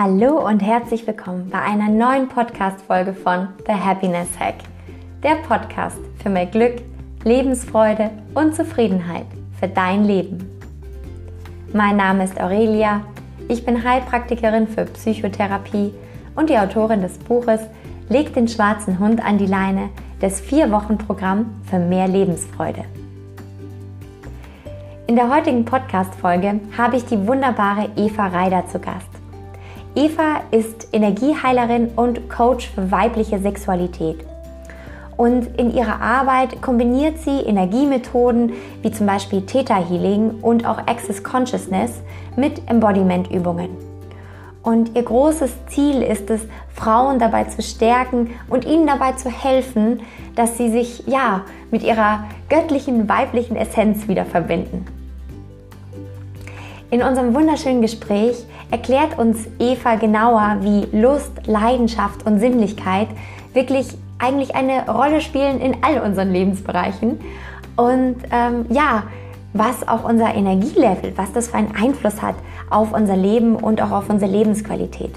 Hallo 0.00 0.46
und 0.46 0.60
herzlich 0.60 1.04
willkommen 1.08 1.50
bei 1.50 1.60
einer 1.60 1.88
neuen 1.88 2.28
Podcast-Folge 2.28 3.14
von 3.14 3.48
The 3.66 3.72
Happiness 3.72 4.28
Hack. 4.38 4.54
Der 5.24 5.34
Podcast 5.42 5.98
für 6.22 6.28
mehr 6.28 6.46
Glück, 6.46 6.76
Lebensfreude 7.24 8.12
und 8.32 8.54
Zufriedenheit 8.54 9.26
für 9.58 9.66
dein 9.66 10.04
Leben. 10.04 10.48
Mein 11.72 11.96
Name 11.96 12.22
ist 12.22 12.40
Aurelia, 12.40 13.00
ich 13.48 13.66
bin 13.66 13.82
Heilpraktikerin 13.82 14.68
für 14.68 14.84
Psychotherapie 14.84 15.92
und 16.36 16.48
die 16.48 16.58
Autorin 16.58 17.02
des 17.02 17.18
Buches 17.18 17.62
Leg 18.08 18.32
den 18.34 18.46
schwarzen 18.46 19.00
Hund 19.00 19.20
an 19.20 19.36
die 19.36 19.46
Leine 19.46 19.88
des 20.22 20.40
Vier-Wochen-Programm 20.40 21.60
für 21.68 21.80
mehr 21.80 22.06
Lebensfreude. 22.06 22.84
In 25.08 25.16
der 25.16 25.28
heutigen 25.28 25.64
Podcast-Folge 25.64 26.60
habe 26.78 26.96
ich 26.96 27.04
die 27.06 27.26
wunderbare 27.26 27.88
Eva 27.96 28.28
Reider 28.28 28.64
zu 28.68 28.78
Gast. 28.78 29.17
Eva 29.98 30.42
ist 30.52 30.86
Energieheilerin 30.92 31.88
und 31.96 32.30
Coach 32.30 32.70
für 32.72 32.92
weibliche 32.92 33.40
Sexualität. 33.40 34.18
Und 35.16 35.58
in 35.58 35.74
ihrer 35.74 36.00
Arbeit 36.00 36.62
kombiniert 36.62 37.18
sie 37.18 37.40
Energiemethoden 37.40 38.52
wie 38.80 38.92
zum 38.92 39.06
Beispiel 39.06 39.42
Theta 39.42 39.74
Healing 39.74 40.38
und 40.40 40.64
auch 40.64 40.78
Access 40.86 41.24
Consciousness 41.24 42.00
mit 42.36 42.62
Embodiment-Übungen. 42.70 43.70
Und 44.62 44.94
ihr 44.94 45.02
großes 45.02 45.50
Ziel 45.66 46.00
ist 46.02 46.30
es, 46.30 46.42
Frauen 46.72 47.18
dabei 47.18 47.44
zu 47.44 47.60
stärken 47.60 48.30
und 48.48 48.64
ihnen 48.66 48.86
dabei 48.86 49.14
zu 49.14 49.28
helfen, 49.28 50.02
dass 50.36 50.56
sie 50.56 50.70
sich 50.70 51.08
ja 51.08 51.42
mit 51.72 51.82
ihrer 51.82 52.22
göttlichen 52.48 53.08
weiblichen 53.08 53.56
Essenz 53.56 54.06
wieder 54.06 54.24
verbinden. 54.24 54.86
In 56.92 57.02
unserem 57.02 57.34
wunderschönen 57.34 57.82
Gespräch 57.82 58.44
erklärt 58.70 59.18
uns 59.18 59.46
Eva 59.58 59.96
genauer, 59.96 60.58
wie 60.60 60.86
Lust, 60.96 61.46
Leidenschaft 61.46 62.26
und 62.26 62.38
Sinnlichkeit 62.40 63.08
wirklich 63.54 63.88
eigentlich 64.18 64.54
eine 64.54 64.88
Rolle 64.90 65.20
spielen 65.20 65.60
in 65.60 65.76
all 65.82 66.00
unseren 66.00 66.32
Lebensbereichen. 66.32 67.20
Und 67.76 68.16
ähm, 68.30 68.66
ja, 68.68 69.04
was 69.52 69.86
auch 69.86 70.04
unser 70.04 70.34
Energielevel, 70.34 71.12
was 71.16 71.32
das 71.32 71.48
für 71.48 71.56
einen 71.56 71.74
Einfluss 71.74 72.20
hat 72.20 72.34
auf 72.70 72.92
unser 72.92 73.16
Leben 73.16 73.56
und 73.56 73.80
auch 73.80 73.92
auf 73.92 74.10
unsere 74.10 74.30
Lebensqualität. 74.30 75.12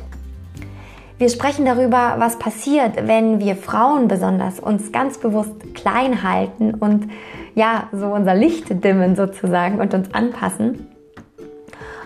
Wir 1.18 1.30
sprechen 1.30 1.66
darüber, 1.66 2.16
was 2.18 2.40
passiert, 2.40 3.08
wenn 3.08 3.40
wir 3.40 3.56
Frauen 3.56 4.08
besonders 4.08 4.60
uns 4.60 4.92
ganz 4.92 5.20
bewusst 5.20 5.76
klein 5.76 6.24
halten 6.24 6.74
und 6.74 7.12
ja, 7.54 7.90
so 7.92 8.08
unser 8.08 8.34
Licht 8.34 8.84
dimmen 8.84 9.16
sozusagen 9.16 9.80
und 9.80 9.94
uns 9.94 10.12
anpassen. 10.14 10.88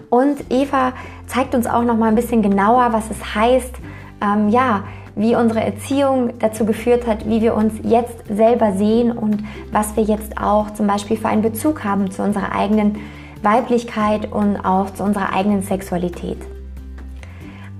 Und 0.10 0.52
Eva 0.52 0.94
zeigt 1.28 1.56
uns 1.56 1.68
auch 1.68 1.84
noch 1.84 1.98
mal 1.98 2.08
ein 2.08 2.16
bisschen 2.16 2.42
genauer, 2.42 2.90
was 2.92 3.10
es 3.10 3.36
heißt, 3.36 3.76
ähm, 4.22 4.50
ja, 4.50 4.84
wie 5.16 5.36
unsere 5.36 5.64
Erziehung 5.64 6.34
dazu 6.40 6.66
geführt 6.66 7.08
hat, 7.08 7.28
wie 7.28 7.42
wir 7.42 7.56
uns 7.56 7.74
jetzt 7.84 8.28
selber 8.28 8.74
sehen 8.74 9.12
und 9.12 9.44
was 9.72 9.96
wir 9.96 10.04
jetzt 10.04 10.38
auch 10.38 10.72
zum 10.72 10.88
Beispiel 10.88 11.18
für 11.18 11.30
einen 11.30 11.42
Bezug 11.42 11.84
haben 11.84 12.12
zu 12.12 12.22
unserer 12.22 12.54
eigenen 12.54 12.98
Weiblichkeit 13.42 14.32
und 14.32 14.58
auch 14.58 14.90
zu 14.92 15.04
unserer 15.04 15.34
eigenen 15.34 15.62
Sexualität. 15.62 16.38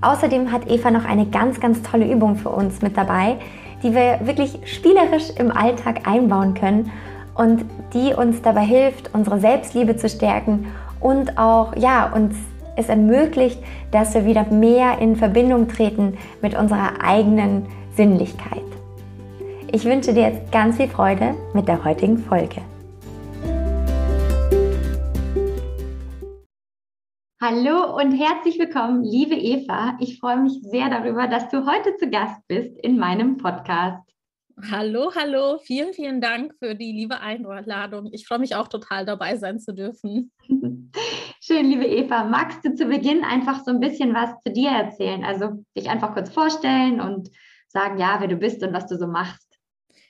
Außerdem 0.00 0.52
hat 0.52 0.70
Eva 0.70 0.90
noch 0.90 1.04
eine 1.04 1.26
ganz, 1.26 1.60
ganz 1.60 1.82
tolle 1.82 2.10
Übung 2.10 2.36
für 2.36 2.50
uns 2.50 2.80
mit 2.80 2.96
dabei, 2.96 3.36
die 3.82 3.94
wir 3.94 4.20
wirklich 4.22 4.58
spielerisch 4.64 5.30
im 5.38 5.50
Alltag 5.50 6.06
einbauen 6.06 6.54
können 6.54 6.90
und 7.34 7.64
die 7.92 8.14
uns 8.14 8.40
dabei 8.40 8.64
hilft, 8.64 9.10
unsere 9.12 9.40
Selbstliebe 9.40 9.96
zu 9.96 10.08
stärken 10.08 10.66
und 11.00 11.38
auch 11.38 11.76
ja, 11.76 12.12
uns 12.12 12.34
es 12.76 12.88
ermöglicht, 12.88 13.58
dass 13.90 14.14
wir 14.14 14.26
wieder 14.26 14.44
mehr 14.50 14.98
in 14.98 15.16
Verbindung 15.16 15.66
treten 15.68 16.16
mit 16.42 16.56
unserer 16.56 17.02
eigenen 17.02 17.66
Sinnlichkeit. 17.94 18.62
Ich 19.72 19.84
wünsche 19.84 20.14
dir 20.14 20.28
jetzt 20.28 20.52
ganz 20.52 20.76
viel 20.76 20.88
Freude 20.88 21.34
mit 21.54 21.66
der 21.66 21.84
heutigen 21.84 22.18
Folge. 22.18 22.60
Hallo 27.42 27.96
und 27.96 28.12
herzlich 28.12 28.58
willkommen, 28.58 29.04
liebe 29.04 29.34
Eva. 29.34 29.96
Ich 30.00 30.18
freue 30.18 30.40
mich 30.40 30.60
sehr 30.62 30.88
darüber, 30.88 31.28
dass 31.28 31.48
du 31.48 31.66
heute 31.66 31.96
zu 31.96 32.08
Gast 32.10 32.40
bist 32.48 32.78
in 32.78 32.98
meinem 32.98 33.36
Podcast. 33.36 34.15
Hallo, 34.70 35.12
hallo. 35.14 35.58
Vielen, 35.58 35.92
vielen 35.92 36.22
Dank 36.22 36.54
für 36.58 36.74
die 36.74 36.90
liebe 36.90 37.20
Einladung. 37.20 38.08
Ich 38.12 38.26
freue 38.26 38.38
mich 38.38 38.54
auch 38.54 38.68
total 38.68 39.04
dabei 39.04 39.36
sein 39.36 39.60
zu 39.60 39.74
dürfen. 39.74 40.32
Schön, 41.42 41.66
liebe 41.66 41.84
Eva. 41.84 42.24
Magst 42.24 42.64
du 42.64 42.74
zu 42.74 42.86
Beginn 42.86 43.22
einfach 43.22 43.62
so 43.64 43.70
ein 43.70 43.80
bisschen 43.80 44.14
was 44.14 44.30
zu 44.42 44.52
dir 44.52 44.70
erzählen? 44.70 45.24
Also 45.24 45.62
dich 45.76 45.90
einfach 45.90 46.14
kurz 46.14 46.30
vorstellen 46.30 47.02
und 47.02 47.30
sagen, 47.68 47.98
ja, 47.98 48.16
wer 48.18 48.28
du 48.28 48.36
bist 48.36 48.62
und 48.62 48.72
was 48.72 48.86
du 48.86 48.96
so 48.96 49.06
machst. 49.06 49.46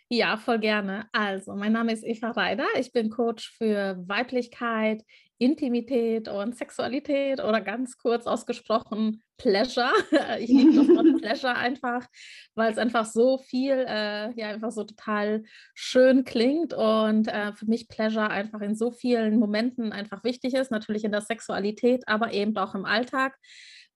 Ja, 0.08 0.36
voll 0.36 0.60
gerne. 0.60 1.08
Also, 1.10 1.56
mein 1.56 1.72
Name 1.72 1.92
ist 1.92 2.04
Eva 2.04 2.30
Reider. 2.30 2.66
Ich 2.78 2.92
bin 2.92 3.10
Coach 3.10 3.50
für 3.58 3.96
Weiblichkeit, 4.06 5.02
Intimität 5.38 6.28
und 6.28 6.56
Sexualität 6.56 7.42
oder 7.42 7.60
ganz 7.60 7.98
kurz 7.98 8.26
ausgesprochen 8.26 9.22
Pleasure. 9.38 9.92
Ich 10.41 10.48
liebe 10.48 10.74
das 10.74 10.88
Wort 10.88 11.16
Pleasure 11.20 11.54
einfach, 11.54 12.06
weil 12.54 12.72
es 12.72 12.78
einfach 12.78 13.04
so 13.04 13.38
viel, 13.38 13.72
äh, 13.86 14.32
ja, 14.38 14.48
einfach 14.48 14.70
so 14.70 14.84
total 14.84 15.44
schön 15.74 16.24
klingt 16.24 16.72
und 16.72 17.28
äh, 17.28 17.52
für 17.52 17.66
mich 17.66 17.88
Pleasure 17.88 18.30
einfach 18.30 18.60
in 18.60 18.74
so 18.74 18.91
vielen 18.91 19.38
Momenten 19.38 19.92
einfach 19.92 20.24
wichtig 20.24 20.54
ist, 20.54 20.70
natürlich 20.70 21.04
in 21.04 21.12
der 21.12 21.20
Sexualität, 21.20 22.08
aber 22.08 22.32
eben 22.32 22.56
auch 22.56 22.74
im 22.74 22.84
Alltag 22.84 23.36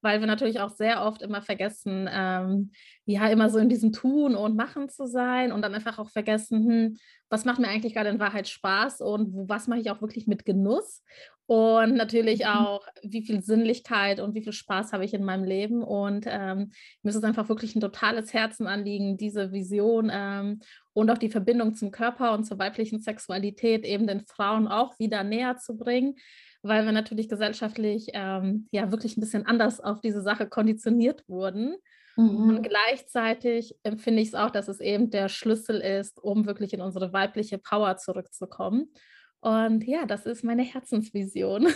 weil 0.02 0.20
wir 0.20 0.26
natürlich 0.26 0.60
auch 0.60 0.70
sehr 0.70 1.02
oft 1.02 1.22
immer 1.22 1.42
vergessen, 1.42 2.08
ähm, 2.12 2.70
ja, 3.04 3.28
immer 3.28 3.50
so 3.50 3.58
in 3.58 3.68
diesem 3.68 3.92
Tun 3.92 4.34
und 4.34 4.56
Machen 4.56 4.88
zu 4.88 5.06
sein 5.06 5.52
und 5.52 5.62
dann 5.62 5.74
einfach 5.74 5.98
auch 5.98 6.10
vergessen, 6.10 6.66
hm, 6.66 6.96
was 7.28 7.44
macht 7.44 7.58
mir 7.58 7.68
eigentlich 7.68 7.94
gerade 7.94 8.10
in 8.10 8.20
Wahrheit 8.20 8.48
Spaß 8.48 9.00
und 9.00 9.48
was 9.48 9.68
mache 9.68 9.80
ich 9.80 9.90
auch 9.90 10.00
wirklich 10.00 10.26
mit 10.26 10.44
Genuss? 10.44 11.02
Und 11.46 11.96
natürlich 11.96 12.40
mhm. 12.40 12.46
auch, 12.46 12.86
wie 13.02 13.26
viel 13.26 13.42
Sinnlichkeit 13.42 14.20
und 14.20 14.36
wie 14.36 14.42
viel 14.42 14.52
Spaß 14.52 14.92
habe 14.92 15.04
ich 15.04 15.14
in 15.14 15.24
meinem 15.24 15.42
Leben? 15.42 15.82
Und 15.82 16.24
ähm, 16.28 16.70
mir 17.02 17.10
ist 17.10 17.16
es 17.16 17.24
einfach 17.24 17.48
wirklich 17.48 17.74
ein 17.74 17.80
totales 17.80 18.32
Herzenanliegen, 18.32 19.16
diese 19.16 19.50
Vision 19.50 20.12
ähm, 20.12 20.60
und 20.92 21.10
auch 21.10 21.18
die 21.18 21.28
Verbindung 21.28 21.74
zum 21.74 21.90
Körper 21.90 22.34
und 22.34 22.44
zur 22.44 22.60
weiblichen 22.60 23.00
Sexualität 23.00 23.84
eben 23.84 24.06
den 24.06 24.24
Frauen 24.26 24.68
auch 24.68 24.96
wieder 25.00 25.24
näher 25.24 25.56
zu 25.56 25.76
bringen 25.76 26.14
weil 26.62 26.84
wir 26.84 26.92
natürlich 26.92 27.28
gesellschaftlich 27.28 28.08
ähm, 28.12 28.68
ja 28.70 28.90
wirklich 28.90 29.16
ein 29.16 29.20
bisschen 29.20 29.46
anders 29.46 29.80
auf 29.80 30.00
diese 30.00 30.22
Sache 30.22 30.48
konditioniert 30.48 31.28
wurden. 31.28 31.76
Mhm. 32.16 32.48
Und 32.48 32.62
gleichzeitig 32.62 33.74
empfinde 33.82 34.22
ich 34.22 34.28
es 34.28 34.34
auch, 34.34 34.50
dass 34.50 34.68
es 34.68 34.80
eben 34.80 35.10
der 35.10 35.28
Schlüssel 35.28 35.80
ist, 35.80 36.22
um 36.22 36.46
wirklich 36.46 36.72
in 36.74 36.80
unsere 36.80 37.12
weibliche 37.12 37.58
Power 37.58 37.96
zurückzukommen. 37.96 38.92
Und 39.40 39.84
ja, 39.84 40.04
das 40.04 40.26
ist 40.26 40.44
meine 40.44 40.62
Herzensvision. 40.62 41.66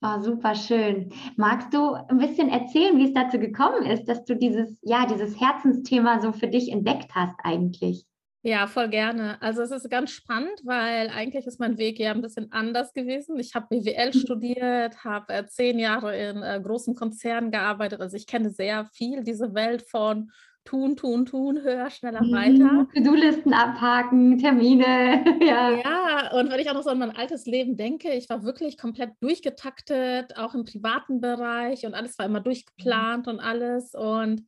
Oh, 0.00 0.20
super 0.20 0.54
schön. 0.54 1.10
Magst 1.36 1.74
du 1.74 1.94
ein 1.94 2.18
bisschen 2.18 2.48
erzählen, 2.48 2.96
wie 2.98 3.06
es 3.06 3.14
dazu 3.14 3.38
gekommen 3.40 3.84
ist, 3.86 4.04
dass 4.04 4.24
du 4.24 4.36
dieses, 4.36 4.78
ja, 4.82 5.06
dieses 5.06 5.40
Herzensthema 5.40 6.20
so 6.20 6.32
für 6.32 6.46
dich 6.46 6.70
entdeckt 6.70 7.14
hast 7.14 7.34
eigentlich? 7.42 8.06
Ja, 8.46 8.66
voll 8.66 8.90
gerne. 8.90 9.40
Also 9.40 9.62
es 9.62 9.70
ist 9.70 9.88
ganz 9.88 10.10
spannend, 10.10 10.60
weil 10.64 11.08
eigentlich 11.08 11.46
ist 11.46 11.60
mein 11.60 11.78
Weg 11.78 11.98
ja 11.98 12.12
ein 12.12 12.20
bisschen 12.20 12.52
anders 12.52 12.92
gewesen. 12.92 13.38
Ich 13.38 13.54
habe 13.54 13.68
BWL 13.70 14.08
mhm. 14.08 14.18
studiert, 14.18 15.02
habe 15.02 15.32
äh, 15.32 15.46
zehn 15.46 15.78
Jahre 15.78 16.14
in 16.14 16.42
äh, 16.42 16.60
großen 16.62 16.94
Konzernen 16.94 17.50
gearbeitet. 17.50 18.02
Also 18.02 18.18
ich 18.18 18.26
kenne 18.26 18.50
sehr 18.50 18.84
viel 18.92 19.24
diese 19.24 19.54
Welt 19.54 19.82
von 19.88 20.30
tun, 20.66 20.94
tun, 20.94 21.24
tun, 21.24 21.62
höher, 21.62 21.88
schneller, 21.88 22.20
weiter. 22.20 22.72
Mhm. 22.72 22.88
To-Do-Listen 22.94 23.54
abhaken, 23.54 24.38
Termine. 24.38 25.24
ja. 25.40 25.70
ja, 25.70 26.38
und 26.38 26.50
wenn 26.50 26.60
ich 26.60 26.68
auch 26.68 26.74
noch 26.74 26.82
so 26.82 26.90
an 26.90 26.98
mein 26.98 27.16
altes 27.16 27.46
Leben 27.46 27.78
denke, 27.78 28.12
ich 28.12 28.28
war 28.28 28.44
wirklich 28.44 28.76
komplett 28.76 29.12
durchgetaktet, 29.20 30.36
auch 30.36 30.54
im 30.54 30.66
privaten 30.66 31.22
Bereich 31.22 31.86
und 31.86 31.94
alles 31.94 32.18
war 32.18 32.26
immer 32.26 32.40
durchgeplant 32.40 33.26
und 33.26 33.40
alles. 33.40 33.94
Und 33.94 34.42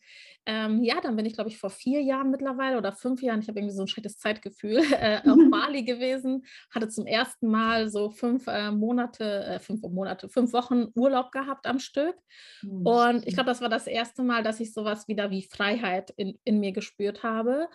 ähm, 0.46 0.84
ja, 0.84 1.00
dann 1.00 1.16
bin 1.16 1.26
ich, 1.26 1.34
glaube 1.34 1.50
ich, 1.50 1.58
vor 1.58 1.70
vier 1.70 2.00
Jahren 2.00 2.30
mittlerweile 2.30 2.78
oder 2.78 2.92
fünf 2.92 3.20
Jahren, 3.20 3.40
ich 3.40 3.48
habe 3.48 3.58
irgendwie 3.58 3.74
so 3.74 3.82
ein 3.82 3.88
schlechtes 3.88 4.18
Zeitgefühl, 4.18 4.78
äh, 5.00 5.18
auf 5.28 5.38
Bali 5.50 5.82
gewesen, 5.82 6.46
hatte 6.72 6.88
zum 6.88 7.06
ersten 7.06 7.48
Mal 7.48 7.88
so 7.88 8.10
fünf 8.10 8.46
äh, 8.46 8.70
Monate, 8.70 9.44
äh, 9.44 9.58
fünf 9.58 9.82
Monate, 9.82 10.28
fünf 10.28 10.52
Wochen 10.52 10.86
Urlaub 10.94 11.32
gehabt 11.32 11.66
am 11.66 11.80
Stück. 11.80 12.16
Mhm. 12.62 12.86
Und 12.86 13.26
ich 13.26 13.34
glaube, 13.34 13.50
das 13.50 13.60
war 13.60 13.68
das 13.68 13.88
erste 13.88 14.22
Mal, 14.22 14.44
dass 14.44 14.60
ich 14.60 14.72
sowas 14.72 15.08
wieder 15.08 15.30
wie 15.30 15.42
Freiheit 15.42 16.12
in, 16.16 16.38
in 16.44 16.60
mir 16.60 16.72
gespürt 16.72 17.24
habe. 17.24 17.68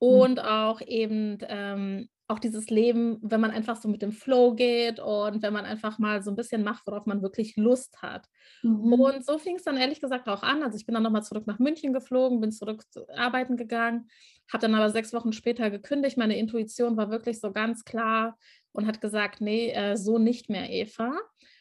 Mhm. 0.00 0.06
Und 0.06 0.38
mhm. 0.38 0.44
auch 0.44 0.80
eben 0.82 1.38
ähm, 1.48 2.08
auch 2.28 2.38
dieses 2.38 2.68
Leben, 2.68 3.18
wenn 3.22 3.40
man 3.40 3.50
einfach 3.50 3.76
so 3.76 3.88
mit 3.88 4.02
dem 4.02 4.12
Flow 4.12 4.54
geht 4.54 5.00
und 5.00 5.42
wenn 5.42 5.52
man 5.52 5.64
einfach 5.64 5.98
mal 5.98 6.22
so 6.22 6.30
ein 6.30 6.36
bisschen 6.36 6.62
macht, 6.62 6.86
worauf 6.86 7.06
man 7.06 7.22
wirklich 7.22 7.56
Lust 7.56 8.02
hat. 8.02 8.28
Mhm. 8.62 8.92
Und 8.92 9.24
so 9.24 9.38
fing 9.38 9.56
es 9.56 9.64
dann 9.64 9.78
ehrlich 9.78 10.00
gesagt 10.00 10.28
auch 10.28 10.42
an. 10.42 10.62
Also 10.62 10.76
ich 10.76 10.84
bin 10.84 10.94
dann 10.94 11.02
nochmal 11.02 11.24
zurück 11.24 11.46
nach 11.46 11.58
München 11.58 11.94
geflogen, 11.94 12.40
bin 12.40 12.52
zurück 12.52 12.84
zu 12.90 13.08
arbeiten 13.16 13.56
gegangen, 13.56 14.08
habe 14.52 14.60
dann 14.60 14.74
aber 14.74 14.90
sechs 14.90 15.12
Wochen 15.14 15.32
später 15.32 15.70
gekündigt. 15.70 16.18
Meine 16.18 16.36
Intuition 16.36 16.98
war 16.98 17.10
wirklich 17.10 17.40
so 17.40 17.50
ganz 17.50 17.84
klar, 17.84 18.36
und 18.78 18.86
hat 18.86 19.00
gesagt, 19.00 19.40
nee, 19.40 19.70
äh, 19.70 19.96
so 19.96 20.18
nicht 20.18 20.48
mehr, 20.48 20.70
Eva. 20.70 21.12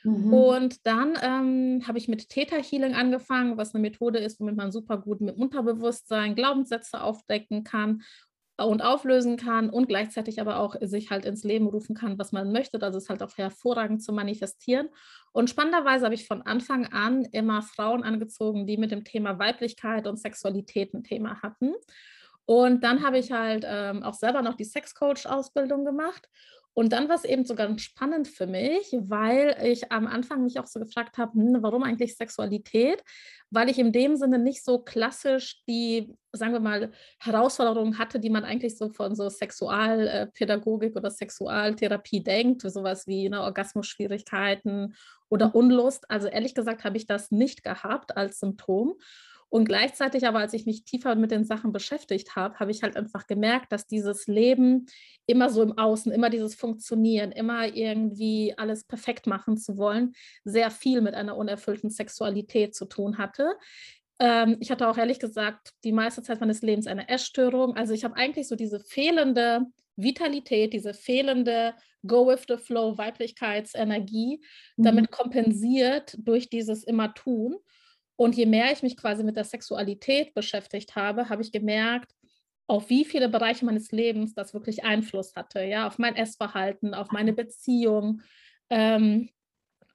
Mhm. 0.04 0.34
Und 0.34 0.86
dann 0.86 1.18
ähm, 1.22 1.88
habe 1.88 1.98
ich 1.98 2.08
mit 2.08 2.30
Theta 2.30 2.58
Healing 2.58 2.94
angefangen, 2.94 3.58
was 3.58 3.74
eine 3.74 3.81
Methode 3.81 4.20
ist, 4.20 4.40
womit 4.40 4.56
man 4.56 4.72
super 4.72 4.98
gut 5.00 5.22
mit 5.22 5.36
Unterbewusstsein 5.36 6.36
Glaubenssätze 6.36 7.02
aufdecken 7.02 7.63
kann 7.63 8.04
und 8.65 8.81
auflösen 8.81 9.38
kann 9.38 9.69
und 9.69 9.88
gleichzeitig 9.88 10.42
aber 10.42 10.59
auch 10.59 10.75
sich 10.81 11.12
halt 11.12 11.25
ins 11.25 11.44
Leben 11.44 11.68
rufen 11.68 11.95
kann, 11.95 12.18
was 12.18 12.31
man 12.31 12.51
möchte. 12.51 12.81
Also 12.81 12.98
ist 12.98 13.09
halt 13.09 13.21
auch 13.21 13.38
hervorragend 13.38 14.01
zu 14.04 14.12
manifestieren. 14.13 14.89
Und 15.31 15.50
spannenderweise 15.50 16.06
habe 16.06 16.15
ich 16.15 16.27
von 16.27 16.42
Anfang 16.42 16.88
an 16.88 17.25
immer 17.25 17.62
Frauen 17.62 18.04
angezogen, 18.04 18.65
die 18.65 18.77
mit 18.77 18.92
dem 18.92 19.04
Thema 19.04 19.38
Weiblichkeit 19.38 20.07
und 20.07 20.18
Sexualität 20.18 20.94
ein 20.94 21.04
Thema 21.04 21.42
hatten. 21.44 21.74
Und 22.45 22.83
dann 22.83 23.06
habe 23.06 23.19
ich 23.19 23.31
halt 23.31 23.65
ähm, 23.68 24.04
auch 24.04 24.13
selber 24.13 24.42
noch 24.42 24.56
die 24.56 24.63
Sexcoach-Ausbildung 24.63 25.86
gemacht 25.86 26.27
und 26.77 26.94
dann 26.94 27.09
war 27.09 27.15
es 27.15 27.24
eben 27.24 27.44
so 27.44 27.56
ganz 27.56 27.81
spannend 27.81 28.27
für 28.27 28.45
mich, 28.45 28.95
weil 29.00 29.57
ich 29.63 29.91
am 29.91 30.06
Anfang 30.06 30.44
mich 30.44 30.59
auch 30.59 30.68
so 30.68 30.79
gefragt 30.79 31.18
habe, 31.18 31.33
hm, 31.33 31.57
warum 31.63 31.81
eigentlich 31.81 32.15
Sexualität? 32.15 33.03
Weil 33.50 33.68
ich 33.71 33.79
in 33.79 33.91
dem 33.91 34.15
Sinne 34.15 34.38
nicht 34.38 34.63
so 34.63 34.77
klassisch 34.77 35.63
die, 35.68 36.13
sagen 36.33 36.53
wir 36.53 36.59
mal, 36.59 36.91
Herausforderungen 37.18 37.97
hatte, 37.97 38.19
die 38.19 38.29
man 38.29 38.44
eigentlich 38.44 38.77
so 38.77 38.89
von 38.89 39.15
so 39.15 39.27
Sexualpädagogik 39.27 40.95
oder 40.95 41.09
Sexualtherapie 41.09 42.24
denkt, 42.24 42.62
sowas 42.62 43.07
wie 43.07 43.27
ne, 43.27 43.41
Orgasmusschwierigkeiten 43.41 44.94
oder 45.29 45.56
Unlust. 45.56 46.12
Also 46.12 46.27
ehrlich 46.27 46.53
gesagt 46.53 46.83
habe 46.83 46.97
ich 46.97 47.07
das 47.07 47.31
nicht 47.31 47.63
gehabt 47.63 48.15
als 48.15 48.38
Symptom. 48.38 48.94
Und 49.50 49.66
gleichzeitig 49.66 50.28
aber, 50.28 50.40
als 50.40 50.54
ich 50.54 50.66
mich 50.66 50.84
tiefer 50.84 51.16
mit 51.16 51.32
den 51.32 51.46
Sachen 51.46 51.72
beschäftigt 51.72 52.36
habe, 52.36 52.60
habe 52.60 52.72
ich 52.72 52.84
halt 52.84 52.98
einfach 52.98 53.28
gemerkt, 53.28 53.72
dass 53.72 53.88
dieses 53.88 54.28
Leben 54.28 54.88
immer 55.26 55.50
so 55.50 55.62
im 55.62 55.78
Außen, 55.78 56.12
immer 56.12 56.30
dieses 56.30 56.56
Funktionieren, 56.56 57.32
immer 57.32 57.74
irgendwie 57.74 58.54
alles 58.58 58.84
perfekt 58.84 59.26
machen 59.26 59.58
zu 59.58 59.78
wollen, 59.78 60.14
sehr 60.44 60.70
viel 60.70 61.02
mit 61.02 61.14
einer 61.14 61.38
unerfüllten 61.38 61.90
Sexualität 61.90 62.76
zu 62.76 62.86
tun 62.86 63.18
hatte. 63.18 63.56
Ähm, 64.20 64.58
ich 64.60 64.70
hatte 64.70 64.88
auch 64.88 64.98
ehrlich 64.98 65.20
gesagt 65.20 65.72
die 65.84 65.94
meiste 65.94 66.24
Zeit 66.24 66.42
meines 66.42 66.62
Lebens 66.62 66.88
eine 66.88 67.08
Essstörung. 67.08 67.76
Also 67.76 67.94
ich 67.94 68.04
habe 68.04 68.16
eigentlich 68.16 68.48
so 68.48 68.56
diese 68.56 68.80
fehlende 68.80 69.66
Vitalität, 69.96 70.74
diese 70.74 70.94
fehlende 70.94 71.74
Go 72.06 72.28
with 72.28 72.46
the 72.48 72.58
Flow 72.58 72.98
Weiblichkeitsenergie 72.98 74.42
mhm. 74.76 74.84
damit 74.84 75.12
kompensiert 75.12 76.16
durch 76.20 76.50
dieses 76.50 76.84
immer 76.84 77.14
tun. 77.14 77.58
Und 78.18 78.36
je 78.36 78.48
mehr 78.48 78.74
ich 78.74 78.84
mich 78.84 78.98
quasi 78.98 79.24
mit 79.24 79.38
der 79.38 79.44
Sexualität 79.46 80.34
beschäftigt 80.34 80.96
habe, 80.96 81.30
habe 81.30 81.44
ich 81.44 81.52
gemerkt, 81.52 82.12
auf 82.66 82.90
wie 82.90 83.06
viele 83.06 83.30
Bereiche 83.30 83.64
meines 83.64 83.92
Lebens 83.92 84.34
das 84.34 84.54
wirklich 84.54 84.84
Einfluss 84.84 85.36
hatte, 85.36 85.64
ja, 85.64 85.88
auf 85.88 86.00
mein 86.00 86.16
Essverhalten, 86.16 86.94
auf 86.94 87.12
meine 87.12 87.31
Beziehung, 87.31 88.22
ähm, 88.69 89.30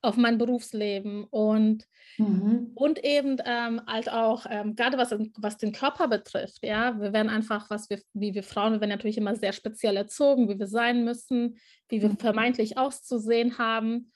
auf 0.01 0.17
mein 0.17 0.39
Berufsleben 0.39 1.25
und, 1.25 1.87
mhm. 2.17 2.73
und 2.75 3.05
eben 3.05 3.37
ähm, 3.45 3.83
halt 3.87 4.11
auch, 4.11 4.47
ähm, 4.49 4.75
gerade 4.75 4.99
was, 4.99 5.15
was 5.37 5.59
den 5.59 5.73
Körper 5.73 6.09
betrifft, 6.09 6.65
ja, 6.65 6.99
wir 6.99 7.13
werden 7.13 7.29
einfach, 7.29 7.71
was 7.71 7.91
wir, 7.91 8.01
wie 8.15 8.35
wir 8.35 8.43
Frauen, 8.43 8.73
wir 8.73 8.81
werden 8.81 8.91
natürlich 8.91 9.19
immer 9.19 9.37
sehr 9.37 9.53
speziell 9.53 9.97
erzogen, 9.97 10.49
wie 10.49 10.59
wir 10.59 10.67
sein 10.67 11.05
müssen, 11.05 11.59
wie 11.89 12.01
wir 12.01 12.09
mhm. 12.09 12.19
vermeintlich 12.19 12.79
auszusehen 12.79 13.59
haben 13.59 14.13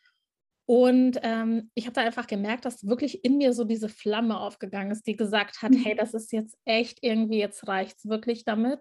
und 0.66 1.20
ähm, 1.22 1.70
ich 1.74 1.86
habe 1.86 1.94
da 1.94 2.00
einfach 2.00 2.26
gemerkt, 2.26 2.64
dass 2.64 2.86
wirklich 2.86 3.24
in 3.24 3.38
mir 3.38 3.52
so 3.52 3.62
diese 3.62 3.88
Flamme 3.88 4.40
aufgegangen 4.40 4.90
ist, 4.90 5.06
die 5.06 5.16
gesagt 5.16 5.62
hat, 5.62 5.72
hey, 5.72 5.94
mhm. 5.94 5.98
das 5.98 6.12
ist 6.12 6.32
jetzt 6.32 6.58
echt 6.64 6.98
irgendwie, 7.02 7.38
jetzt 7.38 7.68
reicht 7.68 7.98
es 7.98 8.08
wirklich 8.08 8.44
damit. 8.44 8.80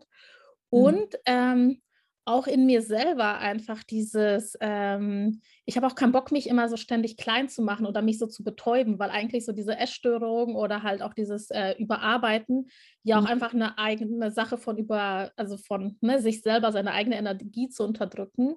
Mhm. 0.72 0.80
Und 0.80 1.16
ähm, 1.28 1.82
auch 2.28 2.48
in 2.48 2.66
mir 2.66 2.82
selber 2.82 3.38
einfach 3.38 3.84
dieses, 3.84 4.58
ähm, 4.60 5.42
ich 5.66 5.78
habe 5.78 5.86
auch 5.86 5.94
keinen 5.94 6.12
Bock, 6.12 6.32
mich 6.32 6.50
immer 6.50 6.70
so 6.70 6.76
ständig 6.76 7.18
klein 7.18 7.50
zu 7.50 7.62
machen 7.62 7.86
oder 7.86 8.02
mich 8.02 8.18
so 8.18 8.26
zu 8.26 8.44
betäuben, 8.44 8.98
weil 8.98 9.12
eigentlich 9.12 9.46
so 9.46 9.52
diese 9.52 9.78
Essstörung 9.78 10.56
oder 10.56 10.82
halt 10.82 11.04
auch 11.04 11.14
dieses 11.14 11.52
äh, 11.52 11.76
Überarbeiten 11.78 12.68
ja 13.04 13.20
auch 13.20 13.22
mhm. 13.22 13.28
einfach 13.28 13.54
eine 13.54 13.78
eigene 13.78 14.32
Sache 14.32 14.58
von 14.58 14.80
über, 14.80 15.32
also 15.36 15.56
von 15.56 15.98
ne, 16.02 16.20
sich 16.20 16.42
selber 16.42 16.72
seine 16.72 16.94
eigene 16.94 17.18
Energie 17.18 17.70
zu 17.70 17.84
unterdrücken 17.84 18.56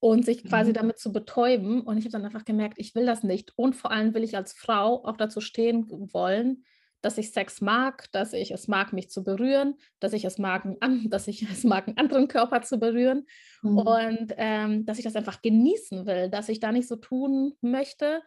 und 0.00 0.24
sich 0.24 0.44
quasi 0.44 0.70
mhm. 0.70 0.74
damit 0.74 0.98
zu 0.98 1.12
betäuben. 1.12 1.80
Und 1.82 1.98
ich 1.98 2.04
habe 2.04 2.12
dann 2.12 2.24
einfach 2.24 2.44
gemerkt, 2.44 2.78
ich 2.78 2.94
will 2.94 3.06
das 3.06 3.22
nicht. 3.22 3.52
Und 3.56 3.74
vor 3.74 3.90
allem 3.90 4.14
will 4.14 4.24
ich 4.24 4.36
als 4.36 4.52
Frau 4.52 5.04
auch 5.04 5.16
dazu 5.16 5.40
stehen 5.40 5.86
wollen, 6.12 6.64
dass 7.00 7.18
ich 7.18 7.30
Sex 7.30 7.60
mag, 7.60 8.10
dass 8.12 8.32
ich 8.32 8.50
es 8.50 8.66
mag, 8.66 8.92
mich 8.92 9.10
zu 9.10 9.22
berühren, 9.22 9.76
dass 10.00 10.12
ich 10.12 10.24
es 10.24 10.38
mag, 10.38 10.64
dass 11.06 11.28
ich 11.28 11.42
es 11.42 11.64
mag, 11.64 11.86
einen 11.86 11.96
anderen 11.96 12.28
Körper 12.28 12.62
zu 12.62 12.78
berühren 12.78 13.26
mhm. 13.62 13.78
und 13.78 14.34
ähm, 14.36 14.84
dass 14.84 14.98
ich 14.98 15.04
das 15.04 15.16
einfach 15.16 15.42
genießen 15.42 16.06
will, 16.06 16.28
dass 16.28 16.48
ich 16.48 16.60
da 16.60 16.72
nicht 16.72 16.88
so 16.88 16.96
tun 16.96 17.54
möchte, 17.60 18.20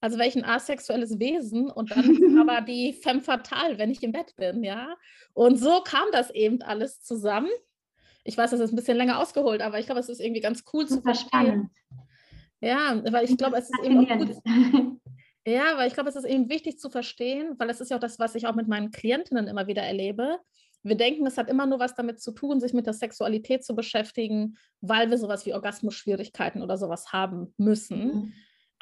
also 0.00 0.18
welch 0.18 0.36
ein 0.36 0.44
asexuelles 0.44 1.18
Wesen 1.18 1.70
und 1.70 1.90
dann 1.90 2.38
aber 2.38 2.60
die 2.60 2.92
femme 2.92 3.22
fatale, 3.22 3.78
wenn 3.78 3.90
ich 3.90 4.02
im 4.02 4.12
Bett 4.12 4.36
bin, 4.36 4.62
ja. 4.62 4.96
Und 5.32 5.56
so 5.56 5.80
kam 5.80 6.04
das 6.12 6.30
eben 6.30 6.62
alles 6.62 7.00
zusammen. 7.00 7.50
Ich 8.24 8.36
weiß, 8.36 8.50
das 8.50 8.60
ist 8.60 8.72
ein 8.72 8.76
bisschen 8.76 8.96
länger 8.96 9.18
ausgeholt, 9.20 9.60
aber 9.60 9.78
ich 9.78 9.86
glaube, 9.86 10.00
es 10.00 10.08
ist 10.08 10.20
irgendwie 10.20 10.40
ganz 10.40 10.64
cool 10.72 10.86
Super 10.88 10.96
zu 10.96 11.02
verstehen. 11.02 11.28
Spannend. 11.28 11.70
Ja, 12.60 13.02
weil 13.12 13.24
ich 13.26 13.36
glaube, 13.36 13.58
es 13.58 13.70
ist 13.70 13.84
eben 13.84 13.98
auch 13.98 14.18
gut. 14.18 14.36
Ja, 15.46 15.76
weil 15.76 15.88
ich 15.88 15.94
glaube, 15.94 16.08
es 16.08 16.16
ist 16.16 16.24
eben 16.24 16.48
wichtig 16.48 16.78
zu 16.78 16.88
verstehen, 16.88 17.54
weil 17.58 17.68
es 17.68 17.80
ist 17.80 17.90
ja 17.90 17.98
auch 17.98 18.00
das, 18.00 18.18
was 18.18 18.34
ich 18.34 18.46
auch 18.46 18.54
mit 18.54 18.66
meinen 18.66 18.90
Klientinnen 18.90 19.46
immer 19.46 19.66
wieder 19.66 19.82
erlebe. 19.82 20.38
Wir 20.82 20.96
denken, 20.96 21.26
es 21.26 21.36
hat 21.36 21.50
immer 21.50 21.66
nur 21.66 21.78
was 21.78 21.94
damit 21.94 22.20
zu 22.20 22.32
tun, 22.32 22.60
sich 22.60 22.72
mit 22.72 22.86
der 22.86 22.94
Sexualität 22.94 23.62
zu 23.62 23.74
beschäftigen, 23.74 24.56
weil 24.80 25.10
wir 25.10 25.18
sowas 25.18 25.44
wie 25.44 25.52
Orgasmusschwierigkeiten 25.52 26.62
oder 26.62 26.78
sowas 26.78 27.12
haben 27.12 27.52
müssen. 27.58 27.98
Mhm. 27.98 28.32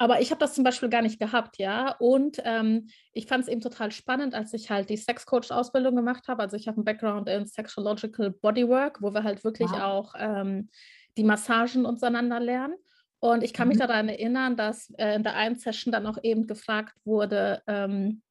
Aber 0.03 0.19
ich 0.19 0.31
habe 0.31 0.39
das 0.39 0.53
zum 0.53 0.65
Beispiel 0.65 0.89
gar 0.89 1.01
nicht 1.01 1.17
gehabt, 1.17 1.57
ja. 1.59 1.95
Und 1.97 2.41
ähm, 2.43 2.89
ich 3.13 3.25
fand 3.25 3.43
es 3.43 3.47
eben 3.47 3.61
total 3.61 3.89
spannend, 3.93 4.35
als 4.35 4.53
ich 4.53 4.69
halt 4.69 4.89
die 4.89 4.97
Sexcoach-Ausbildung 4.97 5.95
gemacht 5.95 6.27
habe. 6.27 6.41
Also 6.41 6.57
ich 6.57 6.67
habe 6.67 6.75
einen 6.75 6.83
Background 6.83 7.29
in 7.29 7.45
Sexological 7.45 8.31
Bodywork, 8.31 9.01
wo 9.01 9.13
wir 9.13 9.23
halt 9.23 9.45
wirklich 9.45 9.71
wow. 9.71 9.79
auch 9.79 10.13
ähm, 10.19 10.69
die 11.15 11.23
Massagen 11.23 11.85
untereinander 11.85 12.41
lernen. 12.41 12.75
Und 13.19 13.45
ich 13.45 13.53
kann 13.53 13.69
mich 13.69 13.77
mhm. 13.77 13.83
daran 13.83 14.09
erinnern, 14.09 14.57
dass 14.57 14.89
äh, 14.97 15.15
in 15.15 15.23
der 15.23 15.37
einen 15.37 15.55
Session 15.55 15.93
dann 15.93 16.05
auch 16.05 16.17
eben 16.21 16.47
gefragt 16.47 16.97
wurde, 17.05 17.61
ähm, 17.67 18.21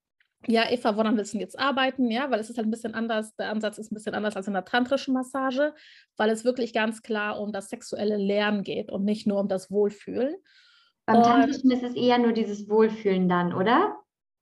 ja, 0.46 0.70
Eva, 0.70 0.94
woran 0.98 1.16
willst 1.16 1.32
du 1.32 1.38
jetzt 1.38 1.58
arbeiten? 1.58 2.10
Ja, 2.10 2.30
weil 2.30 2.40
es 2.40 2.50
ist 2.50 2.58
halt 2.58 2.66
ein 2.66 2.70
bisschen 2.70 2.94
anders, 2.94 3.34
der 3.36 3.48
Ansatz 3.48 3.78
ist 3.78 3.90
ein 3.90 3.94
bisschen 3.94 4.14
anders 4.14 4.36
als 4.36 4.46
in 4.46 4.52
der 4.52 4.66
tantrischen 4.66 5.14
Massage, 5.14 5.72
weil 6.18 6.28
es 6.28 6.44
wirklich 6.44 6.74
ganz 6.74 7.00
klar 7.00 7.40
um 7.40 7.50
das 7.50 7.70
sexuelle 7.70 8.18
Lernen 8.18 8.62
geht 8.62 8.92
und 8.92 9.06
nicht 9.06 9.26
nur 9.26 9.40
um 9.40 9.48
das 9.48 9.70
Wohlfühlen. 9.70 10.34
Beim 11.06 11.22
Tantrischen 11.22 11.70
ist 11.70 11.82
es 11.82 11.94
eher 11.94 12.18
nur 12.18 12.32
dieses 12.32 12.68
Wohlfühlen 12.68 13.28
dann, 13.28 13.52
oder? 13.52 13.96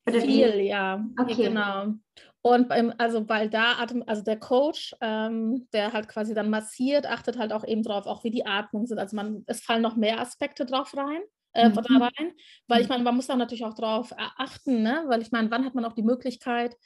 oder 0.06 0.20
viel, 0.20 0.54
wie? 0.54 0.68
ja. 0.68 1.04
Okay. 1.18 1.49
Genau. 1.49 1.94
Und 2.42 2.68
beim, 2.68 2.92
also 2.96 3.28
weil 3.28 3.50
da 3.50 3.78
Atem, 3.78 4.02
also 4.06 4.23
der 4.23 4.38
Coach, 4.38 4.94
ähm, 5.00 5.68
der 5.75 5.92
halt 5.92 6.08
quasi 6.08 6.32
dann 6.32 6.49
massiert, 6.49 7.06
achtet 7.06 7.38
halt 7.38 7.52
auch 7.52 7.66
eben 7.66 7.82
drauf, 7.82 8.06
auch 8.06 8.25
wie 8.25 8.30
die 8.30 8.46
Atmung 8.46 8.87
sind. 8.87 8.99
Also 8.99 9.14
man, 9.14 9.44
es 9.46 9.61
fallen 9.61 9.82
noch 9.82 9.96
mehr 9.96 10.20
Aspekte 10.20 10.64
drauf 10.64 10.96
rein. 10.96 11.20
Äh, 11.52 11.68
mhm. 11.68 11.75
da 11.75 11.82
rein, 11.99 12.32
weil 12.68 12.80
ich 12.80 12.87
mhm. 12.87 12.92
meine, 12.92 13.04
man 13.04 13.16
muss 13.16 13.26
da 13.26 13.34
natürlich 13.34 13.64
auch 13.64 13.75
drauf 13.75 14.14
achten, 14.16 14.82
ne? 14.82 15.02
weil 15.08 15.20
ich 15.20 15.32
meine, 15.32 15.50
wann 15.50 15.64
hat 15.64 15.75
man 15.75 15.84
auch 15.84 15.94
die 15.94 16.04
Möglichkeit, 16.04 16.76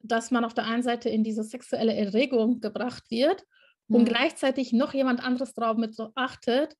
dass 0.00 0.30
man 0.30 0.44
auf 0.44 0.54
der 0.54 0.64
einen 0.64 0.84
Seite 0.84 1.08
in 1.08 1.24
diese 1.24 1.42
sexuelle 1.42 1.92
Erregung 1.92 2.60
gebracht 2.60 3.10
wird 3.10 3.42
mhm. 3.88 3.96
und 3.96 4.04
gleichzeitig 4.04 4.72
noch 4.72 4.94
jemand 4.94 5.24
anderes 5.24 5.54
drauf 5.54 5.76
mit 5.76 5.96
so 5.96 6.12
achtet, 6.14 6.76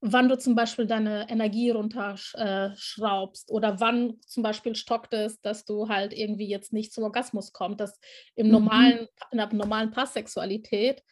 wann 0.00 0.28
du 0.28 0.38
zum 0.38 0.54
Beispiel 0.54 0.86
deine 0.86 1.28
Energie 1.28 1.70
runterschraubst 1.70 3.50
oder 3.50 3.80
wann 3.80 4.20
zum 4.20 4.42
Beispiel 4.42 4.76
stockt 4.76 5.14
es, 5.14 5.40
dass 5.40 5.64
du 5.64 5.88
halt 5.88 6.12
irgendwie 6.12 6.48
jetzt 6.48 6.72
nicht 6.72 6.92
zum 6.92 7.04
Orgasmus 7.04 7.52
kommst, 7.52 7.80
dass 7.80 7.98
im 8.34 8.46
mhm. 8.46 8.52
normalen, 8.52 9.08
in 9.30 9.38
der 9.38 9.52
normalen 9.52 9.90
Passsexualität 9.90 11.02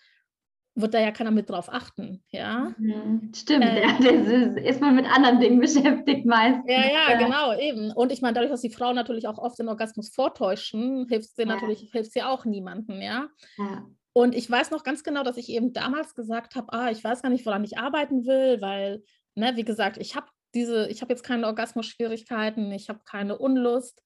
wird 0.76 0.92
da 0.92 0.98
ja 0.98 1.12
keiner 1.12 1.30
mit 1.30 1.48
drauf 1.48 1.72
achten, 1.72 2.24
ja. 2.30 2.74
Mhm. 2.78 3.30
Stimmt, 3.34 3.64
äh, 3.64 3.82
ja, 3.82 3.96
ist, 3.96 4.58
ist, 4.58 4.80
man 4.80 4.96
mit 4.96 5.06
anderen 5.06 5.38
Dingen 5.38 5.60
beschäftigt 5.60 6.26
meistens. 6.26 6.64
Ja, 6.66 6.84
ja, 6.86 7.18
genau, 7.18 7.56
eben. 7.56 7.92
Und 7.92 8.10
ich 8.10 8.22
meine, 8.22 8.34
dadurch, 8.34 8.50
dass 8.50 8.60
die 8.60 8.70
Frauen 8.70 8.96
natürlich 8.96 9.28
auch 9.28 9.38
oft 9.38 9.58
den 9.58 9.68
Orgasmus 9.68 10.12
vortäuschen, 10.12 11.06
hilft 11.08 11.36
sie 11.36 11.42
ja. 11.42 11.46
natürlich, 11.46 11.90
hilft 11.92 12.12
sie 12.12 12.22
auch 12.22 12.44
niemandem, 12.44 13.00
ja. 13.00 13.28
ja. 13.56 13.86
Und 14.14 14.34
ich 14.34 14.48
weiß 14.48 14.70
noch 14.70 14.84
ganz 14.84 15.02
genau, 15.02 15.24
dass 15.24 15.36
ich 15.36 15.48
eben 15.48 15.72
damals 15.72 16.14
gesagt 16.14 16.54
habe, 16.54 16.72
ah, 16.72 16.90
ich 16.90 17.02
weiß 17.02 17.22
gar 17.22 17.30
nicht, 17.30 17.44
woran 17.44 17.64
ich 17.64 17.78
arbeiten 17.78 18.24
will, 18.26 18.60
weil, 18.60 19.02
ne, 19.34 19.56
wie 19.56 19.64
gesagt, 19.64 19.98
ich 19.98 20.14
habe 20.14 20.28
diese, 20.54 20.86
ich 20.86 21.02
habe 21.02 21.12
jetzt 21.12 21.24
keine 21.24 21.48
Orgasmus-Schwierigkeiten, 21.48 22.70
ich 22.70 22.88
habe 22.88 23.00
keine 23.04 23.36
Unlust. 23.36 24.00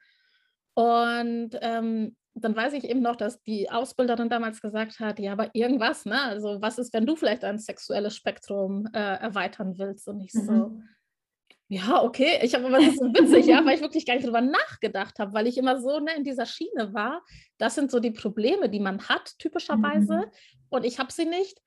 Und 0.73 1.51
ähm, 1.61 2.17
dann 2.35 2.57
weiß 2.57 2.73
ich 2.73 2.85
eben 2.85 3.03
noch, 3.03 3.17
dass 3.17 3.43
die 3.43 3.71
Ausbilderin 3.71 4.31
damals 4.31 4.63
gesagt 4.63 4.99
hat, 4.99 5.19
ja, 5.19 5.33
aber 5.33 5.51
irgendwas, 5.55 6.07
ne? 6.07 6.23
Also 6.23 6.63
was 6.63 6.79
ist, 6.79 6.95
wenn 6.95 7.05
du 7.05 7.15
vielleicht 7.15 7.45
ein 7.45 7.59
sexuelles 7.59 8.17
Spektrum 8.17 8.89
äh, 8.95 8.99
erweitern 8.99 9.77
willst? 9.77 10.09
Und 10.09 10.21
ich 10.21 10.33
so, 10.33 10.41
mhm. 10.41 10.89
Ja, 11.69 12.03
okay. 12.03 12.39
Ich 12.43 12.55
habe 12.55 12.67
aber 12.67 12.79
das 12.79 12.95
ist 12.95 12.99
so 12.99 13.05
witzig, 13.07 13.47
ja, 13.47 13.65
weil 13.65 13.75
ich 13.77 13.83
wirklich 13.83 14.07
gar 14.07 14.15
nicht 14.15 14.27
drüber 14.27 14.41
nachgedacht 14.41 15.19
habe, 15.19 15.35
weil 15.35 15.47
ich 15.47 15.59
immer 15.59 15.81
so 15.81 16.01
ne, 16.01 16.13
in 16.17 16.25
dieser 16.25 16.47
Schiene 16.47 16.95
war. 16.95 17.23
Das 17.59 17.75
sind 17.75 17.91
so 17.91 18.01
die 18.01 18.11
Probleme, 18.11 18.71
die 18.71 18.81
man 18.81 19.07
hat, 19.09 19.39
typischerweise. 19.39 20.17
Mhm. 20.17 20.31
Und 20.71 20.85
ich 20.87 20.99
habe 20.99 21.13
sie 21.13 21.27
nicht. 21.27 21.61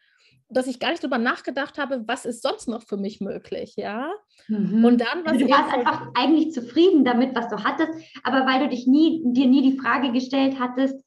dass 0.51 0.67
ich 0.67 0.79
gar 0.79 0.91
nicht 0.91 1.01
darüber 1.01 1.17
nachgedacht 1.17 1.77
habe, 1.77 2.03
was 2.07 2.25
ist 2.25 2.41
sonst 2.43 2.67
noch 2.67 2.83
für 2.83 2.97
mich 2.97 3.21
möglich, 3.21 3.75
ja. 3.77 4.11
Mhm. 4.47 4.83
Und 4.83 5.01
dann 5.01 5.23
was 5.23 5.33
also 5.33 5.45
du 5.45 5.51
warst 5.51 5.73
einfach 5.73 6.07
eigentlich 6.13 6.51
zufrieden 6.53 7.05
damit, 7.05 7.33
was 7.35 7.47
du 7.47 7.63
hattest, 7.63 7.91
aber 8.23 8.45
weil 8.45 8.59
du 8.59 8.69
dich 8.69 8.85
nie, 8.85 9.23
dir 9.25 9.47
nie 9.47 9.61
die 9.61 9.77
Frage 9.79 10.11
gestellt 10.11 10.57
hattest, 10.59 11.03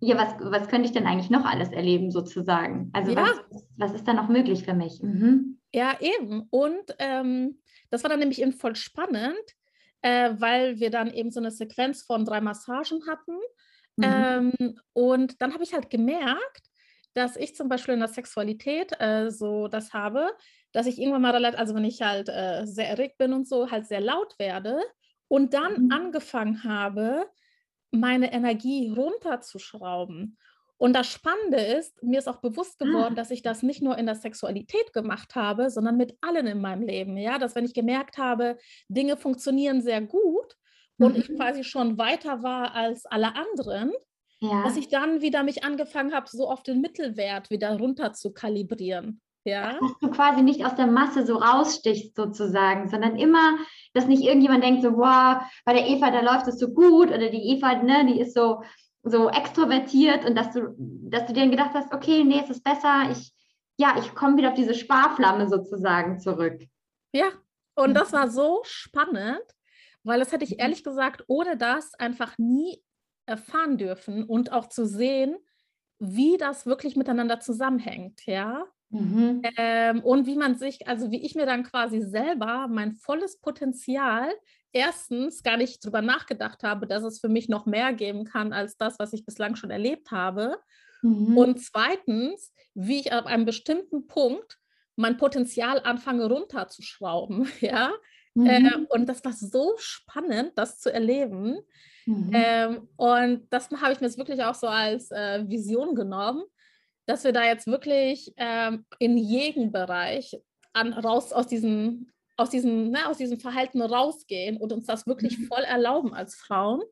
ja, 0.00 0.16
was, 0.16 0.34
was 0.40 0.68
könnte 0.68 0.86
ich 0.86 0.92
denn 0.92 1.06
eigentlich 1.06 1.30
noch 1.30 1.46
alles 1.46 1.70
erleben, 1.70 2.10
sozusagen? 2.10 2.90
Also 2.92 3.12
ja. 3.12 3.22
was, 3.22 3.62
was 3.78 3.92
ist 3.94 4.06
da 4.06 4.12
noch 4.12 4.28
möglich 4.28 4.62
für 4.62 4.74
mich? 4.74 5.02
Mhm. 5.02 5.58
Ja, 5.72 5.96
eben. 6.00 6.46
Und 6.50 6.94
ähm, 6.98 7.58
das 7.90 8.02
war 8.02 8.10
dann 8.10 8.20
nämlich 8.20 8.40
eben 8.40 8.52
voll 8.52 8.76
spannend, 8.76 9.36
äh, 10.02 10.30
weil 10.38 10.78
wir 10.78 10.90
dann 10.90 11.10
eben 11.12 11.30
so 11.30 11.40
eine 11.40 11.50
Sequenz 11.50 12.02
von 12.02 12.24
drei 12.24 12.40
Massagen 12.40 13.06
hatten. 13.06 13.38
Mhm. 13.96 14.04
Ähm, 14.04 14.80
und 14.92 15.40
dann 15.40 15.54
habe 15.54 15.64
ich 15.64 15.72
halt 15.72 15.90
gemerkt, 15.90 16.68
dass 17.14 17.36
ich 17.36 17.56
zum 17.56 17.68
Beispiel 17.68 17.94
in 17.94 18.00
der 18.00 18.08
Sexualität 18.08 18.92
äh, 19.00 19.30
so 19.30 19.68
das 19.68 19.94
habe, 19.94 20.30
dass 20.72 20.86
ich 20.86 20.98
irgendwann 20.98 21.22
mal 21.22 21.32
relativ, 21.32 21.58
also 21.58 21.74
wenn 21.74 21.84
ich 21.84 22.02
halt 22.02 22.28
äh, 22.28 22.66
sehr 22.66 22.90
erregt 22.90 23.16
bin 23.16 23.32
und 23.32 23.48
so, 23.48 23.70
halt 23.70 23.86
sehr 23.86 24.00
laut 24.00 24.38
werde 24.38 24.78
und 25.28 25.54
dann 25.54 25.84
mhm. 25.84 25.92
angefangen 25.92 26.64
habe, 26.64 27.26
meine 27.90 28.32
Energie 28.32 28.92
runterzuschrauben. 28.94 30.36
Und 30.78 30.92
das 30.94 31.06
Spannende 31.06 31.58
ist, 31.58 32.02
mir 32.02 32.18
ist 32.18 32.28
auch 32.28 32.40
bewusst 32.40 32.78
geworden, 32.78 33.12
ah. 33.12 33.16
dass 33.16 33.30
ich 33.30 33.42
das 33.42 33.62
nicht 33.62 33.82
nur 33.82 33.96
in 33.96 34.06
der 34.06 34.14
Sexualität 34.14 34.92
gemacht 34.92 35.34
habe, 35.34 35.70
sondern 35.70 35.96
mit 35.96 36.16
allen 36.20 36.46
in 36.46 36.60
meinem 36.60 36.82
Leben. 36.82 37.16
Ja, 37.16 37.38
dass 37.38 37.54
wenn 37.54 37.64
ich 37.64 37.74
gemerkt 37.74 38.18
habe, 38.18 38.58
Dinge 38.88 39.16
funktionieren 39.16 39.80
sehr 39.80 40.02
gut 40.02 40.56
und 40.98 41.14
mhm. 41.14 41.20
ich 41.20 41.34
quasi 41.34 41.64
schon 41.64 41.96
weiter 41.96 42.42
war 42.42 42.74
als 42.74 43.06
alle 43.06 43.34
anderen, 43.34 43.92
ja. 44.40 44.64
dass 44.64 44.76
ich 44.76 44.88
dann 44.88 45.22
wieder 45.22 45.42
mich 45.42 45.64
angefangen 45.64 46.12
habe, 46.12 46.28
so 46.28 46.48
auf 46.48 46.62
den 46.62 46.82
Mittelwert 46.82 47.50
wieder 47.50 47.78
runter 47.78 48.12
zu 48.12 48.32
kalibrieren. 48.32 49.22
Ja. 49.44 49.78
Dass 49.80 49.98
du 50.00 50.10
quasi 50.10 50.42
nicht 50.42 50.66
aus 50.66 50.74
der 50.74 50.88
Masse 50.88 51.24
so 51.24 51.36
rausstichst 51.36 52.16
sozusagen, 52.16 52.88
sondern 52.88 53.16
immer, 53.16 53.56
dass 53.94 54.08
nicht 54.08 54.24
irgendjemand 54.24 54.64
denkt 54.64 54.82
so, 54.82 54.96
wow, 54.96 55.40
bei 55.64 55.72
der 55.72 55.86
Eva, 55.86 56.10
da 56.10 56.20
läuft 56.20 56.48
es 56.48 56.58
so 56.58 56.74
gut 56.74 57.08
oder 57.08 57.30
die 57.30 57.52
Eva, 57.52 57.76
ne, 57.76 58.04
die 58.06 58.20
ist 58.20 58.34
so, 58.34 58.62
so 59.06 59.30
extrovertiert 59.30 60.24
und 60.24 60.36
dass 60.36 60.52
du, 60.52 60.74
dass 60.78 61.26
du 61.26 61.32
dir 61.32 61.48
gedacht 61.48 61.70
hast, 61.74 61.92
okay, 61.94 62.24
nee, 62.24 62.40
es 62.42 62.50
ist 62.50 62.64
besser, 62.64 63.08
ich, 63.10 63.32
ja, 63.78 63.96
ich 63.98 64.14
komme 64.14 64.36
wieder 64.36 64.48
auf 64.48 64.54
diese 64.54 64.74
Sparflamme 64.74 65.48
sozusagen 65.48 66.18
zurück. 66.18 66.62
Ja, 67.12 67.28
und 67.76 67.94
das 67.94 68.12
war 68.12 68.28
so 68.28 68.62
spannend, 68.64 69.44
weil 70.02 70.18
das 70.18 70.32
hätte 70.32 70.44
ich 70.44 70.52
mhm. 70.52 70.60
ehrlich 70.60 70.82
gesagt 70.82 71.24
ohne 71.28 71.56
das 71.56 71.94
einfach 71.94 72.36
nie 72.38 72.82
erfahren 73.26 73.78
dürfen 73.78 74.24
und 74.24 74.52
auch 74.52 74.68
zu 74.68 74.86
sehen, 74.86 75.36
wie 75.98 76.36
das 76.36 76.66
wirklich 76.66 76.96
miteinander 76.96 77.40
zusammenhängt, 77.40 78.26
ja. 78.26 78.64
Mhm. 78.90 79.42
Ähm, 79.56 80.02
und 80.02 80.26
wie 80.26 80.36
man 80.36 80.54
sich, 80.56 80.86
also 80.86 81.10
wie 81.10 81.24
ich 81.24 81.34
mir 81.34 81.46
dann 81.46 81.64
quasi 81.64 82.02
selber 82.02 82.68
mein 82.68 82.92
volles 82.92 83.40
Potenzial 83.40 84.32
erstens 84.76 85.42
gar 85.42 85.56
nicht 85.56 85.84
drüber 85.84 86.02
nachgedacht 86.02 86.62
habe, 86.62 86.86
dass 86.86 87.02
es 87.02 87.18
für 87.18 87.28
mich 87.28 87.48
noch 87.48 87.66
mehr 87.66 87.92
geben 87.92 88.24
kann 88.24 88.52
als 88.52 88.76
das, 88.76 88.98
was 88.98 89.12
ich 89.12 89.24
bislang 89.24 89.56
schon 89.56 89.70
erlebt 89.70 90.10
habe. 90.10 90.58
Mhm. 91.02 91.36
Und 91.36 91.60
zweitens, 91.62 92.52
wie 92.74 93.00
ich 93.00 93.12
ab 93.12 93.26
einem 93.26 93.44
bestimmten 93.44 94.06
Punkt 94.06 94.58
mein 94.96 95.16
Potenzial 95.16 95.80
anfange 95.82 96.26
runterzuschrauben, 96.26 97.48
ja. 97.60 97.92
Mhm. 98.34 98.46
Äh, 98.46 98.76
und 98.90 99.08
das 99.08 99.24
war 99.24 99.32
so 99.32 99.74
spannend, 99.78 100.52
das 100.56 100.78
zu 100.78 100.92
erleben. 100.92 101.58
Mhm. 102.04 102.30
Ähm, 102.34 102.88
und 102.96 103.46
das 103.50 103.70
habe 103.70 103.92
ich 103.92 104.00
mir 104.00 104.06
jetzt 104.06 104.18
wirklich 104.18 104.42
auch 104.44 104.54
so 104.54 104.68
als 104.68 105.10
äh, 105.10 105.48
Vision 105.48 105.94
genommen, 105.94 106.44
dass 107.06 107.24
wir 107.24 107.32
da 107.32 107.44
jetzt 107.44 107.66
wirklich 107.66 108.32
ähm, 108.36 108.84
in 108.98 109.16
jedem 109.16 109.72
Bereich 109.72 110.36
an, 110.72 110.92
raus 110.92 111.32
aus 111.32 111.46
diesem, 111.46 112.10
aus, 112.36 112.50
diesem, 112.50 112.90
ne, 112.90 113.08
aus 113.08 113.18
diesem 113.18 113.38
Verhalten 113.38 113.80
rausgehen 113.80 114.56
und 114.56 114.72
uns 114.72 114.86
das 114.86 115.06
wirklich 115.06 115.38
mhm. 115.38 115.44
voll 115.44 115.62
erlauben 115.62 116.14
als 116.14 116.34
Frauen. 116.34 116.82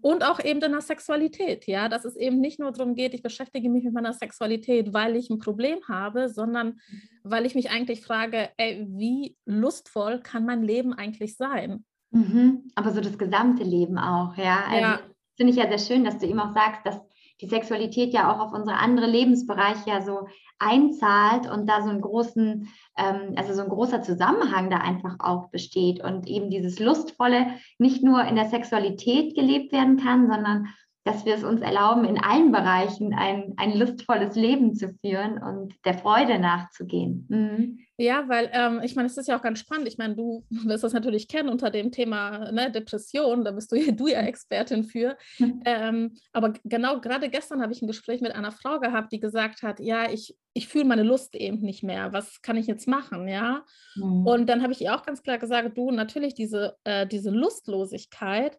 Und 0.00 0.22
auch 0.22 0.38
eben 0.38 0.62
in 0.62 0.70
der 0.72 0.80
Sexualität, 0.80 1.66
ja, 1.66 1.88
dass 1.88 2.04
es 2.04 2.14
eben 2.16 2.38
nicht 2.38 2.60
nur 2.60 2.70
darum 2.70 2.94
geht, 2.94 3.14
ich 3.14 3.22
beschäftige 3.22 3.68
mich 3.68 3.82
mit 3.82 3.92
meiner 3.92 4.12
Sexualität, 4.12 4.92
weil 4.92 5.16
ich 5.16 5.28
ein 5.28 5.40
Problem 5.40 5.80
habe, 5.88 6.28
sondern 6.28 6.68
mhm. 6.68 7.02
weil 7.24 7.46
ich 7.46 7.54
mich 7.54 7.70
eigentlich 7.70 8.02
frage, 8.02 8.50
ey, 8.58 8.86
wie 8.88 9.36
lustvoll 9.44 10.20
kann 10.20 10.44
mein 10.44 10.62
Leben 10.62 10.92
eigentlich 10.92 11.36
sein? 11.36 11.84
Mhm. 12.10 12.70
Aber 12.76 12.92
so 12.92 13.00
das 13.00 13.18
gesamte 13.18 13.64
Leben 13.64 13.98
auch, 13.98 14.36
ja. 14.36 14.64
Also 14.68 14.80
ja. 14.80 15.00
finde 15.36 15.52
ich 15.52 15.58
ja 15.58 15.68
sehr 15.68 15.78
schön, 15.78 16.04
dass 16.04 16.18
du 16.18 16.26
eben 16.26 16.38
auch 16.38 16.54
sagst, 16.54 16.86
dass 16.86 17.00
die 17.40 17.46
Sexualität 17.46 18.12
ja 18.12 18.32
auch 18.32 18.40
auf 18.40 18.52
unsere 18.52 18.76
anderen 18.76 19.10
Lebensbereiche 19.10 19.90
ja 19.90 20.02
so 20.02 20.26
einzahlt 20.58 21.48
und 21.50 21.68
da 21.68 21.82
so 21.82 21.90
einen 21.90 22.00
großen, 22.00 22.68
ähm, 22.96 23.34
also 23.36 23.54
so 23.54 23.62
ein 23.62 23.68
großer 23.68 24.02
Zusammenhang 24.02 24.70
da 24.70 24.78
einfach 24.78 25.16
auch 25.20 25.50
besteht 25.50 26.02
und 26.02 26.26
eben 26.26 26.50
dieses 26.50 26.80
Lustvolle 26.80 27.46
nicht 27.78 28.02
nur 28.02 28.24
in 28.24 28.34
der 28.34 28.46
Sexualität 28.46 29.34
gelebt 29.34 29.72
werden 29.72 29.98
kann, 29.98 30.28
sondern 30.28 30.68
dass 31.08 31.24
wir 31.24 31.34
es 31.34 31.42
uns 31.42 31.62
erlauben, 31.62 32.04
in 32.04 32.22
allen 32.22 32.52
Bereichen 32.52 33.14
ein, 33.14 33.54
ein 33.56 33.78
lustvolles 33.78 34.34
Leben 34.36 34.74
zu 34.74 34.92
führen 35.00 35.42
und 35.42 35.74
der 35.86 35.94
Freude 35.94 36.38
nachzugehen. 36.38 37.26
Mhm. 37.30 37.78
Ja, 37.96 38.28
weil 38.28 38.50
ähm, 38.52 38.80
ich 38.84 38.94
meine, 38.94 39.06
es 39.06 39.16
ist 39.16 39.26
ja 39.26 39.38
auch 39.38 39.42
ganz 39.42 39.58
spannend. 39.58 39.88
Ich 39.88 39.96
meine, 39.96 40.14
du 40.14 40.44
wirst 40.50 40.84
das 40.84 40.92
natürlich 40.92 41.26
kennen 41.26 41.48
unter 41.48 41.70
dem 41.70 41.92
Thema 41.92 42.52
ne, 42.52 42.70
Depression, 42.70 43.42
da 43.42 43.52
bist 43.52 43.72
du, 43.72 43.92
du 43.92 44.06
ja 44.06 44.20
Expertin 44.20 44.84
für. 44.84 45.16
Mhm. 45.38 45.62
Ähm, 45.64 46.14
aber 46.34 46.52
genau 46.64 47.00
gerade 47.00 47.30
gestern 47.30 47.62
habe 47.62 47.72
ich 47.72 47.80
ein 47.80 47.88
Gespräch 47.88 48.20
mit 48.20 48.34
einer 48.34 48.52
Frau 48.52 48.78
gehabt, 48.78 49.10
die 49.10 49.18
gesagt 49.18 49.62
hat, 49.62 49.80
ja, 49.80 50.10
ich, 50.10 50.36
ich 50.52 50.68
fühle 50.68 50.84
meine 50.84 51.04
Lust 51.04 51.34
eben 51.36 51.60
nicht 51.60 51.82
mehr. 51.82 52.12
Was 52.12 52.42
kann 52.42 52.58
ich 52.58 52.66
jetzt 52.66 52.86
machen? 52.86 53.28
Ja. 53.28 53.64
Mhm. 53.96 54.26
Und 54.26 54.46
dann 54.50 54.62
habe 54.62 54.74
ich 54.74 54.82
ihr 54.82 54.94
auch 54.94 55.06
ganz 55.06 55.22
klar 55.22 55.38
gesagt, 55.38 55.78
du, 55.78 55.90
natürlich 55.90 56.34
diese, 56.34 56.76
äh, 56.84 57.06
diese 57.06 57.30
Lustlosigkeit, 57.30 58.58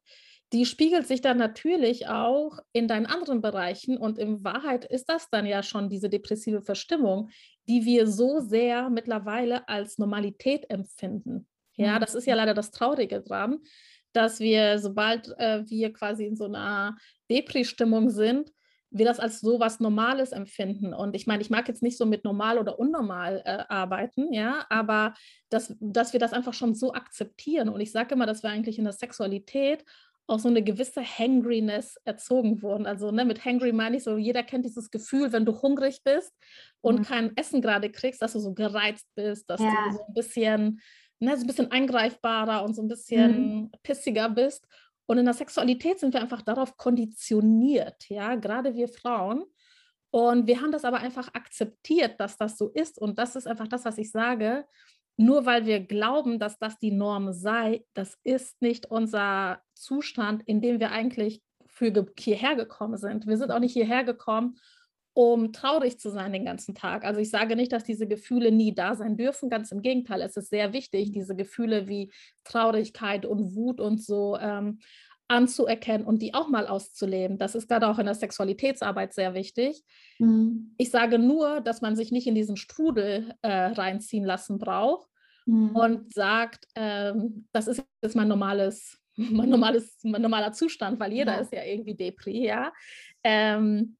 die 0.51 0.65
spiegelt 0.65 1.07
sich 1.07 1.21
dann 1.21 1.37
natürlich 1.37 2.07
auch 2.07 2.59
in 2.73 2.87
deinen 2.87 3.05
anderen 3.05 3.41
Bereichen 3.41 3.97
und 3.97 4.17
in 4.17 4.43
Wahrheit 4.43 4.85
ist 4.85 5.07
das 5.07 5.29
dann 5.29 5.45
ja 5.45 5.61
schon 5.61 5.89
diese 5.89 6.09
depressive 6.09 6.61
Verstimmung, 6.61 7.29
die 7.67 7.85
wir 7.85 8.07
so 8.07 8.39
sehr 8.39 8.89
mittlerweile 8.89 9.67
als 9.67 9.99
Normalität 9.99 10.69
empfinden. 10.69 11.47
Ja, 11.75 11.95
mhm. 11.95 11.99
das 12.01 12.15
ist 12.15 12.25
ja 12.25 12.35
leider 12.35 12.55
das 12.55 12.71
Traurige 12.71 13.21
dran, 13.21 13.59
dass 14.11 14.39
wir, 14.39 14.79
sobald 14.79 15.29
äh, 15.37 15.63
wir 15.67 15.93
quasi 15.93 16.25
in 16.25 16.35
so 16.35 16.45
einer 16.45 16.97
Depri-Stimmung 17.29 18.09
sind, 18.09 18.51
wir 18.91 19.05
das 19.05 19.19
als 19.19 19.39
so 19.39 19.59
was 19.59 19.79
Normales 19.79 20.31
empfinden. 20.31 20.93
Und 20.93 21.15
ich 21.15 21.27
meine, 21.27 21.43
ich 21.43 21.51
mag 21.51 21.67
jetzt 21.67 21.83
nicht 21.83 21.97
so 21.97 22.05
mit 22.05 22.23
normal 22.23 22.57
oder 22.57 22.79
unnormal 22.79 23.43
äh, 23.45 23.63
arbeiten, 23.69 24.33
ja, 24.33 24.65
aber 24.69 25.13
dass, 25.49 25.75
dass 25.79 26.13
wir 26.13 26.19
das 26.19 26.33
einfach 26.33 26.53
schon 26.53 26.73
so 26.73 26.93
akzeptieren. 26.93 27.69
Und 27.69 27.81
ich 27.81 27.91
sage 27.91 28.15
immer, 28.15 28.25
dass 28.25 28.41
wir 28.41 28.49
eigentlich 28.49 28.79
in 28.79 28.85
der 28.85 28.93
Sexualität 28.93 29.85
auch 30.29 30.39
so 30.39 30.47
eine 30.47 30.63
gewisse 30.63 31.01
Hangriness 31.01 31.95
erzogen 32.05 32.61
wurden. 32.61 32.85
Also 32.85 33.11
ne, 33.11 33.25
mit 33.25 33.43
Hangry 33.45 33.71
meine 33.71 33.97
ich 33.97 34.03
so, 34.03 34.17
jeder 34.17 34.43
kennt 34.43 34.65
dieses 34.65 34.91
Gefühl, 34.91 35.31
wenn 35.31 35.45
du 35.45 35.61
hungrig 35.61 36.03
bist 36.03 36.33
und 36.81 36.99
mhm. 36.99 37.03
kein 37.03 37.37
Essen 37.37 37.61
gerade 37.61 37.91
kriegst, 37.91 38.21
dass 38.21 38.33
du 38.33 38.39
so 38.39 38.53
gereizt 38.53 39.07
bist, 39.15 39.49
dass 39.49 39.59
ja. 39.59 39.69
du 39.69 39.97
so 39.97 40.03
ein 40.07 40.13
bisschen, 40.13 40.81
ne, 41.19 41.35
so 41.35 41.43
ein 41.43 41.47
bisschen 41.47 41.71
eingreifbarer 41.71 42.63
und 42.63 42.75
so 42.75 42.81
ein 42.81 42.87
bisschen 42.87 43.55
mhm. 43.55 43.71
pissiger 43.83 44.29
bist. 44.29 44.65
Und 45.07 45.17
in 45.17 45.25
der 45.25 45.33
Sexualität 45.33 45.99
sind 45.99 46.13
wir 46.13 46.21
einfach 46.21 46.43
darauf 46.43 46.77
konditioniert, 46.77 48.07
ja, 48.09 48.35
gerade 48.35 48.75
wir 48.75 48.87
Frauen. 48.87 49.43
Und 50.11 50.47
wir 50.47 50.61
haben 50.61 50.71
das 50.71 50.85
aber 50.85 50.99
einfach 50.99 51.33
akzeptiert, 51.33 52.19
dass 52.19 52.37
das 52.37 52.57
so 52.57 52.69
ist. 52.69 52.99
Und 52.99 53.19
das 53.19 53.35
ist 53.35 53.47
einfach 53.47 53.67
das, 53.67 53.85
was 53.85 53.97
ich 53.97 54.11
sage 54.11 54.65
nur 55.19 55.45
weil 55.45 55.65
wir 55.65 55.81
glauben, 55.81 56.39
dass 56.39 56.57
das 56.59 56.79
die 56.79 56.91
Norm 56.91 57.33
sei, 57.33 57.83
das 57.93 58.17
ist 58.23 58.61
nicht 58.61 58.85
unser 58.85 59.61
Zustand, 59.75 60.43
in 60.45 60.61
dem 60.61 60.79
wir 60.79 60.91
eigentlich 60.91 61.41
für 61.67 61.93
hierher 62.17 62.55
gekommen 62.55 62.97
sind. 62.97 63.27
Wir 63.27 63.35
sind 63.35 63.51
auch 63.51 63.59
nicht 63.59 63.73
hierher 63.73 64.05
gekommen, 64.05 64.57
um 65.11 65.51
traurig 65.51 65.99
zu 65.99 66.09
sein 66.09 66.31
den 66.31 66.45
ganzen 66.45 66.73
Tag. 66.73 67.03
Also 67.03 67.19
ich 67.19 67.29
sage 67.29 67.57
nicht, 67.57 67.73
dass 67.73 67.83
diese 67.83 68.07
Gefühle 68.07 68.53
nie 68.53 68.73
da 68.73 68.95
sein 68.95 69.17
dürfen. 69.17 69.49
Ganz 69.49 69.73
im 69.73 69.81
Gegenteil, 69.81 70.21
es 70.21 70.37
ist 70.37 70.51
sehr 70.51 70.71
wichtig, 70.71 71.11
diese 71.11 71.35
Gefühle 71.35 71.89
wie 71.89 72.13
Traurigkeit 72.45 73.25
und 73.25 73.55
Wut 73.55 73.81
und 73.81 74.01
so 74.01 74.37
ähm, 74.39 74.79
anzuerkennen 75.27 76.07
und 76.07 76.21
die 76.21 76.33
auch 76.33 76.47
mal 76.47 76.65
auszuleben. 76.65 77.37
Das 77.37 77.55
ist 77.55 77.67
gerade 77.67 77.89
auch 77.89 77.99
in 77.99 78.05
der 78.05 78.15
Sexualitätsarbeit 78.15 79.13
sehr 79.13 79.33
wichtig. 79.33 79.83
Mhm. 80.17 80.75
Ich 80.77 80.91
sage 80.91 81.19
nur, 81.19 81.59
dass 81.59 81.81
man 81.81 81.97
sich 81.97 82.13
nicht 82.13 82.25
in 82.25 82.35
diesen 82.35 82.55
Strudel 82.55 83.33
äh, 83.41 83.49
reinziehen 83.49 84.23
lassen 84.23 84.59
braucht 84.59 85.08
mhm. 85.49 85.75
und 85.75 86.13
sagt, 86.13 86.67
ähm, 86.75 87.47
das 87.51 87.67
ist 87.67 87.83
jetzt 88.01 88.15
mein 88.15 88.27
normales, 88.27 88.99
mein 89.15 89.49
normales, 89.49 89.97
mein 90.03 90.21
normaler 90.21 90.51
Zustand, 90.53 90.99
weil 90.99 91.11
jeder 91.13 91.33
ja. 91.33 91.39
ist 91.39 91.51
ja 91.51 91.63
irgendwie 91.63 91.95
Depri, 91.95 92.45
ja. 92.45 92.71
Ähm, 93.23 93.97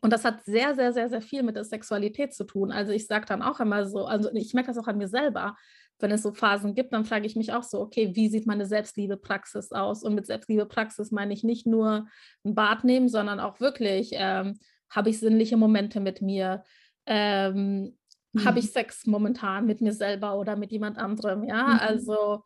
und 0.00 0.12
das 0.12 0.24
hat 0.24 0.44
sehr, 0.44 0.74
sehr, 0.74 0.92
sehr, 0.92 1.08
sehr 1.08 1.22
viel 1.22 1.42
mit 1.42 1.56
der 1.56 1.64
Sexualität 1.64 2.32
zu 2.32 2.44
tun. 2.44 2.70
Also 2.70 2.92
ich 2.92 3.06
sage 3.06 3.26
dann 3.26 3.42
auch 3.42 3.58
immer 3.58 3.84
so, 3.86 4.06
also 4.06 4.30
ich 4.32 4.54
merke 4.54 4.68
das 4.68 4.78
auch 4.78 4.86
an 4.86 4.98
mir 4.98 5.08
selber, 5.08 5.56
wenn 5.98 6.12
es 6.12 6.22
so 6.22 6.32
Phasen 6.32 6.74
gibt, 6.74 6.92
dann 6.92 7.04
frage 7.04 7.26
ich 7.26 7.34
mich 7.34 7.52
auch 7.52 7.64
so, 7.64 7.80
okay, 7.80 8.14
wie 8.14 8.28
sieht 8.28 8.46
meine 8.46 8.66
Selbstliebepraxis 8.66 9.72
aus? 9.72 10.04
Und 10.04 10.14
mit 10.14 10.26
Selbstliebepraxis 10.26 11.10
meine 11.10 11.34
ich 11.34 11.42
nicht 11.42 11.66
nur 11.66 12.06
ein 12.44 12.54
Bad 12.54 12.84
nehmen, 12.84 13.08
sondern 13.08 13.40
auch 13.40 13.58
wirklich, 13.58 14.10
ähm, 14.12 14.60
habe 14.88 15.10
ich 15.10 15.18
sinnliche 15.18 15.56
Momente 15.56 15.98
mit 15.98 16.22
mir? 16.22 16.62
Ähm, 17.06 17.97
mhm. 18.40 18.44
habe 18.44 18.58
ich 18.58 18.70
Sex 18.70 19.06
momentan 19.06 19.66
mit 19.66 19.80
mir 19.80 19.92
selber 19.92 20.38
oder 20.38 20.56
mit 20.56 20.72
jemand 20.72 20.98
anderem, 20.98 21.44
ja, 21.44 21.66
mhm. 21.66 21.78
also 21.80 22.42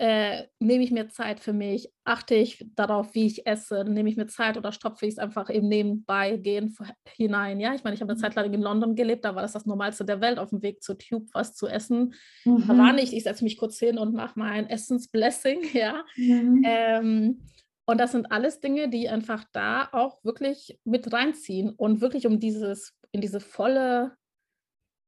äh, 0.00 0.46
nehme 0.60 0.82
ich 0.82 0.92
mir 0.92 1.10
Zeit 1.10 1.40
für 1.40 1.52
mich, 1.52 1.92
achte 2.04 2.34
ich 2.34 2.64
darauf, 2.74 3.14
wie 3.14 3.26
ich 3.26 3.46
esse, 3.46 3.84
nehme 3.84 4.08
ich 4.08 4.16
mir 4.16 4.28
Zeit 4.28 4.56
oder 4.56 4.72
stopfe 4.72 5.04
ich 5.04 5.12
es 5.12 5.18
einfach 5.18 5.50
eben 5.50 5.68
nebenbei 5.68 6.38
gehen 6.38 6.74
hinein. 7.04 7.60
Ja, 7.60 7.74
ich 7.74 7.84
meine, 7.84 7.94
ich 7.94 8.00
habe 8.00 8.10
eine 8.10 8.16
mhm. 8.16 8.22
Zeit 8.22 8.34
lang 8.34 8.50
in 8.50 8.62
London 8.62 8.94
gelebt, 8.94 9.26
da 9.26 9.34
war 9.34 9.42
das 9.42 9.52
das 9.52 9.66
Normalste 9.66 10.06
der 10.06 10.22
Welt, 10.22 10.38
auf 10.38 10.48
dem 10.48 10.62
Weg 10.62 10.82
zur 10.82 10.96
Tube 10.96 11.28
was 11.34 11.54
zu 11.54 11.68
essen. 11.68 12.14
Mhm. 12.46 12.64
Da 12.66 12.78
war 12.78 12.94
nicht, 12.94 13.12
ich 13.12 13.24
setze 13.24 13.44
mich 13.44 13.58
kurz 13.58 13.78
hin 13.78 13.98
und 13.98 14.14
mache 14.14 14.38
mein 14.38 14.70
Essensblessing, 14.70 15.60
ja. 15.74 16.02
Mhm. 16.16 16.62
Ähm, 16.64 17.42
und 17.84 17.98
das 17.98 18.12
sind 18.12 18.32
alles 18.32 18.60
Dinge, 18.60 18.88
die 18.88 19.10
einfach 19.10 19.44
da 19.52 19.86
auch 19.92 20.24
wirklich 20.24 20.78
mit 20.84 21.12
reinziehen 21.12 21.74
und 21.76 22.00
wirklich 22.00 22.26
um 22.26 22.40
dieses, 22.40 22.94
in 23.12 23.20
diese 23.20 23.40
volle 23.40 24.12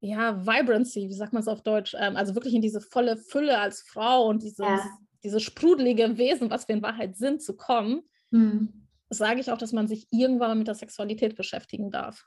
ja, 0.02 0.44
Vibrancy, 0.44 1.08
wie 1.08 1.14
sagt 1.14 1.32
man 1.32 1.42
es 1.42 1.48
auf 1.48 1.62
Deutsch? 1.62 1.94
Ähm, 1.98 2.16
also 2.16 2.34
wirklich 2.34 2.54
in 2.54 2.60
diese 2.60 2.80
volle 2.80 3.16
Fülle 3.16 3.58
als 3.58 3.82
Frau 3.82 4.26
und 4.26 4.42
dieses, 4.42 4.58
ja. 4.58 4.84
dieses 5.22 5.42
sprudelige 5.42 6.18
Wesen, 6.18 6.50
was 6.50 6.66
wir 6.66 6.74
in 6.74 6.82
Wahrheit 6.82 7.16
sind, 7.16 7.40
zu 7.40 7.56
kommen, 7.56 8.02
mhm. 8.30 8.88
sage 9.10 9.40
ich 9.40 9.52
auch, 9.52 9.58
dass 9.58 9.72
man 9.72 9.86
sich 9.86 10.08
irgendwann 10.10 10.58
mit 10.58 10.66
der 10.66 10.74
Sexualität 10.74 11.36
beschäftigen 11.36 11.92
darf. 11.92 12.26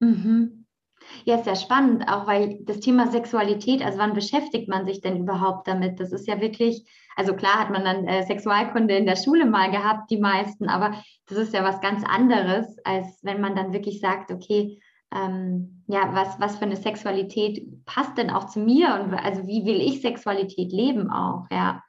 Mhm. 0.00 0.64
Ja, 1.24 1.36
ist 1.36 1.46
ja 1.46 1.56
spannend, 1.56 2.08
auch 2.08 2.26
weil 2.26 2.60
das 2.62 2.80
Thema 2.80 3.10
Sexualität, 3.10 3.84
also 3.84 3.98
wann 3.98 4.14
beschäftigt 4.14 4.68
man 4.68 4.86
sich 4.86 5.00
denn 5.00 5.18
überhaupt 5.18 5.68
damit? 5.68 6.00
Das 6.00 6.12
ist 6.12 6.26
ja 6.26 6.40
wirklich, 6.40 6.88
also 7.16 7.34
klar 7.34 7.58
hat 7.58 7.70
man 7.70 7.84
dann 7.84 8.06
äh, 8.06 8.24
Sexualkunde 8.24 8.96
in 8.96 9.04
der 9.04 9.16
Schule 9.16 9.44
mal 9.44 9.70
gehabt, 9.70 10.10
die 10.10 10.18
meisten, 10.18 10.68
aber 10.68 10.94
das 11.26 11.38
ist 11.38 11.52
ja 11.52 11.62
was 11.64 11.80
ganz 11.80 12.04
anderes, 12.04 12.78
als 12.84 13.18
wenn 13.22 13.40
man 13.40 13.54
dann 13.54 13.72
wirklich 13.72 14.00
sagt, 14.00 14.30
okay, 14.30 14.78
ähm, 15.14 15.84
ja, 15.88 16.14
was, 16.14 16.40
was 16.40 16.56
für 16.56 16.64
eine 16.64 16.76
Sexualität 16.76 17.84
passt 17.84 18.16
denn 18.16 18.30
auch 18.30 18.46
zu 18.46 18.60
mir 18.60 18.94
und 18.94 19.14
also 19.14 19.46
wie 19.46 19.64
will 19.64 19.80
ich 19.80 20.00
Sexualität 20.00 20.72
leben 20.72 21.10
auch, 21.10 21.46
ja. 21.50 21.82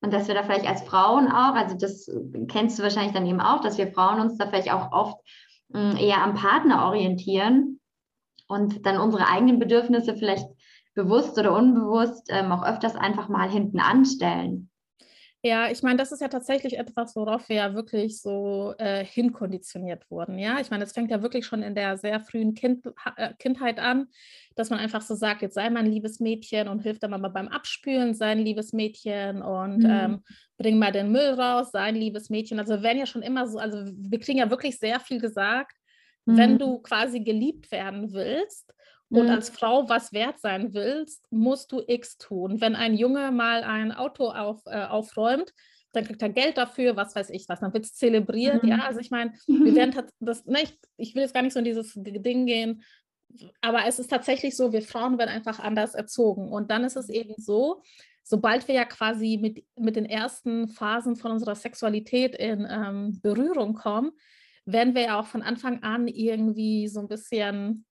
Und 0.00 0.12
dass 0.12 0.26
wir 0.26 0.34
da 0.34 0.42
vielleicht 0.42 0.68
als 0.68 0.82
Frauen 0.82 1.28
auch, 1.28 1.54
also 1.54 1.76
das 1.76 2.10
kennst 2.48 2.78
du 2.78 2.82
wahrscheinlich 2.82 3.12
dann 3.12 3.26
eben 3.26 3.40
auch, 3.40 3.60
dass 3.60 3.78
wir 3.78 3.92
Frauen 3.92 4.20
uns 4.20 4.36
da 4.36 4.46
vielleicht 4.46 4.72
auch 4.72 4.90
oft 4.90 5.18
mh, 5.68 5.94
mm, 5.94 5.96
eher 5.96 6.22
am 6.22 6.34
Partner 6.34 6.86
orientieren 6.86 7.80
und 8.48 8.84
dann 8.84 8.98
unsere 8.98 9.28
eigenen 9.28 9.60
Bedürfnisse 9.60 10.16
vielleicht 10.16 10.46
bewusst 10.94 11.38
oder 11.38 11.56
unbewusst 11.56 12.28
ähm, 12.30 12.50
auch 12.52 12.64
öfters 12.64 12.96
einfach 12.96 13.28
mal 13.28 13.48
hinten 13.48 13.78
anstellen. 13.78 14.70
Ja, 15.44 15.68
ich 15.68 15.82
meine, 15.82 15.96
das 15.96 16.12
ist 16.12 16.20
ja 16.20 16.28
tatsächlich 16.28 16.78
etwas, 16.78 17.16
worauf 17.16 17.48
wir 17.48 17.56
ja 17.56 17.74
wirklich 17.74 18.20
so 18.20 18.74
äh, 18.78 19.04
hinkonditioniert 19.04 20.08
wurden. 20.08 20.38
Ja, 20.38 20.60
ich 20.60 20.70
meine, 20.70 20.84
es 20.84 20.92
fängt 20.92 21.10
ja 21.10 21.20
wirklich 21.20 21.46
schon 21.46 21.64
in 21.64 21.74
der 21.74 21.96
sehr 21.96 22.20
frühen 22.20 22.54
kind, 22.54 22.86
äh, 23.16 23.34
Kindheit 23.40 23.80
an, 23.80 24.06
dass 24.54 24.70
man 24.70 24.78
einfach 24.78 25.02
so 25.02 25.16
sagt, 25.16 25.42
jetzt 25.42 25.54
sei 25.54 25.68
mein 25.68 25.86
liebes 25.86 26.20
Mädchen 26.20 26.68
und 26.68 26.78
hilft 26.78 27.02
der 27.02 27.08
Mama 27.10 27.26
beim 27.26 27.48
Abspülen, 27.48 28.14
sein 28.14 28.38
liebes 28.38 28.72
Mädchen 28.72 29.42
und 29.42 29.78
mhm. 29.78 29.90
ähm, 29.90 30.24
bring 30.58 30.78
mal 30.78 30.92
den 30.92 31.10
Müll 31.10 31.34
raus, 31.34 31.72
sein 31.72 31.96
liebes 31.96 32.30
Mädchen. 32.30 32.60
Also 32.60 32.74
wir 32.74 32.82
werden 32.84 32.98
ja 32.98 33.06
schon 33.06 33.22
immer 33.22 33.48
so, 33.48 33.58
also 33.58 33.78
wir 33.84 34.20
kriegen 34.20 34.38
ja 34.38 34.48
wirklich 34.48 34.78
sehr 34.78 35.00
viel 35.00 35.20
gesagt, 35.20 35.76
mhm. 36.24 36.36
wenn 36.36 36.58
du 36.58 36.78
quasi 36.82 37.18
geliebt 37.18 37.72
werden 37.72 38.12
willst 38.12 38.72
und 39.12 39.26
mhm. 39.26 39.30
als 39.30 39.50
Frau 39.50 39.88
was 39.88 40.12
wert 40.12 40.40
sein 40.40 40.72
willst, 40.72 41.26
musst 41.30 41.70
du 41.70 41.82
X 41.86 42.16
tun. 42.16 42.60
Wenn 42.60 42.74
ein 42.74 42.94
Junge 42.94 43.30
mal 43.30 43.62
ein 43.62 43.92
Auto 43.92 44.30
auf, 44.30 44.62
äh, 44.66 44.84
aufräumt, 44.84 45.52
dann 45.92 46.04
kriegt 46.04 46.22
er 46.22 46.30
Geld 46.30 46.56
dafür, 46.56 46.96
was 46.96 47.14
weiß 47.14 47.28
ich 47.30 47.46
was, 47.48 47.60
dann 47.60 47.74
wird 47.74 47.84
es 47.84 47.94
zelebriert. 47.94 48.62
Mhm. 48.62 48.70
Ja, 48.70 48.78
also 48.86 49.00
ich 49.00 49.10
meine, 49.10 49.32
wir 49.46 49.74
werden 49.74 49.94
das, 50.20 50.46
ne, 50.46 50.62
ich, 50.62 50.78
ich 50.96 51.14
will 51.14 51.22
jetzt 51.22 51.34
gar 51.34 51.42
nicht 51.42 51.52
so 51.52 51.58
in 51.58 51.66
dieses 51.66 51.92
Ding 51.94 52.46
gehen, 52.46 52.82
aber 53.60 53.86
es 53.86 53.98
ist 53.98 54.08
tatsächlich 54.08 54.56
so, 54.56 54.72
wir 54.72 54.82
Frauen 54.82 55.18
werden 55.18 55.30
einfach 55.30 55.58
anders 55.58 55.94
erzogen. 55.94 56.50
Und 56.50 56.70
dann 56.70 56.84
ist 56.84 56.96
es 56.96 57.08
eben 57.08 57.34
so, 57.36 57.82
sobald 58.22 58.66
wir 58.68 58.74
ja 58.74 58.84
quasi 58.86 59.38
mit, 59.40 59.64
mit 59.76 59.96
den 59.96 60.06
ersten 60.06 60.68
Phasen 60.68 61.16
von 61.16 61.32
unserer 61.32 61.54
Sexualität 61.54 62.34
in 62.34 62.66
ähm, 62.70 63.20
Berührung 63.22 63.74
kommen, 63.74 64.12
werden 64.64 64.94
wir 64.94 65.02
ja 65.02 65.20
auch 65.20 65.26
von 65.26 65.42
Anfang 65.42 65.82
an 65.82 66.08
irgendwie 66.08 66.88
so 66.88 67.00
ein 67.00 67.08
bisschen 67.08 67.84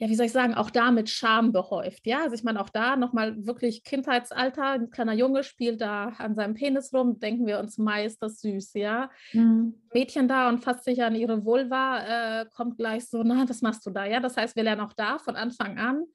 ja, 0.00 0.08
wie 0.08 0.14
soll 0.14 0.26
ich 0.26 0.32
sagen, 0.32 0.54
auch 0.54 0.70
da 0.70 0.90
mit 0.90 1.10
Scham 1.10 1.52
behäuft. 1.52 2.06
Ja, 2.06 2.22
also 2.22 2.34
ich 2.34 2.42
meine, 2.42 2.58
auch 2.62 2.70
da 2.70 2.96
nochmal 2.96 3.46
wirklich 3.46 3.84
Kindheitsalter, 3.84 4.64
ein 4.64 4.90
kleiner 4.90 5.12
Junge 5.12 5.44
spielt 5.44 5.82
da 5.82 6.14
an 6.16 6.34
seinem 6.34 6.54
Penis 6.54 6.94
rum, 6.94 7.20
denken 7.20 7.46
wir 7.46 7.58
uns 7.58 7.76
meist, 7.76 8.22
das 8.22 8.40
süß, 8.40 8.72
ja. 8.74 9.10
Mhm. 9.34 9.74
Mädchen 9.92 10.26
da 10.26 10.48
und 10.48 10.64
fasst 10.64 10.84
sich 10.84 11.02
an 11.02 11.14
ihre 11.14 11.44
Vulva, 11.44 12.40
äh, 12.40 12.46
kommt 12.46 12.78
gleich 12.78 13.10
so, 13.10 13.22
na, 13.22 13.46
was 13.46 13.60
machst 13.60 13.84
du 13.84 13.90
da? 13.90 14.06
Ja, 14.06 14.20
das 14.20 14.38
heißt, 14.38 14.56
wir 14.56 14.62
lernen 14.62 14.80
auch 14.80 14.94
da 14.94 15.18
von 15.18 15.36
Anfang 15.36 15.78
an, 15.78 16.06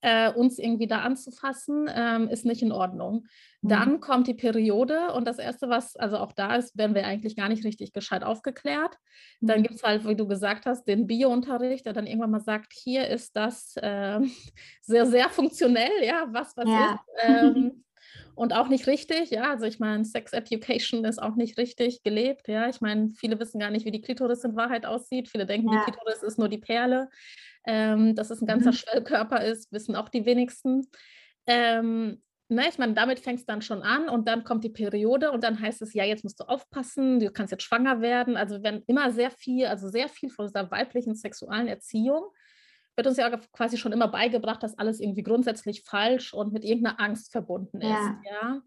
äh, 0.00 0.32
uns 0.32 0.58
irgendwie 0.58 0.86
da 0.86 1.00
anzufassen, 1.00 1.88
ähm, 1.92 2.28
ist 2.28 2.44
nicht 2.44 2.62
in 2.62 2.72
Ordnung. 2.72 3.26
Mhm. 3.62 3.68
Dann 3.68 4.00
kommt 4.00 4.26
die 4.26 4.34
Periode 4.34 5.12
und 5.12 5.26
das 5.26 5.38
Erste, 5.38 5.68
was 5.68 5.96
also 5.96 6.18
auch 6.18 6.32
da 6.32 6.56
ist, 6.56 6.76
werden 6.76 6.94
wir 6.94 7.06
eigentlich 7.06 7.36
gar 7.36 7.48
nicht 7.48 7.64
richtig 7.64 7.92
gescheit 7.92 8.22
aufgeklärt. 8.22 8.96
Dann 9.40 9.60
mhm. 9.60 9.62
gibt 9.64 9.74
es 9.76 9.82
halt, 9.82 10.06
wie 10.06 10.16
du 10.16 10.26
gesagt 10.26 10.66
hast, 10.66 10.84
den 10.86 11.06
Biounterricht, 11.06 11.86
der 11.86 11.92
dann 11.92 12.06
irgendwann 12.06 12.30
mal 12.30 12.40
sagt, 12.40 12.72
hier 12.72 13.08
ist 13.08 13.36
das 13.36 13.74
äh, 13.76 14.20
sehr, 14.82 15.06
sehr 15.06 15.28
funktionell, 15.28 16.02
ja, 16.02 16.26
was 16.30 16.56
was 16.56 16.68
ja. 16.68 16.92
ist. 16.92 17.24
Ähm, 17.24 17.84
und 18.34 18.52
auch 18.52 18.68
nicht 18.68 18.86
richtig, 18.86 19.30
ja. 19.30 19.50
Also 19.50 19.66
ich 19.66 19.80
meine, 19.80 20.04
Sex 20.04 20.32
Education 20.32 21.04
ist 21.04 21.20
auch 21.20 21.34
nicht 21.34 21.58
richtig 21.58 22.04
gelebt, 22.04 22.46
ja. 22.46 22.68
Ich 22.68 22.80
meine, 22.80 23.10
viele 23.10 23.38
wissen 23.40 23.58
gar 23.58 23.70
nicht, 23.70 23.84
wie 23.84 23.90
die 23.90 24.00
Klitoris 24.00 24.44
in 24.44 24.54
Wahrheit 24.54 24.86
aussieht. 24.86 25.28
Viele 25.28 25.44
denken, 25.44 25.72
ja. 25.72 25.80
die 25.80 25.90
Klitoris 25.90 26.22
ist 26.22 26.38
nur 26.38 26.48
die 26.48 26.58
Perle. 26.58 27.08
Ähm, 27.70 28.14
dass 28.14 28.30
es 28.30 28.40
ein 28.40 28.46
ganzer 28.46 28.70
mhm. 28.70 28.76
Schwellkörper 28.76 29.44
ist, 29.44 29.70
wissen 29.72 29.94
auch 29.94 30.08
die 30.08 30.24
wenigsten. 30.24 30.86
Ähm, 31.46 32.22
na, 32.48 32.62
ne, 32.62 32.68
ich 32.70 32.78
meine, 32.78 32.94
damit 32.94 33.20
fängt 33.20 33.40
es 33.40 33.44
dann 33.44 33.60
schon 33.60 33.82
an 33.82 34.08
und 34.08 34.26
dann 34.26 34.42
kommt 34.42 34.64
die 34.64 34.70
Periode 34.70 35.32
und 35.32 35.44
dann 35.44 35.60
heißt 35.60 35.82
es, 35.82 35.92
ja, 35.92 36.02
jetzt 36.02 36.24
musst 36.24 36.40
du 36.40 36.44
aufpassen, 36.44 37.20
du 37.20 37.30
kannst 37.30 37.52
jetzt 37.52 37.64
schwanger 37.64 38.00
werden. 38.00 38.38
Also 38.38 38.62
wenn 38.62 38.82
immer 38.86 39.10
sehr 39.10 39.30
viel, 39.30 39.66
also 39.66 39.90
sehr 39.90 40.08
viel 40.08 40.30
von 40.30 40.46
dieser 40.46 40.70
weiblichen 40.70 41.14
sexualen 41.14 41.68
Erziehung 41.68 42.24
wird 42.96 43.06
uns 43.06 43.18
ja 43.18 43.30
quasi 43.52 43.76
schon 43.76 43.92
immer 43.92 44.08
beigebracht, 44.08 44.62
dass 44.62 44.78
alles 44.78 44.98
irgendwie 44.98 45.22
grundsätzlich 45.22 45.84
falsch 45.84 46.34
und 46.34 46.52
mit 46.52 46.64
irgendeiner 46.64 46.98
Angst 46.98 47.30
verbunden 47.30 47.80
ist. 47.80 47.90
Ja. 47.90 48.22
ja? 48.24 48.62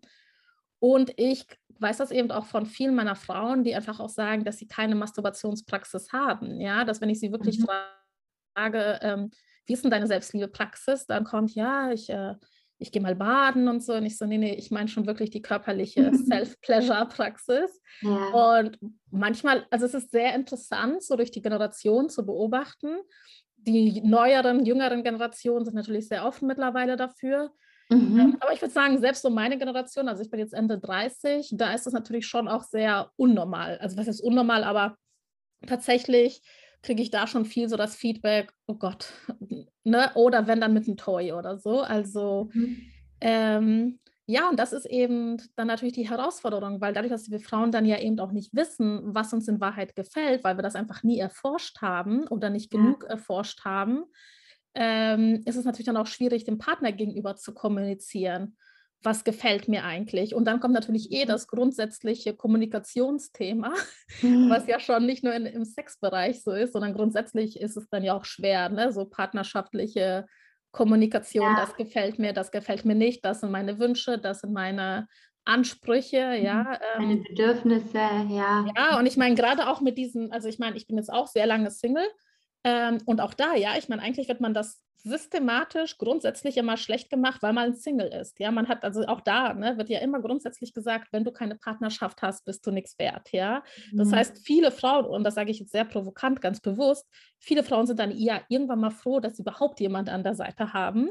Und 0.80 1.12
ich 1.18 1.46
weiß 1.80 1.98
das 1.98 2.12
eben 2.12 2.32
auch 2.32 2.46
von 2.46 2.66
vielen 2.66 2.96
meiner 2.96 3.16
Frauen, 3.16 3.64
die 3.64 3.76
einfach 3.76 4.00
auch 4.00 4.10
sagen, 4.10 4.46
dass 4.46 4.58
sie 4.58 4.68
keine 4.68 4.96
Masturbationspraxis 4.96 6.14
haben. 6.14 6.62
Ja, 6.62 6.86
dass 6.86 7.02
wenn 7.02 7.10
ich 7.10 7.20
sie 7.20 7.32
wirklich 7.32 7.60
mhm. 7.60 7.66
Frage, 8.54 9.00
ähm, 9.02 9.32
wie 9.66 9.74
ist 9.74 9.84
denn 9.84 9.92
deine 9.92 10.08
Selbstliebepraxis, 10.08 11.06
dann 11.06 11.24
kommt, 11.24 11.56
ja, 11.56 11.92
ich, 11.92 12.10
äh, 12.10 12.36
ich 12.78 12.92
gehe 12.92 13.02
mal 13.02 13.16
baden 13.16 13.68
und 13.68 13.84
so. 13.84 13.94
Und 13.94 14.06
ich 14.06 14.18
so, 14.18 14.26
nee, 14.26 14.38
nee, 14.38 14.56
ich 14.56 14.72
meine 14.72 14.88
schon 14.88 15.06
wirklich 15.06 15.30
die 15.30 15.42
körperliche 15.42 16.12
Self-Pleasure-Praxis. 16.14 17.80
Ja. 18.02 18.58
Und 18.58 18.80
manchmal, 19.12 19.66
also 19.70 19.86
es 19.86 19.94
ist 19.94 20.12
sehr 20.12 20.34
interessant, 20.34 21.04
so 21.04 21.16
durch 21.16 21.32
die 21.32 21.42
Generation 21.42 22.10
zu 22.10 22.26
beobachten, 22.26 22.98
die 23.56 24.02
neueren, 24.02 24.66
jüngeren 24.66 25.04
Generationen 25.04 25.66
sind 25.66 25.76
natürlich 25.76 26.08
sehr 26.08 26.26
offen 26.26 26.48
mittlerweile 26.48 26.96
dafür. 26.98 27.52
Mhm. 27.90 28.20
Ähm, 28.20 28.38
aber 28.40 28.54
ich 28.54 28.62
würde 28.62 28.74
sagen, 28.74 28.98
selbst 29.00 29.22
so 29.22 29.30
meine 29.30 29.58
Generation, 29.58 30.08
also 30.08 30.24
ich 30.24 30.32
bin 30.32 30.40
jetzt 30.40 30.54
Ende 30.54 30.80
30, 30.80 31.54
da 31.54 31.74
ist 31.74 31.86
es 31.86 31.94
natürlich 31.94 32.26
schon 32.26 32.48
auch 32.48 32.64
sehr 32.64 33.12
unnormal. 33.18 33.78
Also 33.80 33.98
was 33.98 34.08
ist 34.08 34.22
unnormal, 34.22 34.64
aber 34.64 34.98
tatsächlich 35.68 36.42
kriege 36.82 37.02
ich 37.02 37.12
da 37.12 37.28
schon 37.28 37.46
viel 37.46 37.70
so 37.70 37.78
das 37.78 37.96
Feedback, 37.96 38.52
oh 38.68 38.76
Gott, 38.76 39.14
ne? 39.84 40.12
Oder 40.16 40.48
wenn 40.48 40.62
dann 40.62 40.74
mit 40.74 40.88
einem 40.88 40.98
Toy 40.98 41.32
oder 41.32 41.58
so. 41.58 41.82
Also 41.82 42.50
mhm. 42.54 42.82
ähm, 43.22 44.00
ja, 44.28 44.48
und 44.50 44.58
das 44.58 44.72
ist 44.72 44.86
eben 44.86 45.38
dann 45.56 45.68
natürlich 45.68 45.94
die 45.94 46.10
Herausforderung, 46.10 46.80
weil 46.80 46.94
dadurch, 46.94 47.12
dass 47.12 47.30
wir 47.30 47.40
Frauen 47.40 47.72
dann 47.72 47.86
ja 47.86 48.00
eben 48.00 48.18
auch 48.20 48.32
nicht 48.32 48.56
wissen, 48.56 49.02
was 49.14 49.34
uns 49.34 49.48
in 49.48 49.60
Wahrheit 49.60 49.96
gefällt, 49.96 50.44
weil 50.44 50.58
wir 50.58 50.64
das 50.64 50.76
einfach 50.76 51.04
nie 51.04 51.20
erforscht 51.20 51.82
haben 51.82 52.28
oder 52.28 52.50
nicht 52.50 52.72
genug 52.72 53.04
ja. 53.04 53.10
erforscht 53.10 53.66
haben, 53.66 54.06
ähm, 54.74 55.42
ist 55.46 55.58
es 55.58 55.66
natürlich 55.66 55.88
dann 55.88 55.98
auch 55.98 56.08
schwierig, 56.08 56.46
dem 56.46 56.60
Partner 56.60 56.92
gegenüber 56.94 57.36
zu 57.36 57.54
kommunizieren. 57.54 58.56
Was 59.04 59.24
gefällt 59.24 59.68
mir 59.68 59.84
eigentlich? 59.84 60.36
Und 60.36 60.46
dann 60.46 60.60
kommt 60.60 60.74
natürlich 60.74 61.12
eh 61.12 61.26
das 61.26 61.48
grundsätzliche 61.48 62.36
Kommunikationsthema, 62.36 63.74
mhm. 64.22 64.50
was 64.50 64.68
ja 64.68 64.80
schon 64.80 65.06
nicht 65.06 65.24
nur 65.24 65.34
in, 65.34 65.46
im 65.46 65.66
Sexbereich 65.66 66.44
so 66.44 66.52
ist, 66.52 66.74
sondern 66.74 66.94
grundsätzlich 66.94 67.60
ist 67.60 67.78
es 67.78 67.90
dann 67.90 68.04
ja 68.04 68.16
auch 68.16 68.26
schwer, 68.26 68.70
ne? 68.70 68.92
so 68.92 69.06
partnerschaftliche 69.06 70.26
Kommunikation, 70.72 71.46
ja. 71.46 71.56
das 71.56 71.76
gefällt 71.76 72.20
mir, 72.20 72.34
das 72.34 72.52
gefällt 72.52 72.86
mir 72.86 72.96
nicht, 72.96 73.26
das 73.26 73.42
sind 73.42 73.52
meine 73.52 73.80
Wünsche, 73.80 74.18
das 74.18 74.42
sind 74.42 74.54
meine 74.54 75.08
Ansprüche, 75.46 76.36
mhm. 76.38 76.46
ja. 76.46 76.80
Meine 76.98 77.14
ähm, 77.14 77.24
Bedürfnisse, 77.24 77.98
ja. 77.98 78.66
Ja, 78.76 79.00
und 79.00 79.06
ich 79.06 79.18
meine, 79.18 79.36
gerade 79.36 79.68
auch 79.68 79.82
mit 79.82 79.98
diesen, 79.98 80.32
also 80.32 80.48
ich 80.48 80.60
meine, 80.60 80.78
ich 80.78 80.88
bin 80.88 80.98
jetzt 80.98 81.12
auch 81.12 81.28
sehr 81.28 81.46
lange 81.46 81.72
Single. 81.72 82.08
Ähm, 82.64 83.00
und 83.06 83.22
auch 83.22 83.34
da, 83.34 83.56
ja, 83.56 83.78
ich 83.78 83.90
meine, 83.90 84.02
eigentlich 84.02 84.28
wird 84.28 84.42
man 84.42 84.54
das 84.54 84.84
systematisch 85.04 85.98
grundsätzlich 85.98 86.58
immer 86.58 86.78
schlecht 86.78 87.10
gemacht, 87.10 87.42
weil 87.42 87.54
man 87.54 87.76
Single 87.76 88.08
ist. 88.08 88.40
Ja, 88.40 88.52
man 88.52 88.68
hat 88.68 88.84
also 88.84 89.04
auch 89.08 89.22
da, 89.22 89.54
ne, 89.54 89.78
wird 89.78 89.90
ja 89.90 90.00
immer 90.00 90.22
grundsätzlich 90.22 90.74
gesagt, 90.74 91.08
wenn 91.12 91.24
du 91.24 91.32
keine 91.32 91.56
Partnerschaft 91.56 92.22
hast, 92.22 92.46
bist 92.46 92.66
du 92.68 92.72
nichts 92.72 93.00
wert. 93.00 93.32
Ja, 93.32 93.64
das 93.94 94.10
mhm. 94.10 94.16
heißt, 94.16 94.46
viele 94.46 94.72
Frauen, 94.72 95.06
und 95.06 95.24
das 95.24 95.36
sage 95.36 95.50
ich 95.50 95.60
jetzt 95.60 95.72
sehr 95.72 95.86
provokant, 95.86 96.40
ganz 96.40 96.60
bewusst, 96.60 97.08
viele 97.40 97.64
Frauen 97.64 97.88
sind 97.88 98.00
dann 98.00 98.12
eher 98.12 98.44
irgendwann 98.50 98.80
mal 98.80 98.92
froh, 98.92 99.20
dass 99.20 99.38
sie 99.38 99.42
überhaupt 99.42 99.80
jemand 99.80 100.10
an 100.10 100.24
der 100.24 100.36
Seite 100.36 100.74
haben. 100.74 101.10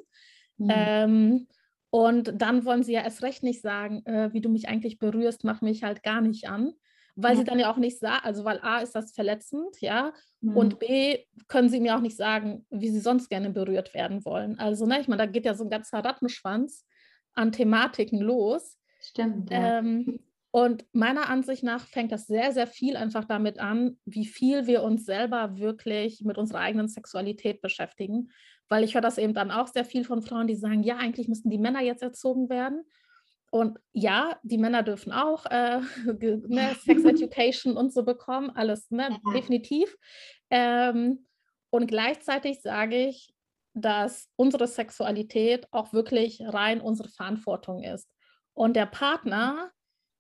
Mhm. 0.57 0.71
Ähm, 0.71 1.49
und 1.91 2.33
dann 2.41 2.65
wollen 2.65 2.85
sie 2.85 2.93
ja 2.93 3.03
erst 3.03 3.25
recht 3.25 3.43
nicht 3.43 3.61
sagen, 3.61 4.07
äh, 4.07 4.33
wie 4.33 4.41
du 4.41 4.49
mich 4.49 4.69
eigentlich 4.69 4.99
berührst, 4.99 5.43
mach 5.43 5.63
mich 5.63 5.83
halt 5.83 6.05
gar 6.05 6.21
nicht 6.21 6.49
an 6.49 6.75
weil 7.17 7.33
ja. 7.33 7.39
sie 7.39 7.45
dann 7.45 7.59
ja 7.59 7.73
auch 7.73 7.77
nicht 7.77 7.99
sagen, 7.99 8.25
also 8.25 8.45
weil 8.45 8.61
A 8.63 8.79
ist 8.79 8.95
das 8.95 9.13
verletzend, 9.13 9.81
ja, 9.81 10.13
mhm. 10.41 10.57
und 10.57 10.79
B 10.79 11.19
können 11.49 11.69
sie 11.69 11.81
mir 11.81 11.97
auch 11.97 12.01
nicht 12.01 12.17
sagen, 12.17 12.67
wie 12.71 12.91
sie 12.91 13.01
sonst 13.01 13.29
gerne 13.29 13.51
berührt 13.51 13.95
werden 13.95 14.25
wollen. 14.25 14.59
Also, 14.59 14.87
ne, 14.87 15.01
ich 15.01 15.09
meine, 15.09 15.23
da 15.23 15.27
geht 15.27 15.45
ja 15.45 15.55
so 15.55 15.65
ein 15.65 15.71
ganzer 15.71 16.05
Rattenschwanz 16.05 16.87
an 17.35 17.53
Thematiken 17.53 18.21
los. 18.21 18.79
Stimmt. 19.01 19.51
Ja. 19.51 19.79
Ähm, 19.79 20.21
und 20.53 20.85
meiner 20.93 21.29
Ansicht 21.29 21.63
nach 21.63 21.87
fängt 21.87 22.11
das 22.11 22.27
sehr, 22.27 22.53
sehr 22.53 22.67
viel 22.67 22.97
einfach 22.97 23.25
damit 23.25 23.61
an, 23.61 23.99
wie 24.05 24.27
viel 24.27 24.67
wir 24.67 24.83
uns 24.83 25.05
selber 25.05 25.59
wirklich 25.59 26.23
mit 26.25 26.39
unserer 26.39 26.59
eigenen 26.59 26.89
Sexualität 26.89 27.61
beschäftigen. 27.61 28.31
Weil 28.69 28.83
ich 28.83 28.95
höre 28.95 29.01
das 29.01 29.19
eben 29.19 29.35
dann 29.35 29.51
auch 29.51 29.69
sehr 29.69 29.85
viel 29.85 30.05
von 30.05 30.23
Frauen, 30.23 30.49
die 30.49 30.57
sagen, 30.57 30.83
ja, 30.83 30.97
eigentlich 30.97 31.29
müssten 31.29 31.51
die 31.51 31.59
Männer 31.59 31.83
jetzt 31.83 32.03
erzogen 32.03 32.49
werden. 32.49 32.85
Und 33.51 33.79
ja, 33.93 34.39
die 34.45 34.59
Männer 34.59 34.85
dürfen 34.85 35.13
auch 35.13 35.45
äh, 35.47 35.81
ne, 36.49 36.77
Sex 36.85 37.05
Education 37.05 37.77
und 37.77 37.93
so 37.93 38.05
bekommen, 38.05 38.51
alles, 38.51 38.91
ne, 38.91 39.09
ja. 39.11 39.33
definitiv. 39.35 39.97
Ähm, 40.51 41.27
und 41.71 41.87
gleichzeitig 41.87 42.63
sage 42.63 43.09
ich, 43.09 43.33
dass 43.75 44.29
unsere 44.37 44.67
Sexualität 44.67 45.67
auch 45.71 45.93
wirklich 45.93 46.41
rein 46.45 46.81
unsere 46.81 47.09
Verantwortung 47.09 47.83
ist. 47.83 48.09
Und 48.55 48.75
der 48.75 48.87
Partner 48.87 49.71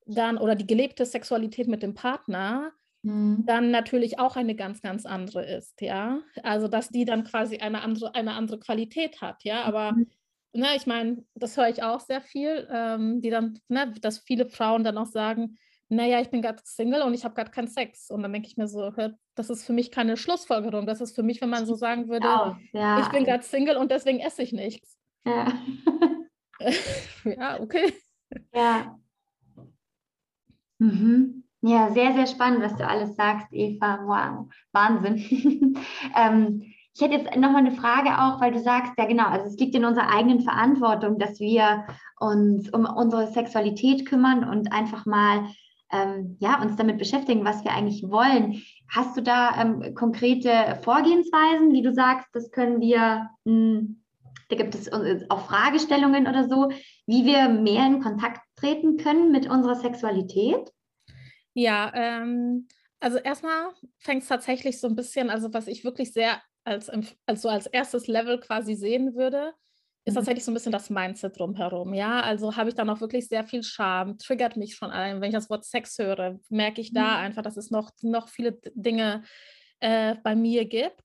dann 0.06 0.38
oder 0.38 0.54
die 0.54 0.66
gelebte 0.66 1.04
Sexualität 1.04 1.68
mit 1.68 1.82
dem 1.82 1.94
Partner 1.94 2.72
mhm. 3.02 3.44
dann 3.46 3.70
natürlich 3.70 4.18
auch 4.18 4.36
eine 4.36 4.54
ganz, 4.54 4.82
ganz 4.82 5.04
andere 5.06 5.44
ist, 5.44 5.80
ja. 5.80 6.20
Also 6.42 6.68
dass 6.68 6.88
die 6.88 7.04
dann 7.04 7.24
quasi 7.24 7.58
eine 7.58 7.82
andere, 7.82 8.14
eine 8.14 8.34
andere 8.34 8.58
Qualität 8.58 9.20
hat, 9.20 9.42
ja. 9.44 9.62
Aber 9.62 9.92
mhm 9.92 10.10
ne, 10.52 10.76
ich 10.76 10.86
meine, 10.86 11.24
das 11.34 11.56
höre 11.56 11.68
ich 11.68 11.82
auch 11.82 12.00
sehr 12.00 12.20
viel, 12.20 12.68
ähm, 12.70 13.20
die 13.20 13.30
dann, 13.30 13.58
ne, 13.68 13.92
dass 14.00 14.18
viele 14.18 14.46
Frauen 14.46 14.84
dann 14.84 14.98
auch 14.98 15.06
sagen, 15.06 15.58
naja, 15.88 16.20
ich 16.20 16.30
bin 16.30 16.40
gerade 16.40 16.62
Single 16.64 17.02
und 17.02 17.14
ich 17.14 17.24
habe 17.24 17.34
gerade 17.34 17.50
keinen 17.50 17.66
Sex. 17.66 18.10
Und 18.10 18.22
dann 18.22 18.32
denke 18.32 18.46
ich 18.46 18.56
mir 18.56 18.68
so, 18.68 18.92
das 19.34 19.50
ist 19.50 19.64
für 19.64 19.72
mich 19.72 19.90
keine 19.90 20.16
Schlussfolgerung. 20.16 20.86
Das 20.86 21.00
ist 21.00 21.16
für 21.16 21.24
mich, 21.24 21.40
wenn 21.40 21.50
man 21.50 21.66
so 21.66 21.74
sagen 21.74 22.08
würde, 22.08 22.28
ja, 22.28 22.58
ja. 22.72 23.00
ich 23.00 23.08
bin 23.08 23.24
gerade 23.24 23.42
Single 23.42 23.76
und 23.76 23.90
deswegen 23.90 24.20
esse 24.20 24.42
ich 24.42 24.52
nichts. 24.52 24.96
Ja. 25.24 25.52
ja, 27.24 27.60
okay. 27.60 27.92
Ja. 28.54 29.00
Mhm. 30.78 31.44
Ja, 31.62 31.90
sehr, 31.90 32.14
sehr 32.14 32.26
spannend, 32.26 32.62
was 32.62 32.76
du 32.76 32.86
alles 32.86 33.16
sagst, 33.16 33.48
Eva. 33.50 33.98
Wow, 34.04 34.48
Wahnsinn. 34.72 35.76
ähm, 36.16 36.72
ich 36.94 37.00
hätte 37.00 37.14
jetzt 37.14 37.36
nochmal 37.36 37.64
eine 37.64 37.72
Frage 37.72 38.18
auch, 38.18 38.40
weil 38.40 38.52
du 38.52 38.60
sagst, 38.60 38.92
ja 38.98 39.06
genau, 39.06 39.26
also 39.26 39.46
es 39.46 39.56
liegt 39.58 39.74
in 39.74 39.84
unserer 39.84 40.12
eigenen 40.12 40.40
Verantwortung, 40.40 41.18
dass 41.18 41.38
wir 41.38 41.84
uns 42.18 42.68
um 42.70 42.84
unsere 42.84 43.28
Sexualität 43.28 44.06
kümmern 44.06 44.48
und 44.48 44.72
einfach 44.72 45.06
mal 45.06 45.48
ähm, 45.92 46.36
ja, 46.40 46.60
uns 46.60 46.76
damit 46.76 46.98
beschäftigen, 46.98 47.44
was 47.44 47.64
wir 47.64 47.72
eigentlich 47.72 48.02
wollen. 48.08 48.62
Hast 48.88 49.16
du 49.16 49.22
da 49.22 49.60
ähm, 49.60 49.94
konkrete 49.94 50.78
Vorgehensweisen, 50.82 51.72
wie 51.72 51.82
du 51.82 51.92
sagst, 51.92 52.28
das 52.32 52.50
können 52.50 52.80
wir, 52.80 53.30
mh, 53.44 53.78
hm, 53.78 54.02
da 54.48 54.56
gibt 54.56 54.74
es 54.74 54.90
auch 54.92 55.46
Fragestellungen 55.46 56.26
oder 56.26 56.48
so, 56.48 56.70
wie 57.06 57.24
wir 57.24 57.48
mehr 57.48 57.86
in 57.86 58.02
Kontakt 58.02 58.40
treten 58.56 58.96
können 58.96 59.30
mit 59.30 59.48
unserer 59.48 59.76
Sexualität? 59.76 60.72
Ja, 61.54 61.92
ähm, 61.94 62.66
also 62.98 63.18
erstmal 63.18 63.70
fängt 63.98 64.22
es 64.22 64.28
tatsächlich 64.28 64.80
so 64.80 64.88
ein 64.88 64.96
bisschen, 64.96 65.30
also 65.30 65.52
was 65.52 65.68
ich 65.68 65.84
wirklich 65.84 66.12
sehr 66.12 66.40
als, 66.64 66.90
als, 67.26 67.46
als 67.46 67.66
erstes 67.66 68.06
Level 68.06 68.38
quasi 68.40 68.74
sehen 68.74 69.14
würde, 69.14 69.54
ist 70.04 70.14
mhm. 70.14 70.16
tatsächlich 70.16 70.44
so 70.44 70.50
ein 70.50 70.54
bisschen 70.54 70.72
das 70.72 70.90
Mindset 70.90 71.38
drumherum. 71.38 71.94
Ja, 71.94 72.20
also 72.20 72.56
habe 72.56 72.70
ich 72.70 72.74
dann 72.74 72.90
auch 72.90 73.00
wirklich 73.00 73.28
sehr 73.28 73.44
viel 73.44 73.62
Scham, 73.62 74.18
triggert 74.18 74.56
mich 74.56 74.74
schon 74.74 74.90
ein. 74.90 75.20
Wenn 75.20 75.28
ich 75.28 75.34
das 75.34 75.50
Wort 75.50 75.64
Sex 75.64 75.98
höre, 75.98 76.38
merke 76.48 76.80
ich 76.80 76.92
da 76.92 77.18
mhm. 77.18 77.24
einfach, 77.24 77.42
dass 77.42 77.56
es 77.56 77.70
noch, 77.70 77.90
noch 78.02 78.28
viele 78.28 78.58
Dinge 78.74 79.22
äh, 79.80 80.16
bei 80.22 80.34
mir 80.34 80.64
gibt. 80.64 81.02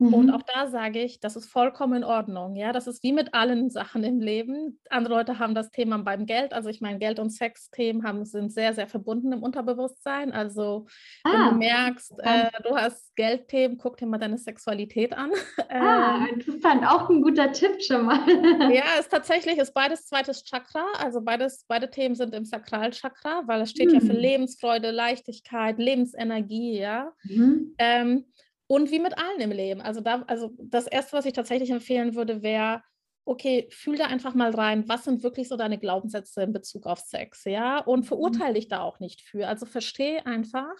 Mhm. 0.00 0.14
Und 0.14 0.30
auch 0.30 0.42
da 0.42 0.66
sage 0.66 1.02
ich, 1.02 1.20
das 1.20 1.36
ist 1.36 1.46
vollkommen 1.46 1.98
in 1.98 2.04
Ordnung. 2.04 2.56
Ja, 2.56 2.72
das 2.72 2.86
ist 2.86 3.02
wie 3.02 3.12
mit 3.12 3.34
allen 3.34 3.68
Sachen 3.68 4.02
im 4.02 4.18
Leben. 4.18 4.80
Andere 4.88 5.14
Leute 5.14 5.38
haben 5.38 5.54
das 5.54 5.70
Thema 5.70 5.98
beim 5.98 6.24
Geld. 6.24 6.54
Also 6.54 6.70
ich 6.70 6.80
meine, 6.80 6.98
Geld- 6.98 7.18
und 7.18 7.28
Sex-Themen 7.28 8.24
sind 8.24 8.50
sehr, 8.50 8.72
sehr 8.72 8.88
verbunden 8.88 9.30
im 9.32 9.42
Unterbewusstsein. 9.42 10.32
Also 10.32 10.86
ah. 11.24 11.32
wenn 11.32 11.50
du 11.50 11.56
merkst, 11.58 12.14
äh, 12.18 12.48
du 12.64 12.74
hast 12.74 13.14
Geldthemen, 13.14 13.76
guck 13.76 13.98
dir 13.98 14.06
mal 14.06 14.18
deine 14.18 14.38
Sexualität 14.38 15.12
an. 15.12 15.30
Ah, 15.72 16.26
ähm, 16.28 16.34
interessant. 16.34 16.84
Auch 16.84 17.08
ein 17.10 17.22
guter 17.22 17.52
Tipp 17.52 17.80
schon 17.82 18.04
mal. 18.04 18.18
ja, 18.74 18.98
ist 18.98 19.10
tatsächlich, 19.10 19.56
ist 19.58 19.72
beides 19.72 20.06
zweites 20.06 20.42
Chakra. 20.42 20.84
Also 20.98 21.20
beides, 21.20 21.64
beide 21.68 21.88
Themen 21.88 22.16
sind 22.16 22.34
im 22.34 22.44
Sakralchakra, 22.44 23.42
weil 23.46 23.60
es 23.60 23.70
steht 23.70 23.92
hm. 23.92 23.94
ja 23.94 24.00
für 24.00 24.12
hm. 24.12 24.16
Lebensfreude, 24.16 24.90
Leichtigkeit, 24.90 25.78
Lebensenergie, 25.78 26.78
ja. 26.78 27.12
Mhm. 27.22 27.74
Ähm, 27.78 28.24
und 28.70 28.92
wie 28.92 29.00
mit 29.00 29.18
allen 29.18 29.40
im 29.40 29.50
Leben. 29.50 29.80
Also, 29.80 30.00
da, 30.00 30.22
also 30.28 30.52
das 30.56 30.86
Erste, 30.86 31.14
was 31.14 31.26
ich 31.26 31.32
tatsächlich 31.32 31.70
empfehlen 31.70 32.14
würde, 32.14 32.40
wäre, 32.40 32.84
okay, 33.24 33.66
fühl 33.72 33.96
da 33.96 34.06
einfach 34.06 34.32
mal 34.34 34.52
rein, 34.54 34.88
was 34.88 35.02
sind 35.02 35.24
wirklich 35.24 35.48
so 35.48 35.56
deine 35.56 35.76
Glaubenssätze 35.76 36.42
in 36.42 36.52
Bezug 36.52 36.86
auf 36.86 37.00
Sex, 37.00 37.42
ja? 37.46 37.80
Und 37.80 38.04
verurteile 38.04 38.50
mhm. 38.50 38.54
dich 38.54 38.68
da 38.68 38.82
auch 38.82 39.00
nicht 39.00 39.22
für. 39.22 39.48
Also 39.48 39.66
verstehe 39.66 40.24
einfach, 40.24 40.72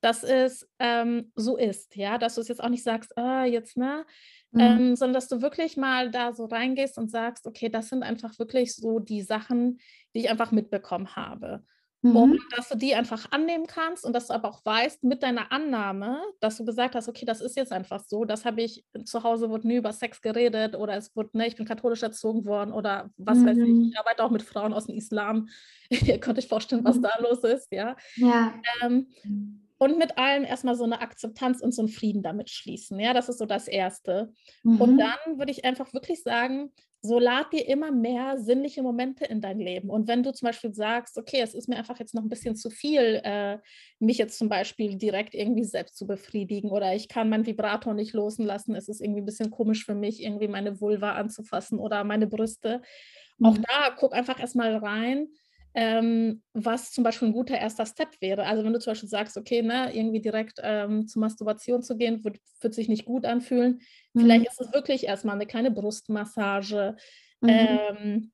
dass 0.00 0.22
es 0.22 0.70
ähm, 0.78 1.32
so 1.34 1.56
ist, 1.56 1.96
ja, 1.96 2.16
dass 2.16 2.36
du 2.36 2.42
es 2.42 2.48
jetzt 2.48 2.62
auch 2.62 2.68
nicht 2.68 2.84
sagst, 2.84 3.18
ah, 3.18 3.44
jetzt, 3.44 3.76
ne, 3.76 4.06
mhm. 4.52 4.60
ähm, 4.60 4.96
sondern 4.96 5.14
dass 5.14 5.26
du 5.26 5.42
wirklich 5.42 5.76
mal 5.76 6.12
da 6.12 6.32
so 6.32 6.44
reingehst 6.44 6.96
und 6.96 7.10
sagst, 7.10 7.48
okay, 7.48 7.68
das 7.68 7.88
sind 7.88 8.04
einfach 8.04 8.38
wirklich 8.38 8.76
so 8.76 9.00
die 9.00 9.22
Sachen, 9.22 9.80
die 10.14 10.20
ich 10.20 10.30
einfach 10.30 10.52
mitbekommen 10.52 11.16
habe. 11.16 11.64
Mhm. 12.10 12.16
Und 12.16 12.40
dass 12.56 12.68
du 12.68 12.76
die 12.76 12.94
einfach 12.94 13.30
annehmen 13.32 13.66
kannst 13.66 14.04
und 14.04 14.12
dass 14.12 14.28
du 14.28 14.34
aber 14.34 14.48
auch 14.48 14.64
weißt, 14.64 15.04
mit 15.04 15.22
deiner 15.22 15.52
Annahme, 15.52 16.20
dass 16.40 16.56
du 16.56 16.64
gesagt 16.64 16.94
hast, 16.94 17.08
okay, 17.08 17.24
das 17.24 17.40
ist 17.40 17.56
jetzt 17.56 17.72
einfach 17.72 18.00
so, 18.00 18.24
das 18.24 18.44
habe 18.44 18.62
ich, 18.62 18.84
zu 19.04 19.22
Hause 19.22 19.50
wurde 19.50 19.66
nie 19.66 19.76
über 19.76 19.92
Sex 19.92 20.20
geredet 20.22 20.76
oder 20.76 20.96
es 20.96 21.14
wurde, 21.16 21.30
ne, 21.32 21.46
ich 21.46 21.56
bin 21.56 21.66
katholisch 21.66 22.02
erzogen 22.02 22.44
worden 22.44 22.72
oder 22.72 23.10
was 23.16 23.38
mhm. 23.38 23.46
weiß 23.46 23.58
ich, 23.58 23.68
mhm. 23.68 23.88
ich 23.90 23.98
arbeite 23.98 24.24
auch 24.24 24.30
mit 24.30 24.42
Frauen 24.42 24.72
aus 24.72 24.86
dem 24.86 24.96
Islam. 24.96 25.48
Ihr 25.90 26.18
könnt 26.18 26.38
euch 26.38 26.48
vorstellen, 26.48 26.84
was 26.84 26.96
mhm. 26.96 27.02
da 27.02 27.10
los 27.20 27.44
ist, 27.44 27.72
ja. 27.72 27.96
ja. 28.16 28.54
Ähm, 28.82 29.08
und 29.78 29.98
mit 29.98 30.16
allem 30.18 30.44
erstmal 30.44 30.74
so 30.74 30.84
eine 30.84 31.00
Akzeptanz 31.00 31.60
und 31.60 31.72
so 31.72 31.82
einen 31.82 31.88
Frieden 31.88 32.22
damit 32.22 32.50
schließen. 32.50 32.98
Ja, 32.98 33.12
das 33.12 33.28
ist 33.28 33.38
so 33.38 33.46
das 33.46 33.68
Erste. 33.68 34.32
Mhm. 34.62 34.80
Und 34.80 34.98
dann 34.98 35.38
würde 35.38 35.52
ich 35.52 35.64
einfach 35.64 35.92
wirklich 35.92 36.22
sagen, 36.22 36.72
so 37.02 37.18
lad 37.18 37.52
dir 37.52 37.68
immer 37.68 37.92
mehr 37.92 38.38
sinnliche 38.38 38.82
Momente 38.82 39.24
in 39.24 39.40
dein 39.40 39.58
Leben. 39.58 39.90
Und 39.90 40.08
wenn 40.08 40.22
du 40.22 40.32
zum 40.32 40.46
Beispiel 40.46 40.74
sagst, 40.74 41.16
okay, 41.18 41.40
es 41.40 41.54
ist 41.54 41.68
mir 41.68 41.76
einfach 41.76 41.98
jetzt 41.98 42.14
noch 42.14 42.22
ein 42.22 42.28
bisschen 42.28 42.56
zu 42.56 42.70
viel, 42.70 43.20
äh, 43.22 43.58
mich 43.98 44.18
jetzt 44.18 44.38
zum 44.38 44.48
Beispiel 44.48 44.96
direkt 44.96 45.34
irgendwie 45.34 45.64
selbst 45.64 45.96
zu 45.96 46.06
befriedigen 46.06 46.70
oder 46.70 46.94
ich 46.94 47.08
kann 47.08 47.28
meinen 47.28 47.46
Vibrator 47.46 47.94
nicht 47.94 48.12
loslassen, 48.12 48.74
es 48.74 48.88
ist 48.88 49.00
irgendwie 49.00 49.22
ein 49.22 49.26
bisschen 49.26 49.50
komisch 49.50 49.84
für 49.84 49.94
mich, 49.94 50.22
irgendwie 50.22 50.48
meine 50.48 50.80
Vulva 50.80 51.12
anzufassen 51.12 51.78
oder 51.78 52.02
meine 52.02 52.26
Brüste. 52.26 52.82
Mhm. 53.38 53.46
Auch 53.46 53.58
da 53.58 53.94
guck 53.96 54.14
einfach 54.14 54.40
erstmal 54.40 54.76
rein. 54.76 55.28
Ähm, 55.78 56.42
was 56.54 56.90
zum 56.92 57.04
Beispiel 57.04 57.28
ein 57.28 57.34
guter 57.34 57.58
erster 57.58 57.84
Step 57.84 58.08
wäre. 58.20 58.46
Also 58.46 58.64
wenn 58.64 58.72
du 58.72 58.78
zum 58.78 58.92
Beispiel 58.92 59.10
sagst, 59.10 59.36
okay, 59.36 59.60
ne, 59.60 59.94
irgendwie 59.94 60.22
direkt 60.22 60.58
ähm, 60.62 61.06
zur 61.06 61.20
Masturbation 61.20 61.82
zu 61.82 61.98
gehen, 61.98 62.24
wird, 62.24 62.38
wird 62.62 62.74
sich 62.74 62.88
nicht 62.88 63.04
gut 63.04 63.26
anfühlen, 63.26 63.80
Mhm. 64.16 64.22
Vielleicht 64.22 64.46
ist 64.46 64.60
es 64.60 64.72
wirklich 64.72 65.04
erstmal 65.04 65.34
eine 65.34 65.46
kleine 65.46 65.70
Brustmassage 65.70 66.96
mhm. 67.40 67.48
ähm, 67.48 68.32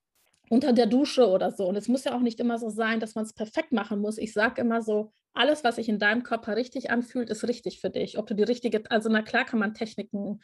unter 0.48 0.72
der 0.72 0.86
Dusche 0.86 1.28
oder 1.28 1.50
so. 1.50 1.66
Und 1.66 1.76
es 1.76 1.88
muss 1.88 2.04
ja 2.04 2.14
auch 2.16 2.20
nicht 2.20 2.40
immer 2.40 2.58
so 2.58 2.68
sein, 2.68 3.00
dass 3.00 3.14
man 3.14 3.24
es 3.24 3.34
perfekt 3.34 3.72
machen 3.72 4.00
muss. 4.00 4.18
Ich 4.18 4.32
sage 4.32 4.60
immer 4.60 4.80
so, 4.80 5.12
alles, 5.34 5.64
was 5.64 5.76
sich 5.76 5.88
in 5.88 5.98
deinem 5.98 6.22
Körper 6.22 6.56
richtig 6.56 6.90
anfühlt, 6.90 7.30
ist 7.30 7.48
richtig 7.48 7.80
für 7.80 7.90
dich. 7.90 8.18
Ob 8.18 8.26
du 8.26 8.34
die 8.34 8.42
richtige, 8.42 8.82
also 8.90 9.08
na 9.08 9.22
klar 9.22 9.44
kann 9.44 9.58
man 9.58 9.74
Techniken 9.74 10.40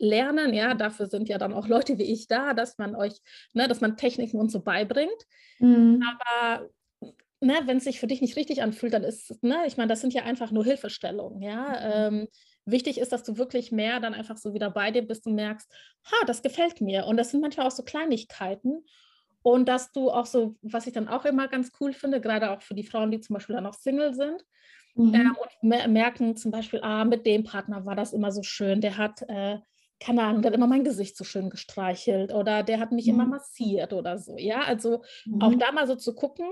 lernen, 0.00 0.52
ja, 0.54 0.74
dafür 0.74 1.06
sind 1.06 1.28
ja 1.28 1.38
dann 1.38 1.52
auch 1.52 1.68
Leute 1.68 1.98
wie 1.98 2.04
ich 2.04 2.26
da, 2.26 2.54
dass 2.54 2.78
man 2.78 2.96
euch, 2.96 3.20
ne, 3.52 3.68
dass 3.68 3.80
man 3.80 3.96
Techniken 3.96 4.38
und 4.38 4.50
so 4.50 4.60
beibringt. 4.60 5.26
Mhm. 5.60 6.02
Aber 6.02 6.68
ne, 7.40 7.60
wenn 7.66 7.76
es 7.76 7.84
sich 7.84 8.00
für 8.00 8.08
dich 8.08 8.20
nicht 8.20 8.36
richtig 8.36 8.62
anfühlt, 8.62 8.92
dann 8.92 9.04
ist, 9.04 9.42
ne, 9.42 9.58
ich 9.66 9.76
meine, 9.76 9.88
das 9.88 10.00
sind 10.00 10.14
ja 10.14 10.22
einfach 10.24 10.50
nur 10.50 10.64
Hilfestellungen, 10.64 11.42
ja. 11.42 11.68
Mhm. 11.68 12.16
Ähm, 12.18 12.28
Wichtig 12.66 12.98
ist, 12.98 13.12
dass 13.12 13.22
du 13.22 13.38
wirklich 13.38 13.72
mehr 13.72 14.00
dann 14.00 14.14
einfach 14.14 14.36
so 14.36 14.54
wieder 14.54 14.70
bei 14.70 14.90
dir 14.90 15.02
bist 15.02 15.26
und 15.26 15.34
merkst, 15.34 15.70
ha, 16.04 16.24
das 16.26 16.42
gefällt 16.42 16.80
mir. 16.80 17.06
Und 17.06 17.16
das 17.16 17.30
sind 17.30 17.40
manchmal 17.40 17.66
auch 17.66 17.72
so 17.72 17.82
Kleinigkeiten. 17.82 18.84
Und 19.42 19.68
dass 19.68 19.92
du 19.92 20.10
auch 20.10 20.26
so, 20.26 20.56
was 20.60 20.86
ich 20.86 20.92
dann 20.92 21.08
auch 21.08 21.24
immer 21.24 21.48
ganz 21.48 21.72
cool 21.80 21.92
finde, 21.92 22.20
gerade 22.20 22.50
auch 22.50 22.60
für 22.60 22.74
die 22.74 22.84
Frauen, 22.84 23.10
die 23.10 23.20
zum 23.20 23.34
Beispiel 23.34 23.56
dann 23.56 23.66
auch 23.66 23.74
Single 23.74 24.12
sind, 24.12 24.44
mhm. 24.94 25.14
äh, 25.14 25.24
und 25.62 25.90
merken 25.90 26.36
zum 26.36 26.50
Beispiel, 26.50 26.80
ah, 26.82 27.04
mit 27.04 27.24
dem 27.24 27.44
Partner 27.44 27.86
war 27.86 27.96
das 27.96 28.12
immer 28.12 28.30
so 28.30 28.42
schön, 28.42 28.82
der 28.82 28.98
hat, 28.98 29.22
äh, 29.28 29.58
keine 30.00 30.22
Ahnung, 30.22 30.42
der 30.42 30.50
hat 30.50 30.56
immer 30.56 30.66
mein 30.66 30.84
Gesicht 30.84 31.16
so 31.16 31.24
schön 31.24 31.50
gestreichelt 31.50 32.32
oder 32.32 32.62
der 32.62 32.80
hat 32.80 32.90
mich 32.90 33.06
mhm. 33.06 33.14
immer 33.14 33.26
massiert 33.26 33.92
oder 33.92 34.18
so. 34.18 34.36
Ja, 34.38 34.62
also 34.62 35.02
mhm. 35.26 35.42
auch 35.42 35.54
da 35.54 35.72
mal 35.72 35.86
so 35.86 35.94
zu 35.94 36.14
gucken, 36.14 36.46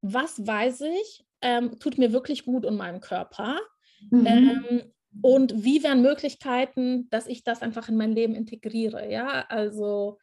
was 0.00 0.46
weiß 0.46 0.82
ich, 0.82 1.26
ähm, 1.42 1.78
tut 1.78 1.98
mir 1.98 2.12
wirklich 2.12 2.44
gut 2.44 2.64
in 2.64 2.76
meinem 2.76 3.00
Körper. 3.00 3.58
Mhm. 4.10 4.26
Ähm, 4.26 4.82
und 5.22 5.64
wie 5.64 5.82
wären 5.82 6.02
Möglichkeiten, 6.02 7.08
dass 7.10 7.26
ich 7.26 7.44
das 7.44 7.62
einfach 7.62 7.88
in 7.88 7.96
mein 7.96 8.12
Leben 8.12 8.34
integriere? 8.34 9.10
Ja, 9.10 9.44
also. 9.48 10.18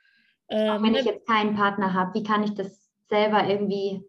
Ähm, 0.50 0.70
Auch 0.70 0.84
wenn 0.84 0.96
ich 0.96 1.06
jetzt 1.06 1.28
keinen 1.28 1.56
Partner 1.56 1.94
habe, 1.94 2.14
wie 2.14 2.24
kann 2.24 2.44
ich 2.44 2.54
das 2.54 2.90
selber 3.10 3.48
irgendwie 3.48 4.04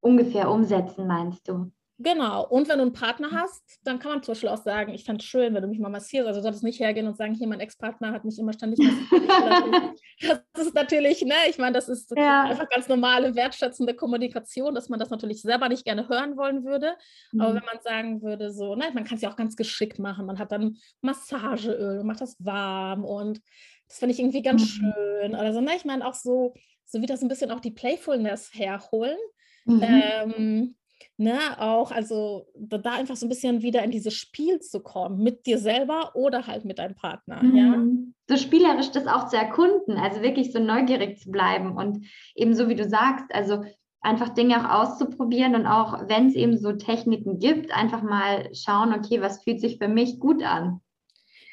ungefähr 0.00 0.50
umsetzen, 0.50 1.06
meinst 1.06 1.48
du? 1.48 1.72
Genau. 1.98 2.44
Und 2.48 2.68
wenn 2.68 2.78
du 2.78 2.82
einen 2.82 2.92
Partner 2.92 3.30
hast, 3.30 3.62
dann 3.84 4.00
kann 4.00 4.10
man 4.10 4.22
zum 4.22 4.32
Beispiel 4.32 4.48
auch 4.48 4.62
sagen, 4.62 4.92
ich 4.92 5.04
fand 5.04 5.22
es 5.22 5.28
schön, 5.28 5.54
wenn 5.54 5.62
du 5.62 5.68
mich 5.68 5.78
mal 5.78 5.90
massierst. 5.90 6.26
Also 6.26 6.40
solltest 6.40 6.64
nicht 6.64 6.80
hergehen 6.80 7.06
und 7.06 7.16
sagen, 7.16 7.34
hier, 7.34 7.46
mein 7.46 7.60
Ex-Partner 7.60 8.10
hat 8.10 8.24
mich 8.24 8.38
immer 8.38 8.52
ständig 8.52 8.80
massiert. 8.80 10.00
das 10.54 10.66
ist 10.66 10.74
natürlich, 10.74 11.22
ne, 11.22 11.34
ich 11.48 11.58
meine, 11.58 11.72
das 11.72 11.88
ist 11.88 12.12
ja. 12.16 12.42
einfach 12.42 12.68
ganz 12.68 12.88
normale, 12.88 13.36
wertschätzende 13.36 13.94
Kommunikation, 13.94 14.74
dass 14.74 14.88
man 14.88 14.98
das 14.98 15.10
natürlich 15.10 15.42
selber 15.42 15.68
nicht 15.68 15.84
gerne 15.84 16.08
hören 16.08 16.36
wollen 16.36 16.64
würde. 16.64 16.96
Mhm. 17.30 17.40
Aber 17.40 17.54
wenn 17.54 17.64
man 17.64 17.80
sagen 17.82 18.22
würde, 18.22 18.50
so, 18.50 18.74
ne, 18.74 18.86
man 18.92 19.04
kann 19.04 19.16
es 19.16 19.22
ja 19.22 19.30
auch 19.30 19.36
ganz 19.36 19.54
geschickt 19.54 20.00
machen. 20.00 20.26
Man 20.26 20.40
hat 20.40 20.50
dann 20.50 20.78
Massageöl 21.00 22.00
und 22.00 22.06
macht 22.06 22.20
das 22.20 22.36
warm 22.40 23.04
und 23.04 23.40
das 23.86 23.98
finde 23.98 24.14
ich 24.14 24.18
irgendwie 24.18 24.42
ganz 24.42 24.62
mhm. 24.62 24.66
schön. 24.66 25.34
Also, 25.36 25.60
ne, 25.60 25.76
ich 25.76 25.84
meine 25.84 26.04
auch 26.04 26.14
so, 26.14 26.54
so 26.84 27.00
wie 27.00 27.06
das 27.06 27.22
ein 27.22 27.28
bisschen 27.28 27.52
auch 27.52 27.60
die 27.60 27.70
Playfulness 27.70 28.50
herholen. 28.52 29.18
Mhm. 29.66 29.82
Ähm, 29.82 30.76
ne, 31.16 31.38
auch, 31.58 31.90
also 31.90 32.46
da, 32.54 32.92
einfach 32.92 33.16
so 33.16 33.26
ein 33.26 33.28
bisschen 33.28 33.62
wieder 33.62 33.82
in 33.82 33.90
dieses 33.90 34.14
Spiel 34.14 34.60
zu 34.60 34.80
kommen, 34.80 35.22
mit 35.22 35.46
dir 35.46 35.58
selber 35.58 36.14
oder 36.14 36.46
halt 36.46 36.64
mit 36.64 36.78
deinem 36.78 36.94
Partner. 36.94 37.42
Mhm. 37.42 37.56
Ja? 37.56 38.36
So 38.36 38.42
spielerisch 38.42 38.90
das 38.90 39.06
auch 39.06 39.28
zu 39.28 39.36
erkunden, 39.36 39.96
also 39.96 40.22
wirklich 40.22 40.52
so 40.52 40.58
neugierig 40.58 41.18
zu 41.18 41.30
bleiben 41.30 41.76
und 41.76 42.06
eben 42.34 42.54
so 42.54 42.68
wie 42.68 42.74
du 42.74 42.88
sagst, 42.88 43.26
also 43.32 43.64
einfach 44.00 44.30
Dinge 44.30 44.58
auch 44.58 44.82
auszuprobieren 44.82 45.54
und 45.54 45.66
auch 45.66 46.08
wenn 46.08 46.28
es 46.28 46.34
eben 46.34 46.58
so 46.58 46.72
Techniken 46.72 47.38
gibt, 47.38 47.72
einfach 47.72 48.02
mal 48.02 48.48
schauen, 48.54 48.92
okay, 48.92 49.20
was 49.20 49.42
fühlt 49.42 49.60
sich 49.60 49.78
für 49.78 49.88
mich 49.88 50.20
gut 50.20 50.42
an. 50.42 50.80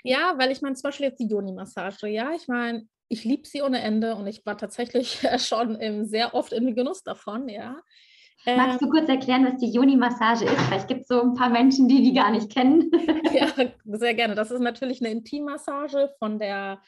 Ja, 0.03 0.33
weil 0.37 0.51
ich 0.51 0.61
meine, 0.61 0.75
zum 0.75 0.89
Beispiel 0.89 1.07
jetzt 1.07 1.19
die 1.19 1.27
Joni-Massage, 1.27 2.07
ja, 2.07 2.31
ich 2.33 2.47
meine, 2.47 2.87
ich 3.07 3.23
liebe 3.23 3.47
sie 3.47 3.61
ohne 3.61 3.81
Ende 3.81 4.15
und 4.15 4.27
ich 4.27 4.45
war 4.45 4.57
tatsächlich 4.57 5.21
schon 5.37 6.05
sehr 6.05 6.33
oft 6.33 6.53
im 6.53 6.75
Genuss 6.75 7.03
davon, 7.03 7.49
ja. 7.49 7.81
Magst 8.45 8.81
du 8.81 8.85
ähm. 8.85 8.91
kurz 8.91 9.09
erklären, 9.09 9.45
was 9.45 9.57
die 9.57 9.71
Yoni-Massage 9.71 10.45
ist? 10.45 10.61
Vielleicht 10.61 10.87
gibt 10.87 11.01
es 11.01 11.07
so 11.07 11.21
ein 11.21 11.35
paar 11.35 11.49
Menschen, 11.49 11.87
die 11.87 12.01
die 12.01 12.13
gar 12.13 12.31
nicht 12.31 12.51
kennen. 12.51 12.91
ja, 13.33 13.47
sehr 13.85 14.13
gerne. 14.13 14.33
Das 14.33 14.49
ist 14.49 14.61
natürlich 14.61 14.99
eine 15.01 15.11
Intimmassage 15.11 16.09
von 16.17 16.39
der 16.39 16.81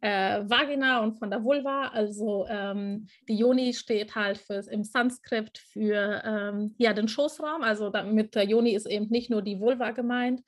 äh, 0.00 0.40
Vagina 0.44 1.00
und 1.00 1.18
von 1.18 1.30
der 1.30 1.42
Vulva. 1.42 1.88
Also 1.88 2.46
ähm, 2.48 3.06
die 3.28 3.36
Yoni 3.36 3.72
steht 3.72 4.14
halt 4.14 4.38
fürs, 4.38 4.66
im 4.66 4.84
Sanskrit 4.84 5.56
für 5.58 6.22
ähm, 6.24 6.74
ja, 6.78 6.92
den 6.92 7.08
Schoßraum. 7.08 7.62
Also 7.62 7.90
mit 8.04 8.34
der 8.34 8.44
Yoni 8.44 8.74
ist 8.74 8.86
eben 8.86 9.08
nicht 9.08 9.30
nur 9.30 9.40
die 9.40 9.60
Vulva 9.60 9.92
gemeint, 9.92 10.42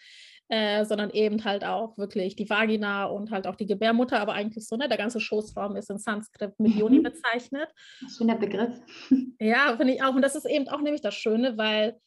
äh, 0.50 0.84
sondern 0.84 1.10
eben 1.10 1.44
halt 1.44 1.64
auch 1.64 1.96
wirklich 1.96 2.34
die 2.34 2.50
Vagina 2.50 3.04
und 3.04 3.30
halt 3.30 3.46
auch 3.46 3.54
die 3.54 3.66
Gebärmutter, 3.66 4.20
aber 4.20 4.32
eigentlich 4.32 4.66
so, 4.66 4.76
ne, 4.76 4.88
der 4.88 4.98
ganze 4.98 5.20
Schoßraum 5.20 5.76
ist 5.76 5.90
in 5.90 5.98
Sanskrit 5.98 6.58
mit 6.58 6.74
Yoni 6.74 6.98
mhm. 6.98 7.04
bezeichnet. 7.04 7.68
Schöner 8.16 8.36
Begriff. 8.36 8.76
Ja, 9.38 9.76
finde 9.76 9.94
ich 9.94 10.02
auch. 10.02 10.14
Und 10.14 10.22
das 10.22 10.34
ist 10.34 10.46
eben 10.46 10.68
auch 10.68 10.80
nämlich 10.82 11.00
das 11.00 11.14
Schöne, 11.14 11.56
weil 11.56 11.98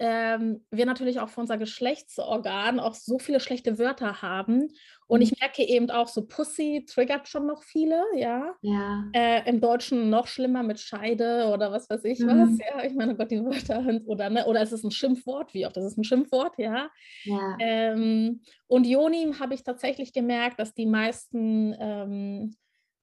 ähm, 0.00 0.64
wir 0.70 0.86
natürlich 0.86 1.20
auch 1.20 1.28
für 1.28 1.42
unser 1.42 1.58
Geschlechtsorgan 1.58 2.80
auch 2.80 2.94
so 2.94 3.18
viele 3.18 3.38
schlechte 3.38 3.78
Wörter 3.78 4.22
haben. 4.22 4.72
Und 5.06 5.18
mhm. 5.18 5.22
ich 5.24 5.38
merke 5.38 5.62
eben 5.62 5.90
auch, 5.90 6.08
so 6.08 6.26
Pussy 6.26 6.86
triggert 6.88 7.28
schon 7.28 7.46
noch 7.46 7.62
viele, 7.62 8.02
ja. 8.16 8.54
ja. 8.62 9.04
Äh, 9.12 9.46
Im 9.48 9.60
Deutschen 9.60 10.08
noch 10.08 10.26
schlimmer 10.26 10.62
mit 10.62 10.80
Scheide 10.80 11.50
oder 11.52 11.70
was 11.70 11.90
weiß 11.90 12.04
ich 12.04 12.18
mhm. 12.20 12.28
was, 12.28 12.58
ja. 12.58 12.82
Ich 12.82 12.94
meine, 12.94 13.12
oh 13.12 13.16
Gott, 13.16 13.30
die 13.30 13.44
Wörter, 13.44 14.00
oder, 14.06 14.30
ne? 14.30 14.46
oder 14.46 14.62
ist 14.62 14.72
es 14.72 14.82
ein 14.82 14.90
Schimpfwort? 14.90 15.52
Wie 15.52 15.66
oft 15.66 15.76
ist 15.76 15.84
es 15.84 15.98
ein 15.98 16.04
Schimpfwort, 16.04 16.54
ja. 16.56 16.88
ja. 17.24 17.56
Ähm, 17.60 18.40
und 18.68 18.86
Joni 18.86 19.34
habe 19.38 19.52
ich 19.52 19.64
tatsächlich 19.64 20.14
gemerkt, 20.14 20.58
dass 20.58 20.72
die 20.72 20.86
meisten 20.86 21.76
ähm, 21.78 22.56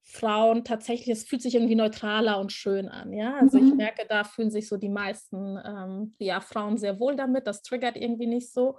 Frauen 0.09 0.63
tatsächlich, 0.63 1.09
es 1.09 1.25
fühlt 1.25 1.41
sich 1.41 1.55
irgendwie 1.55 1.75
neutraler 1.75 2.39
und 2.39 2.53
schön 2.53 2.87
an. 2.87 3.11
Ja, 3.11 3.35
also 3.35 3.59
mhm. 3.59 3.67
ich 3.67 3.73
merke, 3.75 4.05
da 4.07 4.23
fühlen 4.23 4.49
sich 4.49 4.69
so 4.69 4.77
die 4.77 4.89
meisten 4.89 5.59
ähm, 5.63 6.15
ja, 6.17 6.39
Frauen 6.39 6.77
sehr 6.77 6.97
wohl 6.99 7.17
damit. 7.17 7.45
Das 7.45 7.61
triggert 7.61 7.97
irgendwie 7.97 8.25
nicht 8.25 8.51
so. 8.53 8.77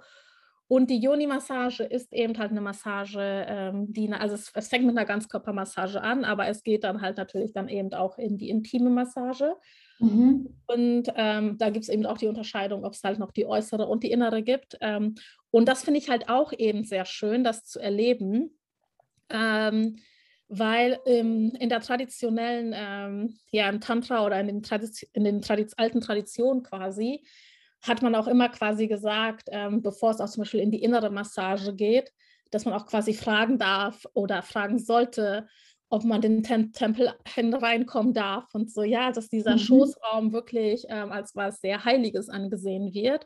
Und 0.67 0.89
die 0.89 0.99
Yoni-Massage 0.99 1.83
ist 1.83 2.13
eben 2.13 2.37
halt 2.37 2.49
eine 2.49 2.61
Massage, 2.61 3.45
ähm, 3.47 3.93
die, 3.93 4.11
also 4.11 4.33
es, 4.33 4.51
es, 4.55 4.69
fängt 4.69 4.85
mit 4.85 4.97
einer 4.97 5.05
Ganzkörpermassage 5.05 6.01
an, 6.01 6.25
aber 6.25 6.47
es 6.47 6.63
geht 6.63 6.83
dann 6.83 7.01
halt 7.01 7.17
natürlich 7.17 7.53
dann 7.53 7.69
eben 7.69 7.93
auch 7.93 8.17
in 8.17 8.37
die 8.37 8.49
intime 8.49 8.89
Massage. 8.89 9.55
Mhm. 9.99 10.49
Und 10.65 11.13
ähm, 11.15 11.57
da 11.59 11.69
gibt 11.69 11.83
es 11.83 11.89
eben 11.89 12.07
auch 12.07 12.17
die 12.17 12.27
Unterscheidung, 12.27 12.85
ob 12.85 12.93
es 12.93 13.03
halt 13.03 13.19
noch 13.19 13.31
die 13.31 13.45
äußere 13.45 13.85
und 13.85 14.03
die 14.03 14.11
innere 14.11 14.41
gibt. 14.41 14.77
Ähm, 14.81 15.15
und 15.51 15.67
das 15.67 15.83
finde 15.83 15.99
ich 15.99 16.09
halt 16.09 16.27
auch 16.27 16.53
eben 16.57 16.83
sehr 16.83 17.05
schön, 17.05 17.43
das 17.43 17.65
zu 17.65 17.79
erleben. 17.79 18.51
Weil 20.49 20.99
ähm, 21.05 21.53
in 21.59 21.69
der 21.69 21.79
traditionellen, 21.79 22.73
ähm, 22.75 23.37
ja, 23.51 23.69
im 23.69 23.81
Tantra 23.81 24.25
oder 24.25 24.39
in 24.39 24.47
den, 24.47 24.63
Tradiz 24.63 25.03
in 25.13 25.23
den 25.23 25.41
Tradiz 25.41 25.73
alten 25.77 26.01
Traditionen 26.01 26.63
quasi, 26.63 27.23
hat 27.81 28.01
man 28.01 28.15
auch 28.15 28.27
immer 28.27 28.49
quasi 28.49 28.87
gesagt, 28.87 29.49
ähm, 29.51 29.81
bevor 29.81 30.11
es 30.11 30.19
auch 30.19 30.29
zum 30.29 30.41
Beispiel 30.41 30.59
in 30.59 30.71
die 30.71 30.81
innere 30.81 31.11
Massage 31.11 31.73
geht, 31.75 32.11
dass 32.51 32.65
man 32.65 32.73
auch 32.73 32.87
quasi 32.87 33.13
fragen 33.13 33.57
darf 33.57 34.05
oder 34.13 34.41
fragen 34.41 34.79
sollte, 34.79 35.47
ob 35.89 36.03
man 36.03 36.21
den 36.21 36.43
Tem 36.43 36.71
Tempel 36.71 37.11
reinkommen 37.35 38.13
darf 38.13 38.53
und 38.53 38.71
so, 38.71 38.83
ja, 38.83 39.11
dass 39.11 39.29
dieser 39.29 39.53
mhm. 39.53 39.59
Schoßraum 39.59 40.33
wirklich 40.33 40.85
ähm, 40.89 41.11
als 41.11 41.35
was 41.35 41.61
sehr 41.61 41.83
Heiliges 41.85 42.29
angesehen 42.29 42.93
wird. 42.93 43.25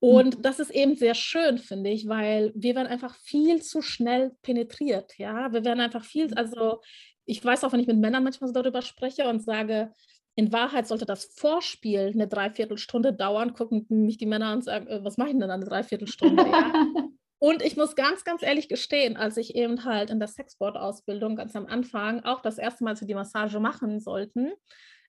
Und 0.00 0.38
mhm. 0.38 0.42
das 0.42 0.60
ist 0.60 0.70
eben 0.70 0.94
sehr 0.94 1.14
schön, 1.14 1.58
finde 1.58 1.90
ich, 1.90 2.08
weil 2.08 2.52
wir 2.54 2.74
werden 2.74 2.86
einfach 2.86 3.16
viel 3.16 3.62
zu 3.62 3.82
schnell 3.82 4.32
penetriert. 4.42 5.18
Ja, 5.18 5.52
wir 5.52 5.64
werden 5.64 5.80
einfach 5.80 6.04
viel, 6.04 6.28
mhm. 6.28 6.34
also 6.36 6.80
ich 7.24 7.44
weiß 7.44 7.64
auch, 7.64 7.72
wenn 7.72 7.80
ich 7.80 7.86
mit 7.86 7.98
Männern 7.98 8.24
manchmal 8.24 8.48
so 8.48 8.54
darüber 8.54 8.82
spreche 8.82 9.28
und 9.28 9.42
sage, 9.42 9.92
in 10.34 10.52
Wahrheit 10.52 10.86
sollte 10.86 11.04
das 11.04 11.24
Vorspiel 11.36 12.12
eine 12.14 12.28
Dreiviertelstunde 12.28 13.12
dauern, 13.12 13.54
gucken 13.54 13.86
mich 13.88 14.18
die 14.18 14.26
Männer 14.26 14.52
und 14.52 14.62
sagen, 14.62 14.86
äh, 14.86 15.04
was 15.04 15.16
mache 15.16 15.30
ich 15.30 15.38
denn 15.38 15.50
eine 15.50 15.64
Dreiviertelstunde? 15.64 16.46
Ja? 16.46 16.72
Und 17.40 17.62
ich 17.62 17.76
muss 17.76 17.94
ganz, 17.94 18.24
ganz 18.24 18.42
ehrlich 18.42 18.68
gestehen, 18.68 19.16
als 19.16 19.36
ich 19.36 19.54
eben 19.54 19.84
halt 19.84 20.10
in 20.10 20.18
der 20.18 20.26
Sexboard-Ausbildung 20.26 21.36
ganz 21.36 21.54
am 21.54 21.66
Anfang 21.66 22.24
auch 22.24 22.40
das 22.40 22.58
erste 22.58 22.82
Mal, 22.82 22.90
als 22.90 23.00
wir 23.00 23.06
die 23.06 23.14
Massage 23.14 23.60
machen 23.60 24.00
sollten, 24.00 24.52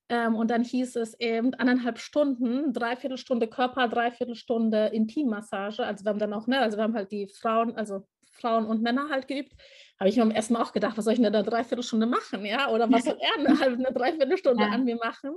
ähm, 0.10 0.36
und 0.36 0.50
dann 0.50 0.64
hieß 0.64 0.96
es 0.96 1.20
eben 1.20 1.54
anderthalb 1.54 2.00
Stunden, 2.00 2.74
Dreiviertelstunde 2.74 3.48
Körper, 3.48 3.88
Dreiviertelstunde 3.88 4.88
Intimmassage. 4.88 5.86
Also 5.86 6.04
wir 6.04 6.10
haben 6.10 6.20
dann 6.20 6.34
auch, 6.34 6.48
ne, 6.48 6.60
also 6.60 6.78
wir 6.78 6.84
haben 6.84 6.96
halt 6.96 7.12
die 7.12 7.28
Frauen, 7.28 7.76
also 7.76 8.08
Frauen 8.32 8.66
und 8.66 8.82
Männer 8.82 9.10
halt 9.10 9.28
geübt. 9.28 9.54
Habe 10.00 10.10
ich 10.10 10.16
mir 10.16 10.24
am 10.24 10.32
ersten 10.32 10.54
Mal 10.54 10.64
auch 10.64 10.74
gedacht, 10.74 10.98
was 10.98 11.06
soll 11.06 11.14
ich 11.14 11.22
denn 11.22 11.32
da 11.32 11.40
eine 11.40 11.48
Dreiviertelstunde 11.48 12.08
machen, 12.08 12.44
ja? 12.46 12.70
Oder 12.72 12.92
was 12.92 13.04
soll 13.04 13.20
er 13.20 13.40
eine 13.40 13.60
halbe, 13.60 13.76
eine 13.76 13.94
Dreiviertelstunde 13.94 14.64
ja. 14.64 14.70
an 14.70 14.84
mir 14.84 14.96
machen? 14.96 15.36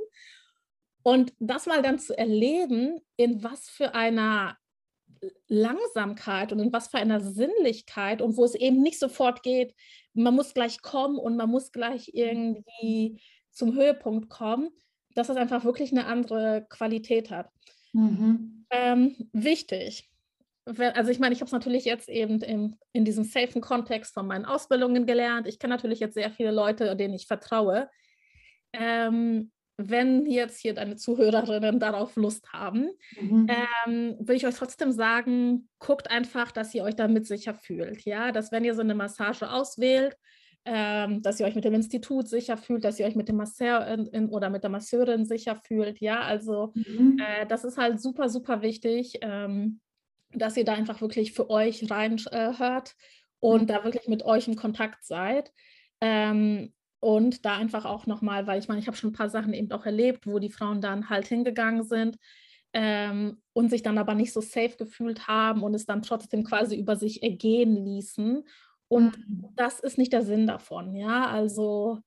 Und 1.03 1.35
das 1.39 1.67
mal 1.67 1.83
dann 1.83 1.99
zu 1.99 2.17
erleben, 2.17 3.01
in 3.17 3.43
was 3.43 3.69
für 3.69 3.95
einer 3.95 4.57
Langsamkeit 5.49 6.53
und 6.53 6.61
in 6.61 6.73
was 6.73 6.89
für 6.89 6.99
einer 6.99 7.21
Sinnlichkeit 7.21 8.23
und 8.23 8.37
wo 8.37 8.45
es 8.45 8.55
eben 8.55 8.83
nicht 8.83 8.99
sofort 8.99 9.43
geht, 9.43 9.75
man 10.15 10.35
muss 10.35 10.55
gleich 10.55 10.81
kommen 10.81 11.19
und 11.19 11.37
man 11.37 11.51
muss 11.51 11.73
gleich 11.73 12.11
irgendwie 12.15 13.21
zum 13.53 13.75
Höhepunkt 13.75 14.29
kommen, 14.29 14.71
dass 15.15 15.29
es 15.29 15.37
einfach 15.37 15.65
wirklich 15.65 15.93
eine 15.93 16.07
andere 16.07 16.67
Qualität 16.69 17.31
hat. 17.31 17.51
Mhm. 17.93 18.65
Ähm, 18.71 19.17
wichtig. 19.33 20.09
Also 20.65 21.11
ich 21.11 21.19
meine, 21.19 21.35
ich 21.35 21.41
habe 21.41 21.47
es 21.47 21.53
natürlich 21.53 21.85
jetzt 21.85 22.09
eben 22.09 22.41
in, 22.41 22.77
in 22.93 23.05
diesem 23.05 23.25
safen 23.25 23.61
Kontext 23.61 24.15
von 24.15 24.27
meinen 24.27 24.45
Ausbildungen 24.45 25.07
gelernt. 25.07 25.49
Ich 25.49 25.59
kenne 25.59 25.75
natürlich 25.75 26.01
jetzt 26.01 26.15
sehr 26.15 26.31
viele 26.31 26.53
Leute, 26.53 26.95
denen 26.95 27.15
ich 27.15 27.27
vertraue. 27.27 27.91
Ähm, 28.73 29.51
wenn 29.77 30.27
jetzt 30.27 30.61
hier 30.61 30.75
deine 30.75 30.97
Zuhörerinnen 30.97 31.81
darauf 31.81 32.15
Lust 32.17 32.53
haben, 32.53 32.91
mhm. 33.21 33.49
ähm, 33.87 34.17
würde 34.19 34.35
ich 34.35 34.47
euch 34.47 34.55
trotzdem 34.55 34.93
sagen, 34.93 35.69
guckt 35.79 36.11
einfach, 36.11 36.53
dass 36.53 36.75
ihr 36.75 36.85
euch 36.85 36.95
damit 36.95 37.27
sicher 37.27 37.55
fühlt. 37.55 38.05
Ja, 38.05 38.31
dass 38.31 38.53
wenn 38.53 38.65
ihr 38.65 38.75
so 38.75 38.83
eine 38.83 38.95
Massage 38.95 39.51
auswählt, 39.51 40.17
ähm, 40.65 41.23
dass 41.23 41.41
ihr 41.41 41.47
euch 41.47 41.55
mit 41.55 41.65
dem 41.65 41.75
Institut 41.75 42.29
sicher 42.29 42.57
fühlt, 42.57 42.85
dass 42.85 42.99
ihr 43.01 43.07
euch 43.07 43.17
mit 43.17 43.29
dem 43.29 43.37
Masseur 43.37 43.87
in, 43.89 44.07
in, 44.07 44.29
oder 44.29 44.49
mit 44.49 44.63
der 44.63 44.71
Masseurin 44.71 45.25
sicher 45.25 45.57
fühlt. 45.57 46.01
Ja, 46.01 46.21
also 46.21 46.73
mhm. 46.75 47.19
äh, 47.19 47.47
das 47.47 47.65
ist 47.65 47.79
halt 47.79 48.01
super, 48.01 48.29
super 48.29 48.63
wichtig, 48.63 49.19
ähm, 49.23 49.81
dass 50.33 50.57
ihr 50.57 50.65
da 50.65 50.75
einfach 50.75 51.01
wirklich 51.01 51.33
für 51.33 51.51
euch 51.51 51.91
reinhört 51.91 52.91
äh, 52.91 52.93
und 53.41 53.63
mhm. 53.63 53.67
da 53.67 53.85
wirklich 53.85 54.09
mit 54.09 54.25
euch 54.25 54.47
in 54.47 54.57
Kontakt 54.57 55.05
seid. 55.05 55.53
Ähm, 56.01 56.73
und 57.01 57.45
da 57.45 57.57
einfach 57.57 57.85
auch 57.85 58.07
nochmal, 58.07 58.47
weil 58.47 58.61
ich 58.61 58.69
meine, 58.69 58.81
ich 58.81 58.87
habe 58.87 58.97
schon 58.97 59.11
ein 59.11 59.15
paar 59.15 59.29
Sachen 59.29 59.55
eben 59.55 59.73
auch 59.73 59.85
erlebt, 59.85 60.29
wo 60.29 60.39
die 60.39 60.51
Frauen 60.51 60.81
dann 60.81 61.11
halt 61.11 61.27
hingegangen 61.27 61.83
sind 61.83 62.17
ähm, 62.73 63.43
und 63.53 63.71
sich 63.71 63.83
dann 63.83 63.99
aber 63.99 64.15
nicht 64.15 64.33
so 64.33 64.41
safe 64.41 64.77
gefühlt 64.79 65.27
haben 65.27 65.65
und 65.65 65.75
es 65.75 65.85
dann 65.85 66.03
trotzdem 66.03 66.45
quasi 66.45 66.77
über 66.77 66.95
sich 66.95 67.25
ergehen 67.25 67.75
ließen. 67.75 68.45
Und 68.93 69.17
mhm. 69.17 69.49
das 69.57 69.81
ist 69.81 69.97
nicht 69.97 70.13
der 70.13 70.23
Sinn 70.23 70.47
davon, 70.47 70.95
ja. 70.95 71.27
Also 71.27 72.01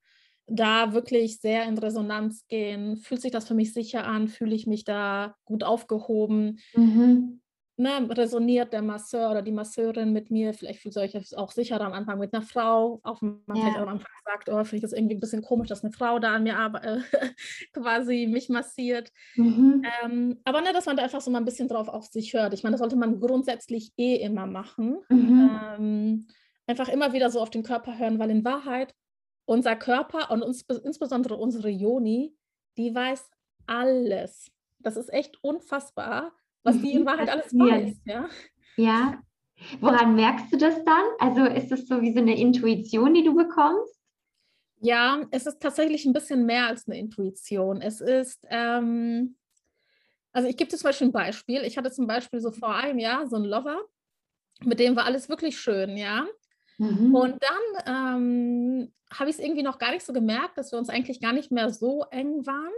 da 0.45 0.93
wirklich 0.93 1.39
sehr 1.39 1.65
in 1.65 1.79
Resonanz 1.79 2.45
gehen. 2.47 2.97
Fühlt 2.97 3.21
sich 3.21 3.31
das 3.31 3.47
für 3.47 3.55
mich 3.55 3.73
sicher 3.73 4.05
an? 4.05 4.27
Fühle 4.27 4.53
ich 4.53 4.67
mich 4.67 4.83
da 4.83 5.35
gut 5.45 5.63
aufgehoben? 5.63 6.59
Mhm. 6.75 7.41
Ne, 7.77 8.07
resoniert 8.11 8.71
der 8.71 8.83
Masseur 8.83 9.31
oder 9.31 9.41
die 9.41 9.51
Masseurin 9.51 10.13
mit 10.13 10.29
mir? 10.29 10.53
Vielleicht 10.53 10.79
fühlt 10.81 10.95
ihr 10.95 11.01
euch 11.01 11.35
auch 11.35 11.51
sicher 11.51 11.81
am 11.81 11.91
Anfang 11.91 12.19
mit 12.19 12.33
einer 12.35 12.43
Frau, 12.43 13.01
auch 13.01 13.19
wenn 13.23 13.41
man 13.47 13.57
ja. 13.57 13.63
vielleicht 13.63 13.79
am 13.79 13.89
Anfang 13.89 14.11
sagt, 14.23 14.49
oh, 14.49 14.63
finde 14.63 14.75
ich 14.75 14.81
das 14.83 14.93
irgendwie 14.93 15.15
ein 15.15 15.19
bisschen 15.19 15.41
komisch, 15.41 15.67
dass 15.67 15.83
eine 15.83 15.91
Frau 15.91 16.19
da 16.19 16.35
an 16.35 16.43
mir 16.43 16.53
äh, 16.83 16.99
quasi 17.73 18.27
mich 18.31 18.47
massiert. 18.47 19.11
Mhm. 19.35 19.81
Ähm, 20.03 20.39
aber 20.45 20.61
ne, 20.61 20.71
dass 20.71 20.85
man 20.85 20.97
da 20.97 21.03
einfach 21.03 21.19
so 21.19 21.31
mal 21.31 21.39
ein 21.39 21.45
bisschen 21.45 21.67
drauf 21.67 21.87
auf 21.87 22.05
sich 22.05 22.31
hört. 22.35 22.53
Ich 22.53 22.61
meine, 22.61 22.75
das 22.75 22.79
sollte 22.79 22.95
man 22.95 23.19
grundsätzlich 23.19 23.91
eh 23.97 24.17
immer 24.17 24.45
machen. 24.45 24.99
Mhm. 25.09 25.49
Ähm, 25.79 26.27
einfach 26.67 26.89
immer 26.89 27.13
wieder 27.13 27.29
so 27.29 27.39
auf 27.39 27.49
den 27.49 27.63
Körper 27.63 27.97
hören, 27.97 28.19
weil 28.19 28.31
in 28.31 28.45
Wahrheit 28.45 28.93
unser 29.45 29.75
Körper 29.75 30.31
und 30.31 30.41
uns, 30.41 30.63
insbesondere 30.83 31.35
unsere 31.35 31.69
Joni, 31.69 32.35
die 32.77 32.93
weiß 32.93 33.29
alles. 33.67 34.51
Das 34.79 34.97
ist 34.97 35.11
echt 35.13 35.43
unfassbar, 35.43 36.33
was 36.63 36.81
die 36.81 36.93
in 36.93 37.01
mhm, 37.01 37.05
Wahrheit 37.05 37.29
alles 37.29 37.53
weiß. 37.53 38.01
Ja? 38.05 38.29
ja. 38.77 39.21
Woran 39.79 40.15
merkst 40.15 40.51
du 40.51 40.57
das 40.57 40.83
dann? 40.83 41.05
Also 41.19 41.45
ist 41.45 41.71
das 41.71 41.87
so 41.87 42.01
wie 42.01 42.11
so 42.11 42.19
eine 42.19 42.37
Intuition, 42.37 43.13
die 43.13 43.23
du 43.23 43.35
bekommst? 43.35 43.95
Ja, 44.81 45.25
es 45.31 45.45
ist 45.45 45.61
tatsächlich 45.61 46.05
ein 46.05 46.13
bisschen 46.13 46.45
mehr 46.45 46.67
als 46.67 46.87
eine 46.87 46.99
Intuition. 46.99 47.81
Es 47.81 48.01
ist, 48.01 48.45
ähm, 48.49 49.37
also 50.33 50.49
ich 50.49 50.57
gebe 50.57 50.69
dir 50.69 50.77
zum 50.77 50.89
Beispiel 50.89 51.07
ein 51.07 51.13
Beispiel. 51.13 51.61
Ich 51.63 51.77
hatte 51.77 51.91
zum 51.91 52.07
Beispiel 52.07 52.41
so 52.41 52.51
vor 52.51 52.75
einem 52.75 52.99
Jahr 52.99 53.25
so 53.27 53.37
einen 53.37 53.45
Lover, 53.45 53.79
mit 54.63 54.79
dem 54.79 54.95
war 54.95 55.05
alles 55.05 55.29
wirklich 55.29 55.57
schön, 55.59 55.97
ja. 55.97 56.27
Mhm. 56.77 57.15
Und 57.15 57.43
dann 57.43 58.17
ähm, 58.17 58.93
habe 59.13 59.29
ich 59.29 59.37
es 59.37 59.41
irgendwie 59.41 59.63
noch 59.63 59.77
gar 59.77 59.91
nicht 59.91 60.05
so 60.05 60.13
gemerkt, 60.13 60.57
dass 60.57 60.71
wir 60.71 60.79
uns 60.79 60.89
eigentlich 60.89 61.21
gar 61.21 61.33
nicht 61.33 61.51
mehr 61.51 61.71
so 61.71 62.05
eng 62.11 62.45
waren. 62.45 62.73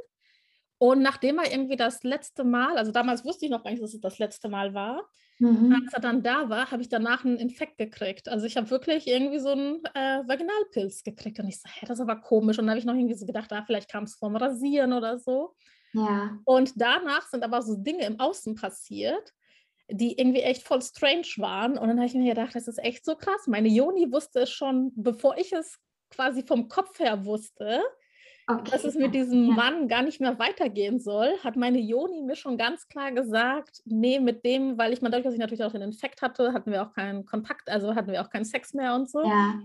Und 0.79 1.01
nachdem 1.01 1.39
er 1.39 1.51
irgendwie 1.51 1.75
das 1.75 2.03
letzte 2.03 2.43
Mal, 2.43 2.77
also 2.77 2.91
damals 2.91 3.25
wusste 3.25 3.45
ich 3.45 3.51
noch 3.51 3.63
gar 3.63 3.71
nicht, 3.71 3.81
dass 3.81 3.95
es 3.95 4.01
das 4.01 4.19
letzte 4.19 4.47
Mal 4.47 4.75
war, 4.75 5.09
mhm. 5.39 5.73
als 5.73 5.93
er 5.93 6.01
dann 6.01 6.21
da 6.21 6.49
war, 6.49 6.69
habe 6.69 6.83
ich 6.83 6.89
danach 6.89 7.25
einen 7.25 7.37
Infekt 7.37 7.79
gekriegt. 7.79 8.29
Also 8.29 8.45
ich 8.45 8.57
habe 8.57 8.69
wirklich 8.69 9.07
irgendwie 9.07 9.39
so 9.39 9.49
einen 9.49 9.83
äh, 9.95 10.21
Vaginalpilz 10.27 11.03
gekriegt. 11.03 11.39
Und 11.39 11.47
ich 11.47 11.59
so, 11.59 11.67
hä, 11.67 11.85
das 11.87 11.97
ist 11.97 12.07
aber 12.07 12.17
komisch. 12.17 12.59
Und 12.59 12.65
dann 12.65 12.71
habe 12.71 12.79
ich 12.79 12.85
noch 12.85 12.93
irgendwie 12.93 13.15
so 13.15 13.25
gedacht, 13.25 13.51
ah, 13.53 13.63
vielleicht 13.65 13.89
kam 13.89 14.03
es 14.03 14.15
vom 14.15 14.35
Rasieren 14.35 14.93
oder 14.93 15.17
so. 15.17 15.55
Ja. 15.93 16.37
Und 16.45 16.73
danach 16.75 17.27
sind 17.27 17.43
aber 17.43 17.63
so 17.63 17.75
Dinge 17.75 18.05
im 18.05 18.19
Außen 18.19 18.53
passiert, 18.53 19.33
die 19.89 20.17
irgendwie 20.17 20.41
echt 20.41 20.63
voll 20.63 20.81
strange 20.81 21.27
waren. 21.37 21.77
Und 21.77 21.87
dann 21.87 21.97
habe 21.97 22.07
ich 22.07 22.13
mir 22.13 22.33
gedacht, 22.33 22.55
das 22.55 22.67
ist 22.67 22.83
echt 22.83 23.05
so 23.05 23.15
krass. 23.15 23.47
Meine 23.47 23.69
Joni 23.69 24.11
wusste 24.11 24.41
es 24.41 24.51
schon, 24.51 24.91
bevor 24.95 25.37
ich 25.37 25.53
es 25.53 25.79
quasi 26.09 26.43
vom 26.43 26.67
Kopf 26.67 26.99
her 26.99 27.25
wusste, 27.25 27.81
okay. 28.47 28.71
dass 28.71 28.83
es 28.83 28.95
mit 28.95 29.13
diesem 29.13 29.49
ja. 29.49 29.53
Mann 29.53 29.87
gar 29.87 30.01
nicht 30.01 30.19
mehr 30.19 30.39
weitergehen 30.39 30.99
soll, 30.99 31.37
hat 31.43 31.55
meine 31.55 31.79
Joni 31.79 32.21
mir 32.21 32.35
schon 32.35 32.57
ganz 32.57 32.87
klar 32.87 33.11
gesagt, 33.11 33.81
nee, 33.85 34.19
mit 34.19 34.45
dem, 34.45 34.77
weil 34.77 34.93
ich 34.93 35.01
mal 35.01 35.09
dadurch, 35.09 35.25
dass 35.25 35.33
ich 35.33 35.39
natürlich 35.39 35.63
auch 35.63 35.71
den 35.71 35.81
Infekt 35.81 36.21
hatte, 36.21 36.53
hatten 36.53 36.71
wir 36.71 36.83
auch 36.83 36.93
keinen 36.93 37.25
Kontakt, 37.25 37.69
also 37.69 37.95
hatten 37.95 38.11
wir 38.11 38.21
auch 38.21 38.29
keinen 38.29 38.45
Sex 38.45 38.73
mehr 38.73 38.95
und 38.95 39.09
so. 39.09 39.23
Ja. 39.23 39.59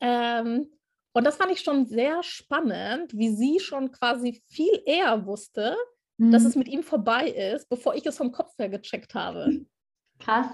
Ähm, 0.00 0.70
und 1.12 1.24
das 1.24 1.36
fand 1.36 1.50
ich 1.50 1.60
schon 1.60 1.86
sehr 1.86 2.22
spannend, 2.22 3.16
wie 3.16 3.30
sie 3.30 3.58
schon 3.58 3.90
quasi 3.90 4.42
viel 4.48 4.82
eher 4.84 5.24
wusste, 5.24 5.74
mhm. 6.18 6.30
dass 6.32 6.44
es 6.44 6.56
mit 6.56 6.68
ihm 6.68 6.82
vorbei 6.82 7.28
ist, 7.28 7.68
bevor 7.68 7.94
ich 7.94 8.06
es 8.06 8.16
vom 8.16 8.32
Kopf 8.32 8.52
her 8.58 8.68
gecheckt 8.68 9.14
habe. 9.14 9.64
Krass. 10.18 10.48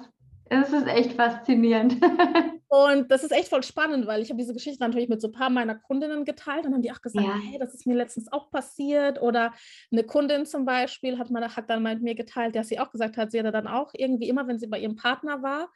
Es 0.46 0.70
ist 0.70 0.86
echt 0.86 1.12
faszinierend. 1.14 1.96
und 2.68 3.10
das 3.10 3.24
ist 3.24 3.30
echt 3.30 3.48
voll 3.48 3.62
spannend, 3.62 4.06
weil 4.06 4.20
ich 4.20 4.28
habe 4.28 4.38
diese 4.38 4.52
Geschichte 4.52 4.84
natürlich 4.84 5.08
mit 5.08 5.22
so 5.22 5.28
ein 5.28 5.32
paar 5.32 5.48
meiner 5.48 5.76
Kundinnen 5.76 6.26
geteilt 6.26 6.66
und 6.66 6.74
haben 6.74 6.82
die 6.82 6.92
auch 6.92 7.00
gesagt, 7.00 7.26
ja. 7.26 7.38
hey, 7.38 7.58
das 7.58 7.72
ist 7.72 7.86
mir 7.86 7.94
letztens 7.94 8.30
auch 8.30 8.50
passiert. 8.50 9.22
Oder 9.22 9.54
eine 9.90 10.04
Kundin 10.04 10.44
zum 10.44 10.66
Beispiel 10.66 11.18
hat, 11.18 11.30
mal, 11.30 11.56
hat 11.56 11.70
dann 11.70 11.82
mit 11.82 12.02
mir 12.02 12.14
geteilt, 12.14 12.54
dass 12.54 12.68
sie 12.68 12.78
auch 12.78 12.90
gesagt 12.90 13.16
hat, 13.16 13.32
sie 13.32 13.38
hatte 13.38 13.52
dann 13.52 13.66
auch 13.66 13.92
irgendwie 13.94 14.28
immer, 14.28 14.46
wenn 14.46 14.58
sie 14.58 14.66
bei 14.66 14.78
ihrem 14.78 14.96
Partner 14.96 15.42
war, 15.42 15.72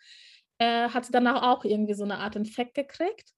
äh, 0.59 0.89
hat 0.91 1.07
sie 1.07 1.13
danach 1.13 1.43
auch 1.43 1.65
irgendwie 1.65 1.95
so 1.95 2.05
eine 2.05 2.19
Art 2.19 2.37
Infekt 2.37 2.75
gekriegt. 2.75 3.33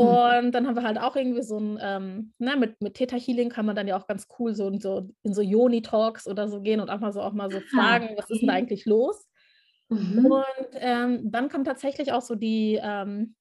Mhm. 0.00 0.46
Und 0.46 0.52
dann 0.52 0.66
haben 0.66 0.76
wir 0.76 0.82
halt 0.82 0.98
auch 0.98 1.16
irgendwie 1.16 1.42
so 1.42 1.58
ein, 1.58 1.78
ähm, 1.80 2.32
na, 2.38 2.52
ne, 2.52 2.60
mit, 2.60 2.80
mit 2.80 2.94
Theta 2.94 3.16
Healing 3.16 3.50
kann 3.50 3.66
man 3.66 3.76
dann 3.76 3.88
ja 3.88 3.96
auch 3.96 4.06
ganz 4.06 4.26
cool 4.38 4.54
so 4.54 4.68
in 4.68 4.80
so, 4.80 5.10
in 5.22 5.34
so 5.34 5.42
Yoni-Talks 5.42 6.26
oder 6.26 6.48
so 6.48 6.60
gehen 6.60 6.80
und 6.80 6.90
auch 6.90 7.00
mal 7.00 7.12
so 7.12 7.20
auch 7.20 7.32
mal 7.32 7.50
so 7.50 7.60
fragen, 7.60 8.14
was 8.16 8.30
ist 8.30 8.40
denn 8.40 8.48
da 8.48 8.54
eigentlich 8.54 8.86
los? 8.86 9.26
Mhm. 9.88 10.26
Und 10.26 10.68
ähm, 10.74 11.30
dann 11.30 11.48
kam 11.48 11.64
tatsächlich 11.64 12.12
auch 12.12 12.22
so 12.22 12.34
die, 12.34 12.78
ähm, 12.82 13.34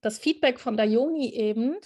das 0.00 0.18
Feedback 0.18 0.60
von 0.60 0.76
der 0.76 0.86
Joni 0.86 1.32
eben, 1.34 1.76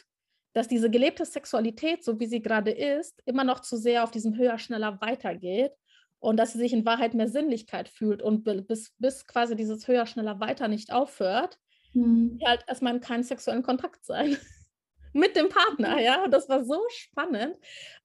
dass 0.53 0.69
diese 0.69 0.91
gelebte 0.91 1.25
Sexualität, 1.25 2.05
so 2.05 2.21
wie 2.21 2.27
sie 2.27 2.43
gerade 2.43 2.71
ist, 2.71 3.23
immer 3.25 3.43
noch 3.43 3.61
zu 3.61 3.77
sehr 3.77 4.05
auf 4.05 4.11
diesem 4.11 4.37
höher, 4.37 4.59
schneller 4.59 5.01
weitergeht 5.01 5.73
und 6.21 6.37
dass 6.37 6.53
sie 6.53 6.59
sich 6.59 6.73
in 6.73 6.85
Wahrheit 6.85 7.15
mehr 7.15 7.29
Sinnlichkeit 7.29 7.89
fühlt 7.89 8.23
und 8.23 8.45
bis, 8.45 8.93
bis 8.99 9.27
quasi 9.27 9.57
dieses 9.57 9.89
höher, 9.89 10.07
schneller 10.07 10.39
weiter 10.41 10.69
nicht 10.69 10.93
aufhört, 10.93 11.59
mhm. 11.95 12.41
halt 12.45 12.65
erstmal 12.67 12.95
in 12.95 13.01
keinen 13.01 13.23
sexuellen 13.23 13.63
Kontakt 13.63 14.05
sein 14.05 14.37
mit 15.13 15.37
dem 15.37 15.49
Partner, 15.49 16.01
ja. 16.01 16.25
Und 16.25 16.31
das 16.31 16.49
war 16.49 16.65
so 16.65 16.81
spannend. 16.91 17.59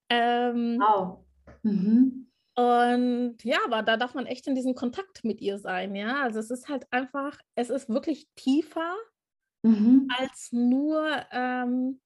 Ähm, 0.09 0.79
wow. 0.79 1.19
Mhm. 1.63 2.27
Und 2.55 3.43
ja, 3.43 3.57
aber 3.65 3.83
da 3.83 3.97
darf 3.97 4.15
man 4.15 4.25
echt 4.25 4.47
in 4.47 4.55
diesem 4.55 4.73
Kontakt 4.73 5.23
mit 5.23 5.41
ihr 5.41 5.59
sein, 5.59 5.95
ja. 5.95 6.23
Also 6.23 6.39
es 6.39 6.49
ist 6.49 6.69
halt 6.69 6.91
einfach, 6.91 7.37
es 7.55 7.69
ist 7.69 7.87
wirklich 7.87 8.27
tiefer 8.35 8.95
mhm. 9.61 10.07
als 10.17 10.49
nur, 10.51 11.07
ähm, 11.31 12.01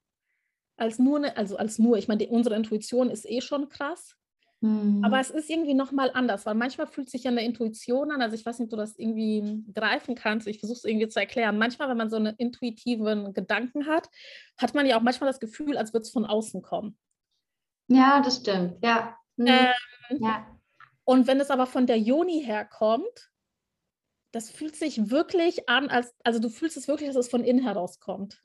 als 0.77 0.99
nur, 0.99 1.17
eine, 1.17 1.37
also 1.37 1.55
als 1.55 1.79
nur, 1.79 1.97
ich 1.97 2.07
meine, 2.07 2.27
unsere 2.27 2.55
Intuition 2.55 3.09
ist 3.09 3.25
eh 3.29 3.39
schon 3.39 3.69
krass. 3.69 4.17
Mhm. 4.61 5.03
Aber 5.03 5.19
es 5.19 5.31
ist 5.31 5.49
irgendwie 5.49 5.73
nochmal 5.73 6.11
anders, 6.13 6.45
weil 6.45 6.53
manchmal 6.53 6.87
fühlt 6.87 7.09
sich 7.09 7.23
ja 7.23 7.31
eine 7.31 7.43
Intuition 7.43 8.11
an, 8.11 8.21
also 8.21 8.35
ich 8.35 8.45
weiß 8.45 8.59
nicht, 8.59 8.67
ob 8.67 8.71
du 8.71 8.77
das 8.77 8.97
irgendwie 8.97 9.63
greifen 9.73 10.15
kannst, 10.15 10.47
ich 10.47 10.59
versuche 10.59 10.77
es 10.77 10.85
irgendwie 10.85 11.07
zu 11.07 11.19
erklären. 11.19 11.57
Manchmal, 11.57 11.89
wenn 11.89 11.97
man 11.97 12.11
so 12.11 12.17
einen 12.17 12.35
intuitiven 12.35 13.33
Gedanken 13.33 13.87
hat, 13.87 14.07
hat 14.57 14.75
man 14.75 14.85
ja 14.85 14.97
auch 14.97 15.01
manchmal 15.01 15.29
das 15.29 15.39
Gefühl, 15.39 15.77
als 15.77 15.93
würde 15.93 16.03
es 16.03 16.11
von 16.11 16.25
außen 16.25 16.61
kommen. 16.61 16.97
Ja, 17.87 18.21
das 18.21 18.37
stimmt, 18.37 18.83
ja. 18.83 19.17
Mhm. 19.35 19.47
Ähm, 19.47 20.17
ja. 20.19 20.47
Und 21.05 21.25
wenn 21.25 21.39
es 21.39 21.49
aber 21.49 21.65
von 21.65 21.87
der 21.87 21.97
Joni 21.97 22.43
herkommt, 22.43 23.31
das 24.31 24.49
fühlt 24.49 24.75
sich 24.75 25.09
wirklich 25.09 25.67
an, 25.67 25.89
als, 25.89 26.13
also 26.23 26.39
du 26.39 26.49
fühlst 26.49 26.77
es 26.77 26.87
wirklich, 26.87 27.09
dass 27.09 27.17
es 27.17 27.29
von 27.29 27.43
innen 27.43 27.63
herauskommt. 27.63 28.41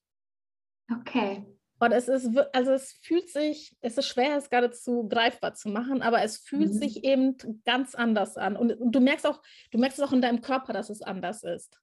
Okay. 0.91 1.45
Und 1.79 1.93
es 1.93 2.09
ist, 2.09 2.31
also 2.55 2.73
es 2.73 2.99
fühlt 3.03 3.29
sich, 3.29 3.77
es 3.83 3.99
ist 3.99 4.07
schwer, 4.07 4.37
es 4.37 4.49
geradezu 4.49 5.07
greifbar 5.09 5.55
zu 5.55 5.69
machen, 5.69 6.01
aber 6.01 6.23
es 6.23 6.39
fühlt 6.39 6.73
mhm. 6.73 6.79
sich 6.79 7.05
eben 7.05 7.37
ganz 7.65 7.95
anders 7.95 8.39
an. 8.39 8.57
Und, 8.57 8.73
und, 8.81 8.93
du 8.93 9.01
merkst 9.01 9.27
auch, 9.27 9.43
du 9.73 9.79
merkst 9.79 9.99
es 9.99 10.05
auch 10.05 10.13
in 10.13 10.23
deinem 10.23 10.41
Körper, 10.41 10.73
dass 10.73 10.89
es 10.89 11.03
anders 11.03 11.43
ist. 11.43 11.79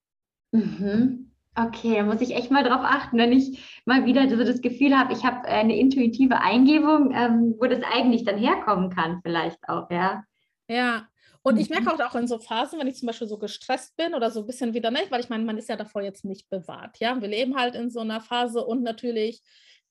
Mhm. 0.51 1.31
Okay, 1.55 1.97
da 1.97 2.03
muss 2.03 2.21
ich 2.21 2.35
echt 2.35 2.49
mal 2.49 2.63
drauf 2.63 2.81
achten, 2.81 3.17
wenn 3.19 3.31
ich 3.31 3.81
mal 3.85 4.05
wieder 4.05 4.27
so 4.27 4.37
das 4.37 4.61
Gefühl 4.61 4.97
habe, 4.97 5.13
ich 5.13 5.23
habe 5.23 5.47
eine 5.47 5.77
intuitive 5.77 6.39
Eingebung, 6.39 7.11
ähm, 7.13 7.55
wo 7.59 7.67
das 7.67 7.83
eigentlich 7.83 8.23
dann 8.23 8.39
herkommen 8.39 8.89
kann, 8.89 9.21
vielleicht 9.21 9.59
auch, 9.69 9.91
ja. 9.91 10.23
Ja, 10.67 11.07
und 11.43 11.59
ich 11.59 11.69
merke 11.69 11.83
mhm. 11.83 11.89
auch, 11.89 11.99
auch 11.99 12.15
in 12.15 12.25
so 12.25 12.39
Phasen, 12.39 12.79
wenn 12.79 12.87
ich 12.87 12.95
zum 12.95 13.05
Beispiel 13.05 13.27
so 13.27 13.37
gestresst 13.37 13.95
bin 13.97 14.15
oder 14.15 14.31
so 14.31 14.39
ein 14.39 14.47
bisschen 14.47 14.73
wieder 14.73 14.89
nicht, 14.89 15.11
weil 15.11 15.19
ich 15.19 15.29
meine, 15.29 15.43
man 15.43 15.57
ist 15.57 15.69
ja 15.69 15.75
davor 15.75 16.01
jetzt 16.01 16.25
nicht 16.25 16.49
bewahrt, 16.49 16.97
ja. 16.99 17.21
Wir 17.21 17.27
leben 17.27 17.55
halt 17.55 17.75
in 17.75 17.91
so 17.91 17.99
einer 17.99 18.21
Phase 18.21 18.65
und 18.65 18.81
natürlich, 18.81 19.43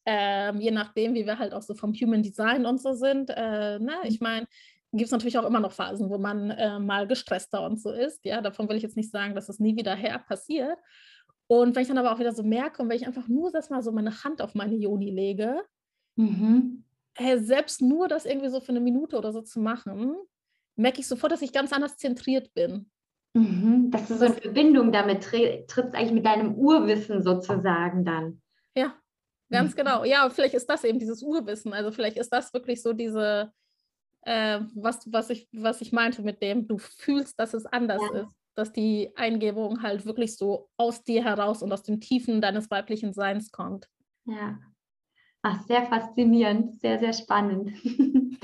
ähm, 0.05 0.61
je 0.61 0.71
nachdem, 0.71 1.15
wie 1.15 1.27
wir 1.27 1.39
halt 1.39 1.53
auch 1.53 1.63
so 1.63 1.75
vom 1.75 1.93
Human 1.95 2.23
Design 2.23 2.67
und 2.67 2.81
so 2.81 2.93
sind, 2.93 3.31
äh, 3.31 3.79
ne, 3.79 3.95
ich 4.05 4.21
mhm. 4.21 4.25
meine, 4.27 4.47
gibt 4.93 5.07
es 5.07 5.11
natürlich 5.11 5.39
auch 5.39 5.47
immer 5.47 5.61
noch 5.61 5.73
Phasen, 5.73 6.11
wo 6.11 6.19
man 6.19 6.51
äh, 6.51 6.79
mal 6.79 7.07
gestresster 7.07 7.65
und 7.65 7.81
so 7.81 7.91
ist. 7.91 8.25
Ja, 8.25 8.43
davon 8.43 8.69
will 8.69 8.77
ich 8.77 8.83
jetzt 8.83 8.97
nicht 8.97 9.11
sagen, 9.11 9.35
dass 9.35 9.49
es 9.49 9.59
nie 9.59 9.77
wieder 9.77 9.95
her 9.95 10.19
passiert. 10.19 10.77
Und 11.47 11.75
wenn 11.75 11.83
ich 11.83 11.89
dann 11.89 11.99
aber 11.99 12.13
auch 12.13 12.19
wieder 12.19 12.33
so 12.33 12.43
merke 12.43 12.83
und 12.83 12.89
wenn 12.89 12.97
ich 12.97 13.07
einfach 13.07 13.29
nur 13.29 13.51
das 13.53 13.71
mal 13.71 13.83
so 13.83 13.93
meine 13.93 14.23
Hand 14.25 14.43
auf 14.43 14.55
meine 14.55 14.75
Joni 14.75 15.11
lege, 15.11 15.63
mhm. 16.17 16.85
hey, 17.15 17.39
selbst 17.39 17.81
nur 17.81 18.09
das 18.09 18.27
irgendwie 18.27 18.49
so 18.49 18.61
für 18.61 18.71
eine 18.71 18.81
Minute 18.81 19.17
oder 19.17 19.33
so 19.33 19.41
zu 19.41 19.61
machen, 19.61 20.15
merke 20.77 21.01
ich 21.01 21.07
sofort, 21.07 21.33
dass 21.33 21.43
ich 21.43 21.53
ganz 21.53 21.73
anders 21.73 21.97
zentriert 21.97 22.53
bin. 22.55 22.91
Mhm. 23.35 23.91
Dass 23.91 24.09
du 24.09 24.17
so 24.17 24.27
in 24.27 24.35
Verbindung 24.35 24.93
damit 24.93 25.23
trittst, 25.25 25.95
eigentlich 25.95 26.13
mit 26.13 26.27
deinem 26.27 26.55
Urwissen 26.55 27.23
sozusagen 27.23 28.05
dann. 28.05 28.43
Ja, 28.75 28.95
ganz 29.53 29.73
mhm. 29.73 29.77
genau. 29.77 30.05
Ja, 30.05 30.29
vielleicht 30.31 30.55
ist 30.55 30.69
das 30.69 30.85
eben 30.85 30.99
dieses 30.99 31.23
Urwissen. 31.23 31.73
Also 31.73 31.93
vielleicht 31.93 32.17
ist 32.17 32.33
das 32.33 32.53
wirklich 32.53 32.83
so 32.83 32.93
diese, 32.93 33.53
äh, 34.23 34.61
was, 34.75 35.13
was, 35.13 35.31
ich, 35.31 35.49
was 35.53 35.81
ich 35.81 35.93
meinte 35.93 36.23
mit 36.23 36.43
dem, 36.43 36.67
du 36.67 36.79
fühlst, 36.79 37.39
dass 37.39 37.55
es 37.55 37.67
anders 37.67 38.03
ja. 38.13 38.23
ist 38.23 38.37
dass 38.55 38.73
die 38.73 39.11
Eingebung 39.17 39.83
halt 39.83 40.05
wirklich 40.05 40.37
so 40.37 40.69
aus 40.77 41.03
dir 41.03 41.25
heraus 41.25 41.63
und 41.63 41.73
aus 41.73 41.83
dem 41.83 42.01
Tiefen 42.01 42.41
deines 42.41 42.71
weiblichen 42.71 43.13
Seins 43.13 43.51
kommt. 43.51 43.89
Ja. 44.25 44.59
Ach, 45.43 45.61
sehr 45.67 45.85
faszinierend, 45.87 46.81
sehr, 46.81 46.99
sehr 46.99 47.13
spannend. 47.13 47.73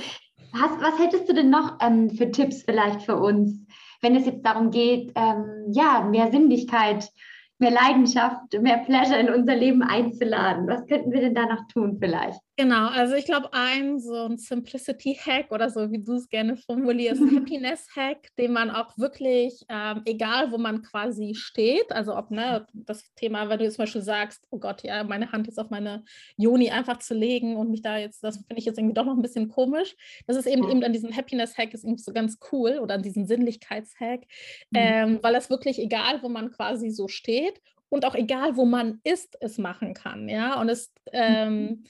Was, 0.51 0.81
was 0.81 0.99
hättest 0.99 1.29
du 1.29 1.35
denn 1.35 1.51
noch 1.51 1.77
ähm, 1.83 2.09
für 2.09 2.31
Tipps 2.31 2.63
vielleicht 2.63 3.03
für 3.03 3.17
uns, 3.17 3.67
wenn 4.01 4.17
es 4.17 4.25
jetzt 4.25 4.47
darum 4.47 4.71
geht, 4.71 5.13
ähm, 5.15 5.67
ja, 5.71 6.01
mehr 6.01 6.31
Sinnlichkeit 6.33 7.13
mehr 7.59 7.71
Leidenschaft, 7.71 8.61
mehr 8.61 8.79
Pleasure 8.79 9.19
in 9.19 9.31
unser 9.31 9.55
Leben 9.55 9.83
einzuladen. 9.83 10.69
Was 10.69 10.87
könnten 10.87 11.13
wir 11.13 11.21
denn 11.21 11.35
da 11.35 11.47
noch 11.47 11.67
tun 11.69 11.99
vielleicht? 12.01 12.41
Genau, 12.59 12.89
also 12.89 13.15
ich 13.15 13.25
glaube, 13.25 13.53
ein 13.53 14.01
so 14.01 14.25
ein 14.25 14.37
Simplicity-Hack 14.37 15.53
oder 15.53 15.71
so, 15.71 15.93
wie 15.93 16.03
du 16.03 16.15
es 16.15 16.29
gerne 16.29 16.57
formulierst, 16.57 17.21
Happiness-Hack, 17.37 18.35
den 18.37 18.53
man 18.53 18.73
auch 18.73 18.99
wirklich, 18.99 19.65
ähm, 19.69 20.03
egal 20.07 20.51
wo 20.51 20.59
man 20.59 20.83
quasi 20.83 21.37
steht, 21.37 21.93
also 21.93 22.17
ob 22.17 22.33
ne, 22.33 22.67
das 22.73 23.15
Thema, 23.15 23.49
wenn 23.49 23.61
du 23.61 23.65
jetzt 23.65 23.77
zum 23.77 23.85
Beispiel 23.85 24.03
sagst, 24.03 24.45
oh 24.51 24.59
Gott, 24.59 24.83
ja, 24.83 25.05
meine 25.05 25.31
Hand 25.31 25.47
jetzt 25.47 25.61
auf 25.61 25.71
meine 25.71 26.03
Joni 26.37 26.71
einfach 26.71 26.99
zu 26.99 27.15
legen 27.15 27.57
und 27.57 27.71
mich 27.71 27.83
da 27.83 27.97
jetzt, 27.97 28.25
das 28.25 28.39
finde 28.39 28.59
ich 28.59 28.65
jetzt 28.65 28.77
irgendwie 28.77 28.95
doch 28.95 29.05
noch 29.05 29.15
ein 29.15 29.23
bisschen 29.23 29.49
komisch. 29.49 29.95
Das 30.27 30.37
ist 30.37 30.47
eben, 30.47 30.69
eben 30.69 30.83
an 30.83 30.93
diesem 30.93 31.17
Happiness-Hack 31.17 31.73
ist 31.75 31.85
irgendwie 31.85 32.03
so 32.03 32.13
ganz 32.13 32.41
cool 32.51 32.81
oder 32.83 32.95
an 32.97 33.05
diesem 33.05 33.25
Sinnlichkeits-Hack, 33.25 34.23
mhm. 34.71 34.77
ähm, 34.77 35.19
weil 35.23 35.37
es 35.37 35.49
wirklich, 35.49 35.79
egal 35.79 36.25
wo 36.25 36.29
man 36.29 36.51
quasi 36.51 36.91
so 36.91 37.07
steht 37.07 37.63
und 37.89 38.05
auch 38.05 38.17
egal 38.17 38.57
wo 38.57 38.65
man 38.65 39.01
ist, 39.05 39.37
es 39.41 39.59
machen 39.59 39.95
kann, 39.95 40.29
ja, 40.29 40.61
und 40.61 40.69
es, 40.69 40.93
ähm, 41.13 41.63
mhm 41.63 41.85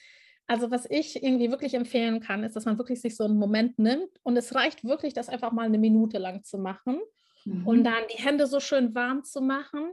also 0.49 0.71
was 0.71 0.87
ich 0.91 1.23
irgendwie 1.23 1.51
wirklich 1.51 1.75
empfehlen 1.75 2.21
kann, 2.21 2.43
ist, 2.43 2.57
dass 2.57 2.65
man 2.65 2.79
wirklich 2.79 3.01
sich 3.01 3.17
so 3.17 3.25
einen 3.25 3.39
Moment 3.39 3.79
nimmt 3.79 4.09
und 4.23 4.37
es 4.37 4.55
reicht 4.55 4.83
wirklich, 4.83 5.13
das 5.13 5.29
einfach 5.29 5.53
mal 5.53 5.67
eine 5.67 5.79
Minute 5.79 6.19
lang 6.19 6.43
zu 6.43 6.59
machen 6.59 6.99
mhm. 7.45 7.67
und 7.67 7.85
dann 7.85 8.03
die 8.13 8.23
Hände 8.23 8.47
so 8.47 8.59
schön 8.59 8.95
warm 8.95 9.25
zu 9.25 9.43
machen 9.43 9.91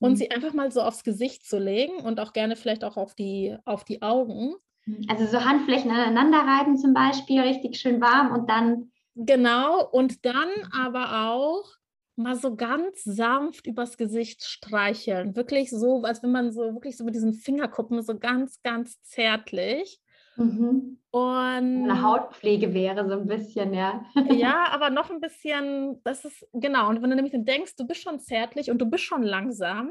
und 0.00 0.12
mhm. 0.12 0.16
sie 0.16 0.30
einfach 0.30 0.54
mal 0.54 0.72
so 0.72 0.80
aufs 0.80 1.04
Gesicht 1.04 1.46
zu 1.46 1.58
legen 1.58 1.98
und 1.98 2.20
auch 2.20 2.32
gerne 2.32 2.56
vielleicht 2.56 2.84
auch 2.84 2.96
auf 2.96 3.14
die, 3.14 3.56
auf 3.66 3.84
die 3.84 4.00
Augen. 4.00 4.54
Mhm. 4.86 5.06
Also 5.08 5.26
so 5.26 5.44
Handflächen 5.44 5.90
aneinander 5.90 6.38
reiben 6.38 6.78
zum 6.78 6.94
Beispiel, 6.94 7.40
richtig 7.40 7.78
schön 7.78 8.00
warm 8.00 8.32
und 8.32 8.48
dann. 8.48 8.90
Genau, 9.14 9.86
und 9.90 10.24
dann 10.24 10.48
aber 10.72 11.28
auch 11.28 11.77
mal 12.18 12.36
so 12.36 12.56
ganz 12.56 13.02
sanft 13.04 13.66
übers 13.66 13.96
Gesicht 13.96 14.44
streicheln. 14.44 15.36
Wirklich 15.36 15.70
so, 15.70 16.02
als 16.02 16.22
wenn 16.22 16.32
man 16.32 16.52
so 16.52 16.74
wirklich 16.74 16.96
so 16.96 17.04
mit 17.04 17.14
diesen 17.14 17.32
Fingerkuppen 17.32 18.02
so 18.02 18.18
ganz, 18.18 18.60
ganz 18.62 19.00
zärtlich. 19.02 20.00
Mhm. 20.36 21.00
Und 21.10 21.22
eine 21.22 22.02
Hautpflege 22.02 22.72
wäre 22.74 23.08
so 23.08 23.14
ein 23.14 23.26
bisschen, 23.26 23.74
ja. 23.74 24.04
ja, 24.30 24.66
aber 24.70 24.90
noch 24.90 25.10
ein 25.10 25.20
bisschen, 25.20 26.00
das 26.04 26.24
ist 26.24 26.46
genau. 26.52 26.88
Und 26.88 27.02
wenn 27.02 27.10
du 27.10 27.16
nämlich 27.16 27.34
denkst, 27.36 27.76
du 27.76 27.86
bist 27.86 28.02
schon 28.02 28.20
zärtlich 28.20 28.70
und 28.70 28.78
du 28.78 28.86
bist 28.86 29.04
schon 29.04 29.22
langsam, 29.22 29.90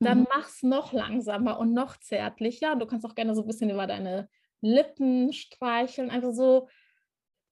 dann 0.00 0.20
mhm. 0.20 0.26
mach's 0.34 0.62
noch 0.62 0.92
langsamer 0.92 1.58
und 1.58 1.74
noch 1.74 1.96
zärtlicher. 1.98 2.76
Du 2.76 2.86
kannst 2.86 3.04
auch 3.04 3.14
gerne 3.14 3.34
so 3.34 3.42
ein 3.42 3.46
bisschen 3.46 3.70
über 3.70 3.86
deine 3.86 4.28
Lippen 4.60 5.32
streicheln, 5.32 6.10
einfach 6.10 6.32
so 6.32 6.68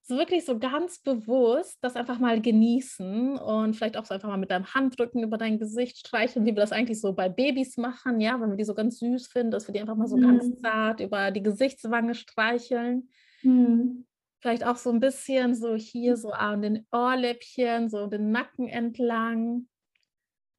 so 0.09 0.17
wirklich 0.17 0.45
so 0.45 0.59
ganz 0.59 1.01
bewusst 1.01 1.79
das 1.83 1.97
einfach 1.97 2.21
mal 2.21 2.41
genießen 2.41 3.37
und 3.39 3.75
vielleicht 3.75 3.97
auch 3.97 4.05
so 4.05 4.15
einfach 4.15 4.29
mal 4.29 4.37
mit 4.37 4.53
deinem 4.53 4.73
Handrücken 4.73 5.25
über 5.25 5.37
dein 5.37 5.59
Gesicht 5.59 5.99
streicheln, 5.99 6.47
wie 6.47 6.51
wir 6.51 6.61
das 6.61 6.71
eigentlich 6.71 7.01
so 7.01 7.13
bei 7.13 7.29
Babys 7.29 7.77
machen, 7.77 8.21
ja, 8.21 8.41
wenn 8.41 8.51
wir 8.51 8.57
die 8.57 8.65
so 8.65 8.75
ganz 8.75 9.01
süß 9.01 9.27
finden, 9.27 9.51
dass 9.51 9.67
wir 9.67 9.73
die 9.73 9.81
einfach 9.81 9.97
mal 9.97 10.07
so 10.07 10.17
mhm. 10.17 10.39
ganz 10.39 10.61
zart 10.61 11.01
über 11.01 11.33
die 11.33 11.43
Gesichtswange 11.43 12.15
streicheln. 12.15 13.09
Mhm. 13.43 14.07
Vielleicht 14.41 14.65
auch 14.65 14.77
so 14.77 14.91
ein 14.91 15.01
bisschen 15.01 15.57
so 15.57 15.75
hier 15.75 16.17
so 16.17 16.31
an 16.31 16.63
den 16.63 16.87
Ohrläppchen, 16.93 17.89
so 17.89 18.07
den 18.07 18.31
Nacken 18.31 18.69
entlang. 18.69 19.67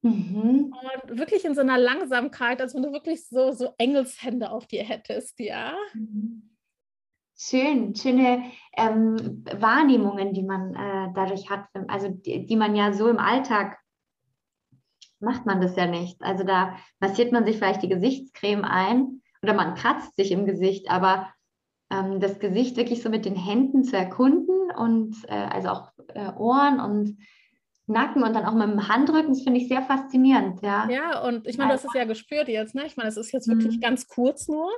Mhm. 0.02 0.74
Und 1.08 1.20
wirklich 1.20 1.46
in 1.46 1.56
so 1.56 1.62
einer 1.62 1.78
Langsamkeit, 1.78 2.62
als 2.62 2.76
wenn 2.76 2.84
du 2.84 2.92
wirklich 2.92 3.26
so, 3.28 3.54
so 3.54 3.74
Engelshände 3.78 4.52
auf 4.52 4.68
dir 4.68 4.84
hättest, 4.84 5.40
ja. 5.40 5.74
Mhm. 5.94 6.57
Schön, 7.40 7.96
schöne 7.96 8.46
ähm, 8.76 9.46
Wahrnehmungen, 9.60 10.34
die 10.34 10.42
man 10.42 10.74
äh, 10.74 11.14
dadurch 11.14 11.50
hat, 11.52 11.66
also 11.88 12.10
die, 12.10 12.48
die, 12.48 12.56
man 12.56 12.76
ja 12.76 12.94
so 12.94 13.08
im 13.08 13.20
Alltag 13.20 13.78
macht 15.20 15.46
man 15.46 15.62
das 15.62 15.76
ja 15.76 15.86
nicht. 15.86 16.22
Also 16.24 16.44
da 16.44 16.78
massiert 17.00 17.32
man 17.32 17.46
sich 17.46 17.58
vielleicht 17.58 17.84
die 17.84 17.90
Gesichtscreme 17.90 18.64
ein 18.64 19.22
oder 19.44 19.54
man 19.54 19.76
kratzt 19.76 20.16
sich 20.16 20.32
im 20.32 20.48
Gesicht, 20.48 20.90
aber 20.90 21.32
ähm, 21.92 22.20
das 22.20 22.40
Gesicht 22.40 22.76
wirklich 22.76 23.04
so 23.04 23.10
mit 23.10 23.26
den 23.26 23.36
Händen 23.36 23.84
zu 23.84 23.96
erkunden 23.96 24.72
und 24.72 25.16
äh, 25.28 25.34
also 25.34 25.70
auch 25.70 25.92
äh, 26.08 26.32
Ohren 26.34 26.80
und 26.80 27.18
Nacken 27.86 28.24
und 28.24 28.34
dann 28.34 28.46
auch 28.46 28.54
mit 28.54 28.68
dem 28.68 28.88
Handrücken, 28.90 29.30
das 29.30 29.44
finde 29.44 29.60
ich 29.62 29.70
sehr 29.70 29.82
faszinierend, 29.82 30.62
ja. 30.62 30.90
Ja, 30.90 31.22
und 31.22 31.48
ich 31.48 31.58
meine, 31.58 31.70
du 31.70 31.76
hast 31.76 31.86
es 31.86 31.94
ja 31.94 32.04
gespürt 32.04 32.50
jetzt, 32.50 32.76
ne? 32.76 32.86
Ich 32.86 32.98
meine, 32.98 33.08
es 33.08 33.16
ist 33.16 33.32
jetzt 33.32 33.48
wirklich 33.48 33.78
mhm. 33.78 33.82
ganz 33.82 34.08
kurz 34.08 34.50
nur. 34.50 34.70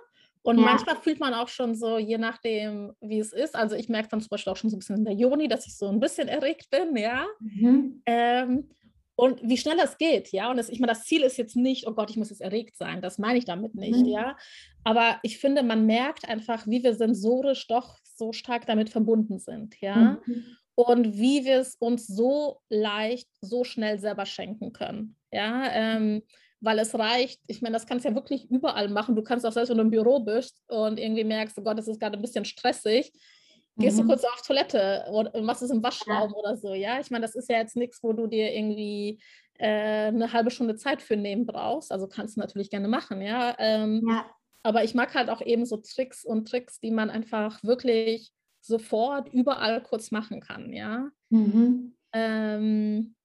Und 0.41 0.57
ja. 0.57 0.65
manchmal 0.65 0.95
fühlt 0.95 1.19
man 1.19 1.33
auch 1.33 1.49
schon 1.49 1.75
so, 1.75 1.97
je 1.97 2.17
nachdem, 2.17 2.93
wie 3.01 3.19
es 3.19 3.33
ist. 3.33 3.55
Also 3.55 3.75
ich 3.75 3.89
merke 3.89 4.09
dann 4.09 4.21
zum 4.21 4.29
Beispiel 4.29 4.53
auch 4.53 4.57
schon 4.57 4.69
so 4.69 4.77
ein 4.77 4.79
bisschen 4.79 4.97
in 4.97 5.05
der 5.05 5.13
Joni, 5.13 5.47
dass 5.47 5.67
ich 5.67 5.77
so 5.77 5.87
ein 5.89 5.99
bisschen 5.99 6.27
erregt 6.27 6.69
bin, 6.69 6.95
ja. 6.95 7.25
Mhm. 7.39 8.01
Ähm, 8.05 8.69
und 9.15 9.41
wie 9.43 9.57
schnell 9.57 9.75
das 9.75 9.97
geht, 9.97 10.31
ja. 10.31 10.49
Und 10.49 10.55
das, 10.55 10.69
ich 10.69 10.79
meine, 10.79 10.93
das 10.93 11.03
Ziel 11.03 11.23
ist 11.23 11.37
jetzt 11.37 11.57
nicht, 11.57 11.85
oh 11.87 11.91
Gott, 11.91 12.09
ich 12.09 12.15
muss 12.15 12.29
jetzt 12.29 12.39
erregt 12.39 12.77
sein. 12.77 13.01
Das 13.01 13.17
meine 13.17 13.37
ich 13.37 13.43
damit 13.43 13.75
nicht, 13.75 13.99
mhm. 13.99 14.05
ja. 14.05 14.37
Aber 14.85 15.19
ich 15.23 15.39
finde, 15.39 15.61
man 15.61 15.85
merkt 15.85 16.27
einfach, 16.27 16.65
wie 16.67 16.83
wir 16.83 16.93
sensorisch 16.93 17.67
doch 17.67 17.97
so 18.15 18.31
stark 18.31 18.65
damit 18.65 18.89
verbunden 18.89 19.39
sind, 19.39 19.75
ja. 19.81 20.21
Mhm. 20.25 20.45
Und 20.75 21.17
wie 21.17 21.43
wir 21.43 21.59
es 21.59 21.75
uns 21.75 22.07
so 22.07 22.61
leicht, 22.69 23.27
so 23.41 23.65
schnell 23.65 23.99
selber 23.99 24.25
schenken 24.25 24.71
können, 24.71 25.17
ja. 25.33 25.69
Ähm, 25.69 26.21
weil 26.61 26.79
es 26.79 26.93
reicht, 26.93 27.39
ich 27.47 27.61
meine, 27.61 27.73
das 27.73 27.85
kannst 27.85 28.05
du 28.05 28.09
ja 28.09 28.15
wirklich 28.15 28.49
überall 28.49 28.89
machen. 28.89 29.15
Du 29.15 29.23
kannst 29.23 29.45
auch 29.45 29.51
selbst, 29.51 29.69
wenn 29.69 29.77
du 29.77 29.83
im 29.83 29.91
Büro 29.91 30.19
bist 30.19 30.61
und 30.67 30.99
irgendwie 30.99 31.23
merkst, 31.23 31.57
oh 31.57 31.63
Gott, 31.63 31.77
das 31.77 31.87
ist 31.87 31.99
gerade 31.99 32.17
ein 32.17 32.21
bisschen 32.21 32.45
stressig, 32.45 33.11
gehst 33.77 33.97
mhm. 33.97 34.01
du 34.01 34.07
kurz 34.07 34.23
auf 34.25 34.41
Toilette 34.45 35.05
oder 35.11 35.41
machst 35.41 35.61
es 35.61 35.71
im 35.71 35.81
Waschraum 35.81 36.31
ja. 36.31 36.35
oder 36.35 36.57
so, 36.57 36.73
ja. 36.73 36.99
Ich 36.99 37.11
meine, 37.11 37.25
das 37.25 37.35
ist 37.35 37.49
ja 37.49 37.57
jetzt 37.57 37.75
nichts, 37.75 38.03
wo 38.03 38.13
du 38.13 38.27
dir 38.27 38.53
irgendwie 38.53 39.21
äh, 39.57 40.07
eine 40.07 40.33
halbe 40.33 40.51
Stunde 40.51 40.75
Zeit 40.75 41.01
für 41.01 41.15
nehmen 41.15 41.45
brauchst. 41.45 41.91
Also 41.91 42.07
kannst 42.07 42.35
du 42.35 42.41
natürlich 42.41 42.69
gerne 42.69 42.87
machen, 42.87 43.21
ja. 43.21 43.55
Ähm, 43.57 44.05
ja. 44.07 44.25
Aber 44.63 44.83
ich 44.83 44.93
mag 44.93 45.13
halt 45.15 45.29
auch 45.29 45.41
eben 45.41 45.65
so 45.65 45.77
Tricks 45.77 46.25
und 46.25 46.49
Tricks, 46.49 46.79
die 46.81 46.91
man 46.91 47.09
einfach 47.09 47.63
wirklich 47.63 48.31
sofort 48.61 49.29
überall 49.33 49.81
kurz 49.81 50.11
machen 50.11 50.41
kann, 50.41 50.73
ja. 50.73 51.09
Mhm. 51.29 51.95
Ähm, 52.11 53.15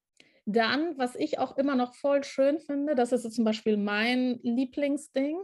dann, 0.47 0.99
was 0.99 1.15
ich 1.15 1.39
auch 1.39 1.57
immer 1.57 1.75
noch 1.75 1.95
voll 1.95 2.23
schön 2.25 2.61
finde, 2.61 2.95
das 2.95 3.13
ist 3.13 3.23
so 3.23 3.29
zum 3.29 3.45
Beispiel 3.45 3.77
mein 3.77 4.39
Lieblingsding. 4.43 5.37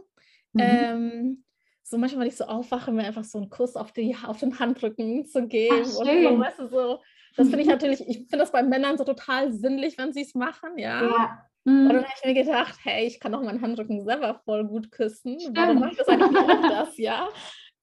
Mhm. 0.53 0.59
Ähm, 0.59 1.43
so 1.83 1.97
manchmal, 1.97 2.21
wenn 2.21 2.29
ich 2.29 2.37
so 2.37 2.45
aufwache, 2.45 2.91
mir 2.91 3.03
einfach 3.03 3.23
so 3.23 3.37
einen 3.37 3.49
Kuss 3.49 3.75
auf, 3.75 3.91
die, 3.91 4.15
auf 4.25 4.39
den 4.39 4.59
Handrücken 4.59 5.25
zu 5.25 5.47
geben. 5.47 5.83
Ach, 5.83 5.99
und 5.99 6.23
so, 6.23 6.39
weißt 6.39 6.59
du, 6.59 6.67
so, 6.67 7.01
das 7.35 7.47
finde 7.49 7.61
ich 7.61 7.67
natürlich, 7.67 8.07
ich 8.07 8.17
finde 8.17 8.39
das 8.39 8.51
bei 8.51 8.63
Männern 8.63 8.97
so 8.97 9.03
total 9.03 9.51
sinnlich, 9.51 9.97
wenn 9.97 10.13
sie 10.13 10.21
es 10.21 10.35
machen, 10.35 10.77
ja. 10.77 11.03
ja. 11.03 11.47
Mhm. 11.63 11.81
Und 11.81 11.93
dann 11.93 12.03
habe 12.03 12.13
ich 12.17 12.25
mir 12.25 12.33
gedacht, 12.33 12.79
hey, 12.83 13.05
ich 13.05 13.19
kann 13.19 13.33
auch 13.35 13.43
meinen 13.43 13.61
Handrücken 13.61 14.03
selber 14.03 14.41
voll 14.45 14.65
gut 14.65 14.91
küssen. 14.91 15.39
Stimmt. 15.39 15.57
Warum 15.57 15.79
mache 15.79 15.91
ich 15.91 15.97
das 15.97 16.07
eigentlich 16.07 16.31
nicht 16.47 16.71
das, 16.71 16.97
ja? 16.97 17.29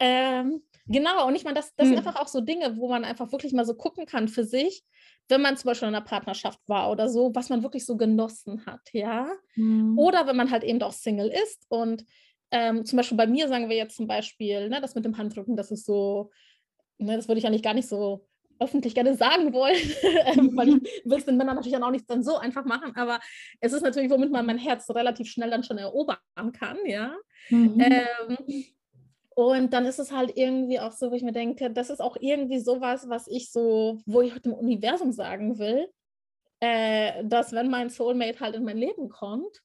Ähm, 0.01 0.63
genau, 0.87 1.27
und 1.27 1.35
ich 1.35 1.45
meine, 1.45 1.57
das, 1.57 1.75
das 1.75 1.89
mhm. 1.89 1.97
sind 1.97 2.07
einfach 2.07 2.21
auch 2.21 2.29
so 2.29 2.41
Dinge, 2.41 2.77
wo 2.77 2.89
man 2.89 3.05
einfach 3.05 3.33
wirklich 3.33 3.53
mal 3.53 3.65
so 3.65 3.75
gucken 3.75 4.07
kann 4.07 4.29
für 4.29 4.45
sich, 4.45 4.85
wenn 5.29 5.43
man 5.43 5.57
zum 5.57 5.69
Beispiel 5.69 5.89
in 5.89 5.95
einer 5.95 6.05
Partnerschaft 6.05 6.61
war 6.67 6.91
oder 6.91 7.09
so, 7.09 7.35
was 7.35 7.49
man 7.49 7.63
wirklich 7.63 7.85
so 7.85 7.97
genossen 7.97 8.65
hat, 8.67 8.81
ja. 8.93 9.29
Mhm. 9.55 9.99
Oder 9.99 10.27
wenn 10.27 10.37
man 10.37 10.51
halt 10.51 10.65
eben 10.65 10.83
auch 10.83 10.93
Single 10.93 11.29
ist 11.29 11.67
und 11.69 12.05
ähm, 12.51 12.85
zum 12.85 12.97
Beispiel 12.97 13.17
bei 13.17 13.27
mir 13.27 13.49
sagen 13.49 13.69
wir 13.69 13.77
jetzt 13.77 13.97
zum 13.97 14.07
Beispiel, 14.07 14.69
ne, 14.69 14.81
das 14.81 14.95
mit 14.95 15.05
dem 15.05 15.19
Handrücken, 15.19 15.57
das 15.57 15.71
ist 15.71 15.85
so, 15.85 16.31
ne, 16.99 17.17
das 17.17 17.29
würde 17.29 17.39
ich 17.39 17.47
eigentlich 17.47 17.63
gar 17.63 17.75
nicht 17.75 17.89
so 17.89 18.27
öffentlich 18.61 18.95
gerne 18.95 19.15
sagen 19.15 19.53
wollen, 19.53 19.77
ähm, 20.27 20.57
weil 20.57 20.69
ich 20.83 21.05
will 21.05 21.19
es 21.19 21.27
den 21.27 21.37
Männern 21.37 21.57
natürlich 21.57 21.77
auch 21.77 21.91
nicht 21.91 22.09
dann 22.09 22.23
so 22.23 22.37
einfach 22.37 22.65
machen, 22.65 22.97
aber 22.97 23.21
es 23.61 23.73
ist 23.73 23.83
natürlich, 23.83 24.11
womit 24.11 24.31
man 24.31 24.47
mein 24.47 24.59
Herz 24.59 24.89
relativ 24.91 25.29
schnell 25.29 25.51
dann 25.51 25.63
schon 25.63 25.79
erobern 25.79 26.19
kann, 26.59 26.79
ja. 26.87 27.15
Mhm. 27.51 27.81
Ähm, 27.81 28.65
und 29.39 29.73
dann 29.73 29.87
ist 29.87 30.01
es 30.01 30.11
halt 30.11 30.33
irgendwie 30.37 30.81
auch 30.81 30.91
so, 30.91 31.13
wo 31.13 31.15
ich 31.15 31.23
mir 31.23 31.31
denke, 31.31 31.71
das 31.71 31.91
ist 31.91 32.01
auch 32.01 32.17
irgendwie 32.19 32.59
sowas, 32.59 33.09
was 33.09 33.29
ich 33.29 33.53
so, 33.53 34.01
wo 34.05 34.21
ich 34.21 34.37
dem 34.41 34.53
Universum 34.53 35.13
sagen 35.13 35.61
will, 35.61 35.87
äh, 36.59 37.25
dass 37.25 37.53
wenn 37.53 37.71
mein 37.71 37.89
Soulmate 37.89 38.41
halt 38.41 38.57
in 38.57 38.65
mein 38.65 38.79
Leben 38.79 39.09
kommt, 39.09 39.63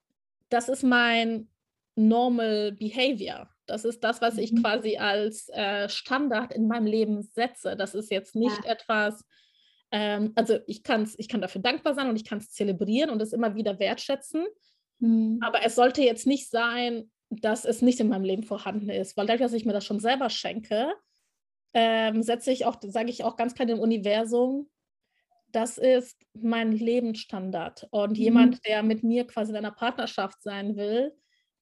das 0.50 0.70
ist 0.70 0.84
mein 0.84 1.50
normal 1.96 2.74
behavior. 2.74 3.50
Das 3.66 3.84
ist 3.84 4.04
das, 4.04 4.22
was 4.22 4.38
ich 4.38 4.52
mhm. 4.52 4.62
quasi 4.62 4.98
als 4.98 5.50
äh, 5.50 5.90
Standard 5.90 6.54
in 6.54 6.68
meinem 6.68 6.86
Leben 6.86 7.24
setze. 7.24 7.76
Das 7.76 7.96
ist 7.96 8.12
jetzt 8.12 8.36
nicht 8.36 8.64
ja. 8.66 8.74
etwas, 8.74 9.26
ähm, 9.90 10.34
also 10.36 10.60
ich, 10.68 10.84
kann's, 10.84 11.16
ich 11.18 11.28
kann 11.28 11.42
dafür 11.42 11.64
dankbar 11.64 11.96
sein 11.96 12.10
und 12.10 12.16
ich 12.16 12.26
kann 12.26 12.38
es 12.38 12.52
zelebrieren 12.52 13.10
und 13.10 13.24
es 13.24 13.34
immer 13.34 13.56
wieder 13.56 13.80
wertschätzen. 13.80 14.46
Mhm. 15.00 15.40
Aber 15.42 15.66
es 15.66 15.74
sollte 15.74 16.04
jetzt 16.04 16.28
nicht 16.28 16.52
sein, 16.52 17.10
dass 17.42 17.66
es 17.66 17.82
nicht 17.82 18.00
in 18.00 18.10
meinem 18.10 18.24
Leben 18.24 18.44
vorhanden 18.44 18.90
ist, 18.90 19.18
weil 19.18 19.28
dadurch, 19.28 19.42
dass 19.42 19.54
ich 19.54 19.66
mir 19.66 19.74
das 19.74 19.86
schon 19.86 20.00
selber 20.00 20.30
schenke, 20.30 20.94
ähm, 21.74 22.22
setze 22.22 22.52
ich 22.52 22.66
auch, 22.66 22.78
sage 22.82 23.10
ich 23.10 23.24
auch 23.24 23.36
ganz 23.36 23.56
klar 23.56 23.66
dem 23.66 23.80
Universum, 23.80 24.70
das 25.52 25.78
ist 25.78 26.18
mein 26.34 26.72
Lebensstandard. 26.72 27.88
Und 27.92 28.12
mhm. 28.12 28.24
jemand, 28.24 28.68
der 28.68 28.84
mit 28.84 29.04
mir 29.04 29.26
quasi 29.26 29.52
in 29.52 29.58
einer 29.58 29.72
Partnerschaft 29.72 30.42
sein 30.42 30.76
will, 30.76 31.14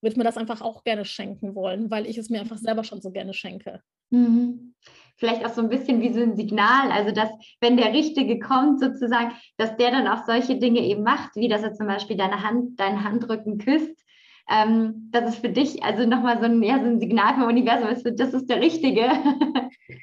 wird 0.02 0.18
mir 0.18 0.24
das 0.24 0.38
einfach 0.38 0.62
auch 0.62 0.84
gerne 0.84 1.06
schenken 1.06 1.54
wollen, 1.56 1.92
weil 1.92 2.08
ich 2.08 2.18
es 2.18 2.30
mir 2.30 2.40
einfach 2.40 2.58
selber 2.58 2.84
schon 2.84 3.02
so 3.02 3.12
gerne 3.12 3.34
schenke. 3.34 3.82
Mhm. 4.10 4.76
Vielleicht 5.18 5.46
auch 5.46 5.54
so 5.54 5.62
ein 5.62 5.70
bisschen 5.70 6.02
wie 6.02 6.12
so 6.12 6.22
ein 6.22 6.36
Signal, 6.36 6.92
also 6.92 7.12
dass, 7.12 7.30
wenn 7.60 7.78
der 7.78 7.94
Richtige 7.94 8.40
kommt, 8.40 8.80
sozusagen, 8.80 9.32
dass 9.58 9.78
der 9.78 9.92
dann 9.92 10.08
auch 10.08 10.26
solche 10.26 10.58
Dinge 10.58 10.80
eben 10.82 11.04
macht, 11.04 11.36
wie 11.36 11.48
dass 11.48 11.62
er 11.62 11.74
zum 11.74 11.88
Beispiel 11.88 12.18
deine 12.18 12.42
Hand, 12.44 12.80
deinen 12.80 13.04
Handrücken 13.04 13.60
küsst. 13.60 14.04
Ähm, 14.52 15.10
das 15.12 15.30
ist 15.30 15.42
für 15.42 15.50
dich 15.50 15.82
also 15.84 16.06
nochmal 16.06 16.40
so 16.40 16.46
ein, 16.46 16.62
ja, 16.62 16.80
so 16.80 16.86
ein 16.86 17.00
Signal 17.00 17.36
vom 17.36 17.44
Universum, 17.44 18.16
das 18.16 18.34
ist 18.34 18.50
der 18.50 18.62
Richtige. 18.62 19.10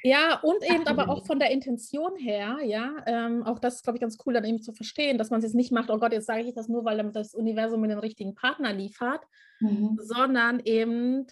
Ja, 0.03 0.39
und 0.41 0.63
eben 0.63 0.87
aber 0.87 1.09
auch 1.09 1.25
von 1.25 1.39
der 1.39 1.51
Intention 1.51 2.15
her, 2.17 2.57
ja, 2.63 2.95
ähm, 3.05 3.43
auch 3.43 3.59
das 3.59 3.75
ist, 3.75 3.83
glaube 3.83 3.97
ich, 3.97 4.01
ganz 4.01 4.17
cool, 4.25 4.33
dann 4.33 4.45
eben 4.45 4.61
zu 4.61 4.71
verstehen, 4.73 5.17
dass 5.17 5.29
man 5.29 5.39
es 5.39 5.45
jetzt 5.45 5.55
nicht 5.55 5.71
macht, 5.71 5.89
oh 5.89 5.97
Gott, 5.97 6.13
jetzt 6.13 6.27
sage 6.27 6.43
ich 6.43 6.53
das 6.53 6.67
nur, 6.67 6.85
weil 6.85 7.11
das 7.11 7.33
Universum 7.33 7.81
mir 7.81 7.89
den 7.89 7.99
richtigen 7.99 8.33
Partner 8.35 8.71
liefert, 8.71 9.21
mhm. 9.59 9.99
sondern 10.01 10.61
eben, 10.63 11.27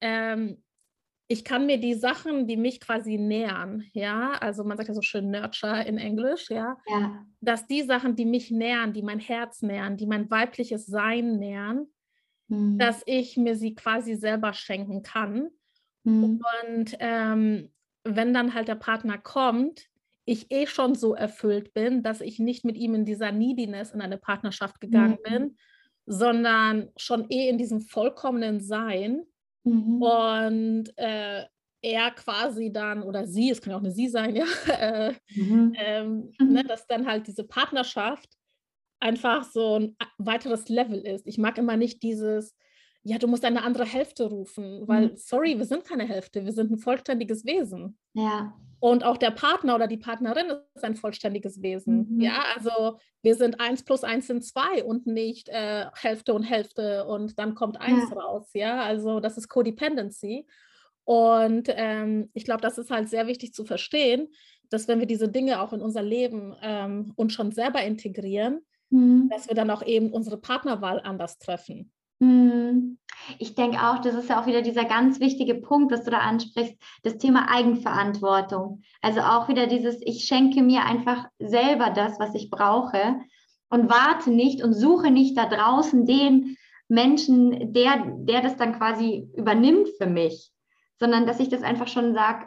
ähm, 0.00 0.62
ich 1.28 1.44
kann 1.44 1.66
mir 1.66 1.78
die 1.78 1.94
Sachen, 1.94 2.46
die 2.46 2.56
mich 2.56 2.80
quasi 2.80 3.18
nähern, 3.18 3.84
ja, 3.92 4.32
also 4.40 4.62
man 4.62 4.76
sagt 4.76 4.88
ja 4.88 4.94
so 4.94 5.02
schön 5.02 5.30
Nurture 5.30 5.82
in 5.82 5.98
Englisch, 5.98 6.48
ja, 6.50 6.76
ja, 6.86 7.24
dass 7.40 7.66
die 7.66 7.82
Sachen, 7.82 8.14
die 8.14 8.26
mich 8.26 8.50
nähern, 8.50 8.92
die 8.92 9.02
mein 9.02 9.18
Herz 9.18 9.62
nähern, 9.62 9.96
die 9.96 10.06
mein 10.06 10.30
weibliches 10.30 10.86
Sein 10.86 11.38
nähern, 11.38 11.88
mhm. 12.48 12.78
dass 12.78 13.02
ich 13.06 13.36
mir 13.36 13.56
sie 13.56 13.74
quasi 13.74 14.14
selber 14.14 14.52
schenken 14.52 15.02
kann. 15.02 15.50
Mhm. 16.04 16.40
Und 16.74 16.96
ähm, 17.00 17.70
wenn 18.04 18.32
dann 18.32 18.54
halt 18.54 18.68
der 18.68 18.76
Partner 18.76 19.18
kommt, 19.18 19.88
ich 20.24 20.50
eh 20.50 20.66
schon 20.66 20.94
so 20.94 21.14
erfüllt 21.14 21.72
bin, 21.72 22.02
dass 22.02 22.20
ich 22.20 22.38
nicht 22.38 22.64
mit 22.64 22.76
ihm 22.76 22.94
in 22.94 23.04
dieser 23.04 23.32
Neediness 23.32 23.92
in 23.92 24.00
eine 24.00 24.18
Partnerschaft 24.18 24.80
gegangen 24.80 25.18
mhm. 25.24 25.30
bin, 25.30 25.56
sondern 26.06 26.90
schon 26.96 27.26
eh 27.30 27.48
in 27.48 27.58
diesem 27.58 27.80
vollkommenen 27.80 28.60
Sein. 28.60 29.22
Mhm. 29.64 30.02
Und 30.02 30.92
äh, 30.96 31.44
er 31.82 32.10
quasi 32.12 32.72
dann, 32.72 33.02
oder 33.02 33.26
sie, 33.26 33.50
es 33.50 33.60
kann 33.60 33.70
ja 33.70 33.76
auch 33.76 33.82
eine 33.82 33.92
sie 33.92 34.08
sein, 34.08 34.34
ja, 34.34 34.46
äh, 34.80 35.12
mhm. 35.34 35.72
ähm, 35.76 36.32
ne, 36.40 36.62
mhm. 36.62 36.66
dass 36.66 36.86
dann 36.86 37.06
halt 37.06 37.26
diese 37.26 37.44
Partnerschaft 37.44 38.36
einfach 39.00 39.44
so 39.44 39.78
ein 39.78 39.96
weiteres 40.18 40.68
Level 40.68 41.00
ist. 41.00 41.26
Ich 41.26 41.38
mag 41.38 41.58
immer 41.58 41.76
nicht 41.76 42.02
dieses, 42.02 42.54
ja, 43.02 43.18
du 43.18 43.28
musst 43.28 43.44
eine 43.44 43.62
andere 43.62 43.84
Hälfte 43.84 44.24
rufen, 44.24 44.86
weil, 44.88 45.10
mhm. 45.10 45.16
sorry, 45.16 45.58
wir 45.58 45.64
sind 45.64 45.84
keine 45.84 46.06
Hälfte, 46.06 46.44
wir 46.44 46.52
sind 46.52 46.72
ein 46.72 46.78
vollständiges 46.78 47.44
Wesen. 47.44 47.98
Ja. 48.14 48.54
Und 48.80 49.04
auch 49.04 49.16
der 49.16 49.30
Partner 49.30 49.74
oder 49.74 49.86
die 49.86 49.96
Partnerin 49.96 50.46
ist 50.74 50.84
ein 50.84 50.96
vollständiges 50.96 51.62
Wesen. 51.62 52.16
Mhm. 52.16 52.20
Ja, 52.20 52.44
also 52.54 52.98
wir 53.22 53.34
sind 53.34 53.60
eins 53.60 53.84
plus 53.84 54.04
eins 54.04 54.26
sind 54.26 54.44
zwei 54.44 54.84
und 54.84 55.06
nicht 55.06 55.48
äh, 55.48 55.86
Hälfte 55.94 56.34
und 56.34 56.42
Hälfte 56.42 57.06
und 57.06 57.38
dann 57.38 57.54
kommt 57.54 57.80
eins 57.80 58.10
ja. 58.10 58.16
raus. 58.16 58.50
Ja, 58.54 58.82
also 58.82 59.20
das 59.20 59.38
ist 59.38 59.48
Codependency. 59.48 60.46
Und 61.04 61.68
ähm, 61.70 62.30
ich 62.34 62.44
glaube, 62.44 62.60
das 62.60 62.78
ist 62.78 62.90
halt 62.90 63.08
sehr 63.08 63.28
wichtig 63.28 63.54
zu 63.54 63.64
verstehen, 63.64 64.28
dass 64.68 64.88
wenn 64.88 64.98
wir 64.98 65.06
diese 65.06 65.28
Dinge 65.28 65.60
auch 65.60 65.72
in 65.72 65.80
unser 65.80 66.02
Leben 66.02 66.54
ähm, 66.60 67.12
uns 67.14 67.32
schon 67.32 67.52
selber 67.52 67.82
integrieren, 67.82 68.60
mhm. 68.90 69.28
dass 69.28 69.48
wir 69.48 69.54
dann 69.54 69.70
auch 69.70 69.82
eben 69.82 70.12
unsere 70.12 70.36
Partnerwahl 70.36 71.00
anders 71.00 71.38
treffen. 71.38 71.92
Mhm. 72.18 72.98
Ich 73.38 73.54
denke 73.54 73.78
auch, 73.78 74.00
das 74.00 74.14
ist 74.14 74.28
ja 74.28 74.40
auch 74.40 74.46
wieder 74.46 74.62
dieser 74.62 74.84
ganz 74.84 75.20
wichtige 75.20 75.56
Punkt, 75.56 75.92
was 75.92 76.04
du 76.04 76.10
da 76.10 76.18
ansprichst, 76.18 76.76
das 77.02 77.18
Thema 77.18 77.50
Eigenverantwortung. 77.50 78.82
Also 79.02 79.20
auch 79.20 79.48
wieder 79.48 79.66
dieses, 79.66 80.00
ich 80.02 80.24
schenke 80.24 80.62
mir 80.62 80.84
einfach 80.84 81.26
selber 81.38 81.90
das, 81.90 82.18
was 82.18 82.34
ich 82.34 82.50
brauche 82.50 83.20
und 83.68 83.90
warte 83.90 84.30
nicht 84.30 84.62
und 84.62 84.74
suche 84.74 85.10
nicht 85.10 85.36
da 85.36 85.46
draußen 85.46 86.06
den 86.06 86.56
Menschen, 86.88 87.72
der, 87.72 88.04
der 88.18 88.42
das 88.42 88.56
dann 88.56 88.78
quasi 88.78 89.28
übernimmt 89.34 89.88
für 89.98 90.06
mich, 90.06 90.52
sondern 90.98 91.26
dass 91.26 91.40
ich 91.40 91.48
das 91.48 91.62
einfach 91.62 91.88
schon 91.88 92.14
sage, 92.14 92.46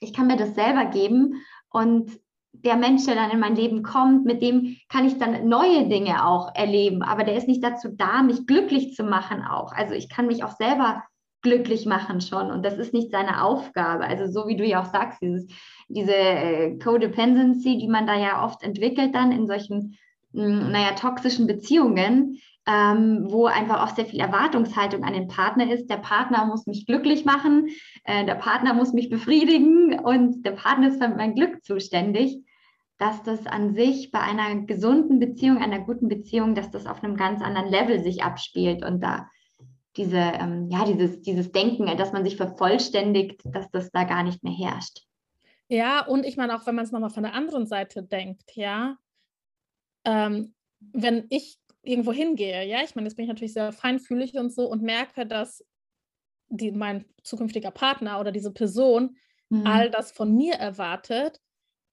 ich 0.00 0.14
kann 0.14 0.26
mir 0.26 0.36
das 0.36 0.54
selber 0.54 0.86
geben 0.86 1.42
und 1.70 2.18
der 2.52 2.76
Mensch, 2.76 3.04
der 3.06 3.14
dann 3.14 3.30
in 3.30 3.40
mein 3.40 3.56
Leben 3.56 3.82
kommt, 3.82 4.24
mit 4.24 4.42
dem 4.42 4.76
kann 4.88 5.06
ich 5.06 5.18
dann 5.18 5.48
neue 5.48 5.88
Dinge 5.88 6.26
auch 6.26 6.54
erleben. 6.54 7.02
Aber 7.02 7.24
der 7.24 7.36
ist 7.36 7.48
nicht 7.48 7.62
dazu 7.62 7.88
da, 7.92 8.22
mich 8.22 8.46
glücklich 8.46 8.94
zu 8.94 9.04
machen 9.04 9.42
auch. 9.42 9.72
Also 9.72 9.94
ich 9.94 10.08
kann 10.08 10.26
mich 10.26 10.44
auch 10.44 10.56
selber 10.56 11.02
glücklich 11.42 11.86
machen 11.86 12.20
schon. 12.20 12.50
Und 12.50 12.64
das 12.64 12.76
ist 12.76 12.92
nicht 12.92 13.10
seine 13.10 13.42
Aufgabe. 13.42 14.04
Also 14.04 14.26
so 14.26 14.48
wie 14.48 14.56
du 14.56 14.64
ja 14.64 14.82
auch 14.82 14.92
sagst, 14.92 15.22
dieses, 15.22 15.46
diese 15.88 16.14
äh, 16.14 16.78
Codependency, 16.78 17.78
die 17.78 17.88
man 17.88 18.06
da 18.06 18.16
ja 18.18 18.44
oft 18.44 18.62
entwickelt 18.62 19.14
dann 19.14 19.32
in 19.32 19.46
solchen, 19.46 19.96
hm, 20.34 20.70
naja, 20.70 20.92
toxischen 20.94 21.46
Beziehungen, 21.46 22.38
ähm, 22.70 23.26
wo 23.30 23.46
einfach 23.46 23.82
auch 23.82 23.94
sehr 23.96 24.06
viel 24.06 24.20
Erwartungshaltung 24.20 25.02
an 25.02 25.14
den 25.14 25.26
Partner 25.26 25.72
ist. 25.72 25.90
Der 25.90 25.96
Partner 25.96 26.44
muss 26.44 26.66
mich 26.66 26.86
glücklich 26.86 27.24
machen, 27.24 27.68
äh, 28.04 28.24
der 28.24 28.36
Partner 28.36 28.74
muss 28.74 28.92
mich 28.92 29.10
befriedigen 29.10 29.98
und 29.98 30.44
der 30.46 30.52
Partner 30.52 30.88
ist 30.88 31.02
für 31.02 31.08
mein 31.08 31.34
Glück 31.34 31.64
zuständig. 31.64 32.38
Dass 32.98 33.22
das 33.22 33.46
an 33.46 33.74
sich 33.74 34.10
bei 34.10 34.20
einer 34.20 34.66
gesunden 34.66 35.18
Beziehung, 35.18 35.58
einer 35.58 35.80
guten 35.80 36.08
Beziehung, 36.08 36.54
dass 36.54 36.70
das 36.70 36.86
auf 36.86 37.02
einem 37.02 37.16
ganz 37.16 37.40
anderen 37.40 37.70
Level 37.70 38.02
sich 38.04 38.22
abspielt 38.22 38.84
und 38.84 39.00
da 39.00 39.26
diese, 39.96 40.18
ähm, 40.18 40.68
ja, 40.70 40.84
dieses, 40.84 41.22
dieses 41.22 41.50
Denken, 41.50 41.86
dass 41.96 42.12
man 42.12 42.24
sich 42.24 42.36
vervollständigt, 42.36 43.40
dass 43.44 43.70
das 43.70 43.90
da 43.90 44.04
gar 44.04 44.22
nicht 44.22 44.44
mehr 44.44 44.52
herrscht. 44.52 45.06
Ja, 45.68 46.04
und 46.06 46.26
ich 46.26 46.36
meine 46.36 46.54
auch, 46.54 46.66
wenn 46.66 46.74
man 46.74 46.84
es 46.84 46.92
nochmal 46.92 47.10
von 47.10 47.22
der 47.22 47.34
anderen 47.34 47.66
Seite 47.66 48.02
denkt, 48.02 48.54
ja, 48.54 48.96
ähm, 50.04 50.54
wenn 50.92 51.26
ich 51.30 51.59
irgendwo 51.82 52.12
hingehe, 52.12 52.64
ja, 52.66 52.82
ich 52.84 52.94
meine, 52.94 53.08
jetzt 53.08 53.16
bin 53.16 53.24
ich 53.24 53.28
natürlich 53.28 53.54
sehr 53.54 53.72
feinfühlig 53.72 54.34
und 54.34 54.52
so 54.52 54.68
und 54.68 54.82
merke, 54.82 55.26
dass 55.26 55.64
die, 56.48 56.72
mein 56.72 57.04
zukünftiger 57.22 57.70
Partner 57.70 58.20
oder 58.20 58.32
diese 58.32 58.52
Person 58.52 59.16
mhm. 59.48 59.66
all 59.66 59.90
das 59.90 60.12
von 60.12 60.34
mir 60.36 60.54
erwartet, 60.54 61.40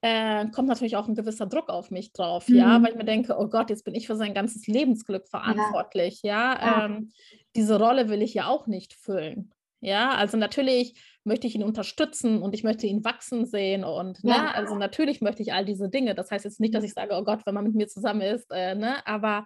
äh, 0.02 0.48
kommt 0.50 0.68
natürlich 0.68 0.96
auch 0.96 1.08
ein 1.08 1.16
gewisser 1.16 1.48
Druck 1.48 1.70
auf 1.70 1.90
mich 1.90 2.12
drauf, 2.12 2.50
mhm. 2.50 2.56
ja, 2.56 2.82
weil 2.82 2.92
ich 2.92 2.98
mir 2.98 3.06
denke, 3.06 3.36
oh 3.38 3.48
Gott, 3.48 3.70
jetzt 3.70 3.86
bin 3.86 3.96
ich 3.96 4.08
für 4.08 4.16
sein 4.16 4.34
ganzes 4.34 4.68
Lebensglück 4.68 5.28
verantwortlich, 5.28 6.22
ja, 6.24 6.54
ja? 6.54 6.66
ja. 6.66 6.86
Ähm, 6.86 7.12
diese 7.56 7.80
Rolle 7.80 8.10
will 8.10 8.22
ich 8.22 8.34
ja 8.34 8.48
auch 8.48 8.68
nicht 8.68 8.94
füllen, 8.94 9.54
ja, 9.80 10.12
also 10.12 10.38
natürlich 10.38 11.00
möchte 11.28 11.48
ich 11.48 11.56
ihn 11.56 11.64
unterstützen 11.64 12.42
und 12.42 12.54
ich 12.54 12.64
möchte 12.64 12.88
ihn 12.88 13.04
wachsen 13.04 13.46
sehen 13.46 13.84
und, 13.84 14.24
ne, 14.24 14.32
ja. 14.32 14.44
ne, 14.44 14.56
also 14.56 14.76
natürlich 14.76 15.22
möchte 15.22 15.44
ich 15.44 15.54
all 15.54 15.66
diese 15.66 15.90
Dinge, 15.90 16.16
das 16.16 16.32
heißt 16.32 16.46
jetzt 16.46 16.60
nicht, 16.60 16.74
dass 16.74 16.84
ich 16.84 16.94
sage, 16.94 17.16
oh 17.16 17.24
Gott, 17.24 17.46
wenn 17.46 17.54
man 17.54 17.66
mit 17.66 17.76
mir 17.76 17.88
zusammen 17.88 18.22
ist, 18.22 18.52
äh, 18.52 18.76
ne, 18.76 19.06
aber 19.06 19.46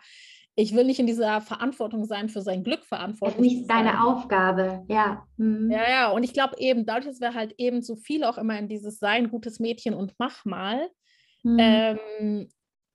ich 0.55 0.75
will 0.75 0.83
nicht 0.83 0.99
in 0.99 1.07
dieser 1.07 1.41
Verantwortung 1.41 2.05
sein, 2.05 2.29
für 2.29 2.41
sein 2.41 2.63
Glück 2.63 2.83
verantwortlich. 2.83 3.37
Das 3.37 3.53
ist 3.53 3.57
nicht 3.59 3.71
deine 3.71 4.03
Aufgabe, 4.03 4.83
ja. 4.89 5.25
Mhm. 5.37 5.71
Ja, 5.71 5.89
ja, 5.89 6.11
und 6.11 6.23
ich 6.23 6.33
glaube 6.33 6.55
eben, 6.57 6.85
dadurch, 6.85 7.05
dass 7.05 7.21
wir 7.21 7.33
halt 7.33 7.55
eben 7.57 7.81
so 7.81 7.95
viel 7.95 8.23
auch 8.23 8.37
immer 8.37 8.57
in 8.59 8.67
dieses 8.67 8.99
Sein, 8.99 9.29
gutes 9.29 9.59
Mädchen 9.59 9.93
und 9.93 10.13
mach 10.17 10.43
mal, 10.43 10.89
mhm. 11.43 11.57
ähm, 11.59 12.49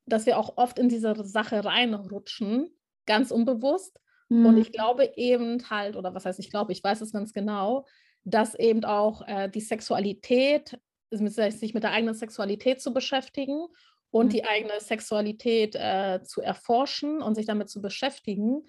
dass 0.07 0.27
wir 0.27 0.39
auch 0.39 0.57
oft 0.57 0.79
in 0.79 0.89
diese 0.89 1.15
Sache 1.25 1.65
reinrutschen, 1.65 2.69
ganz 3.07 3.31
unbewusst. 3.31 3.99
Mhm. 4.29 4.47
Und 4.47 4.59
ich 4.59 4.73
glaube 4.73 5.11
eben 5.17 5.71
halt, 5.71 5.97
oder 5.97 6.15
was 6.15 6.27
heißt 6.27 6.39
ich 6.39 6.51
glaube, 6.51 6.73
ich 6.73 6.85
weiß 6.85 7.01
es 7.01 7.13
ganz 7.13 7.33
genau, 7.33 7.87
dass 8.27 8.55
eben 8.57 8.85
auch 8.85 9.23
äh, 9.27 9.49
die 9.49 9.61
Sexualität, 9.61 10.79
sich 11.11 11.73
mit 11.73 11.85
der 11.85 11.93
eigenen 11.93 12.15
Sexualität 12.15 12.83
zu 12.83 12.93
beschäftigen 12.93 13.67
und 14.11 14.27
mhm. 14.27 14.31
die 14.31 14.45
eigene 14.45 14.81
Sexualität 14.81 15.77
äh, 15.77 16.21
zu 16.25 16.43
erforschen 16.43 17.23
und 17.23 17.37
sich 17.37 17.47
damit 17.47 17.71
zu 17.71 17.81
beschäftigen, 17.81 18.65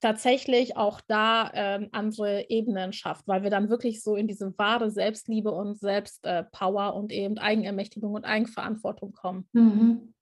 tatsächlich 0.00 0.76
auch 0.76 1.00
da 1.06 1.50
äh, 1.50 1.88
andere 1.92 2.50
Ebenen 2.50 2.92
schafft, 2.92 3.26
weil 3.28 3.44
wir 3.44 3.50
dann 3.50 3.70
wirklich 3.70 4.02
so 4.02 4.16
in 4.16 4.26
diese 4.26 4.56
wahre 4.58 4.90
Selbstliebe 4.90 5.52
und 5.52 5.78
Selbstpower 5.78 6.88
äh, 6.88 6.98
und 6.98 7.12
eben 7.12 7.38
Eigenermächtigung 7.38 8.14
und 8.14 8.24
Eigenverantwortung 8.24 9.12
kommen. 9.12 9.48
Mhm. 9.52 10.14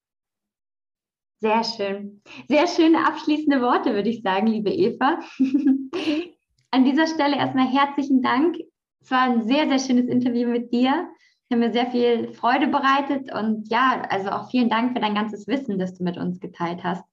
Sehr 1.41 1.65
schön. 1.65 2.23
Sehr 2.49 2.67
schöne 2.67 3.07
abschließende 3.07 3.61
Worte, 3.61 3.95
würde 3.95 4.09
ich 4.09 4.23
sagen, 4.23 4.47
liebe 4.47 4.71
Eva. 4.71 5.21
An 6.71 6.85
dieser 6.85 7.07
Stelle 7.07 7.37
erstmal 7.37 7.69
herzlichen 7.69 8.23
Dank. 8.23 8.57
Es 9.07 9.13
war 9.13 9.23
ein 9.23 9.47
sehr, 9.47 9.69
sehr 9.69 9.79
schönes 9.79 10.09
Interview 10.09 10.49
mit 10.49 10.73
dir. 10.73 11.09
Haben 11.49 11.61
mir 11.61 11.73
sehr 11.73 11.87
viel 11.93 12.33
Freude 12.33 12.67
bereitet. 12.67 13.33
Und 13.33 13.69
ja, 13.69 14.03
also 14.11 14.31
auch 14.31 14.51
vielen 14.51 14.69
Dank 14.69 14.95
für 14.95 15.01
dein 15.01 15.15
ganzes 15.15 15.47
Wissen, 15.47 15.79
das 15.79 15.95
du 15.95 16.03
mit 16.03 16.17
uns 16.17 16.41
geteilt 16.41 16.83
hast 16.83 17.05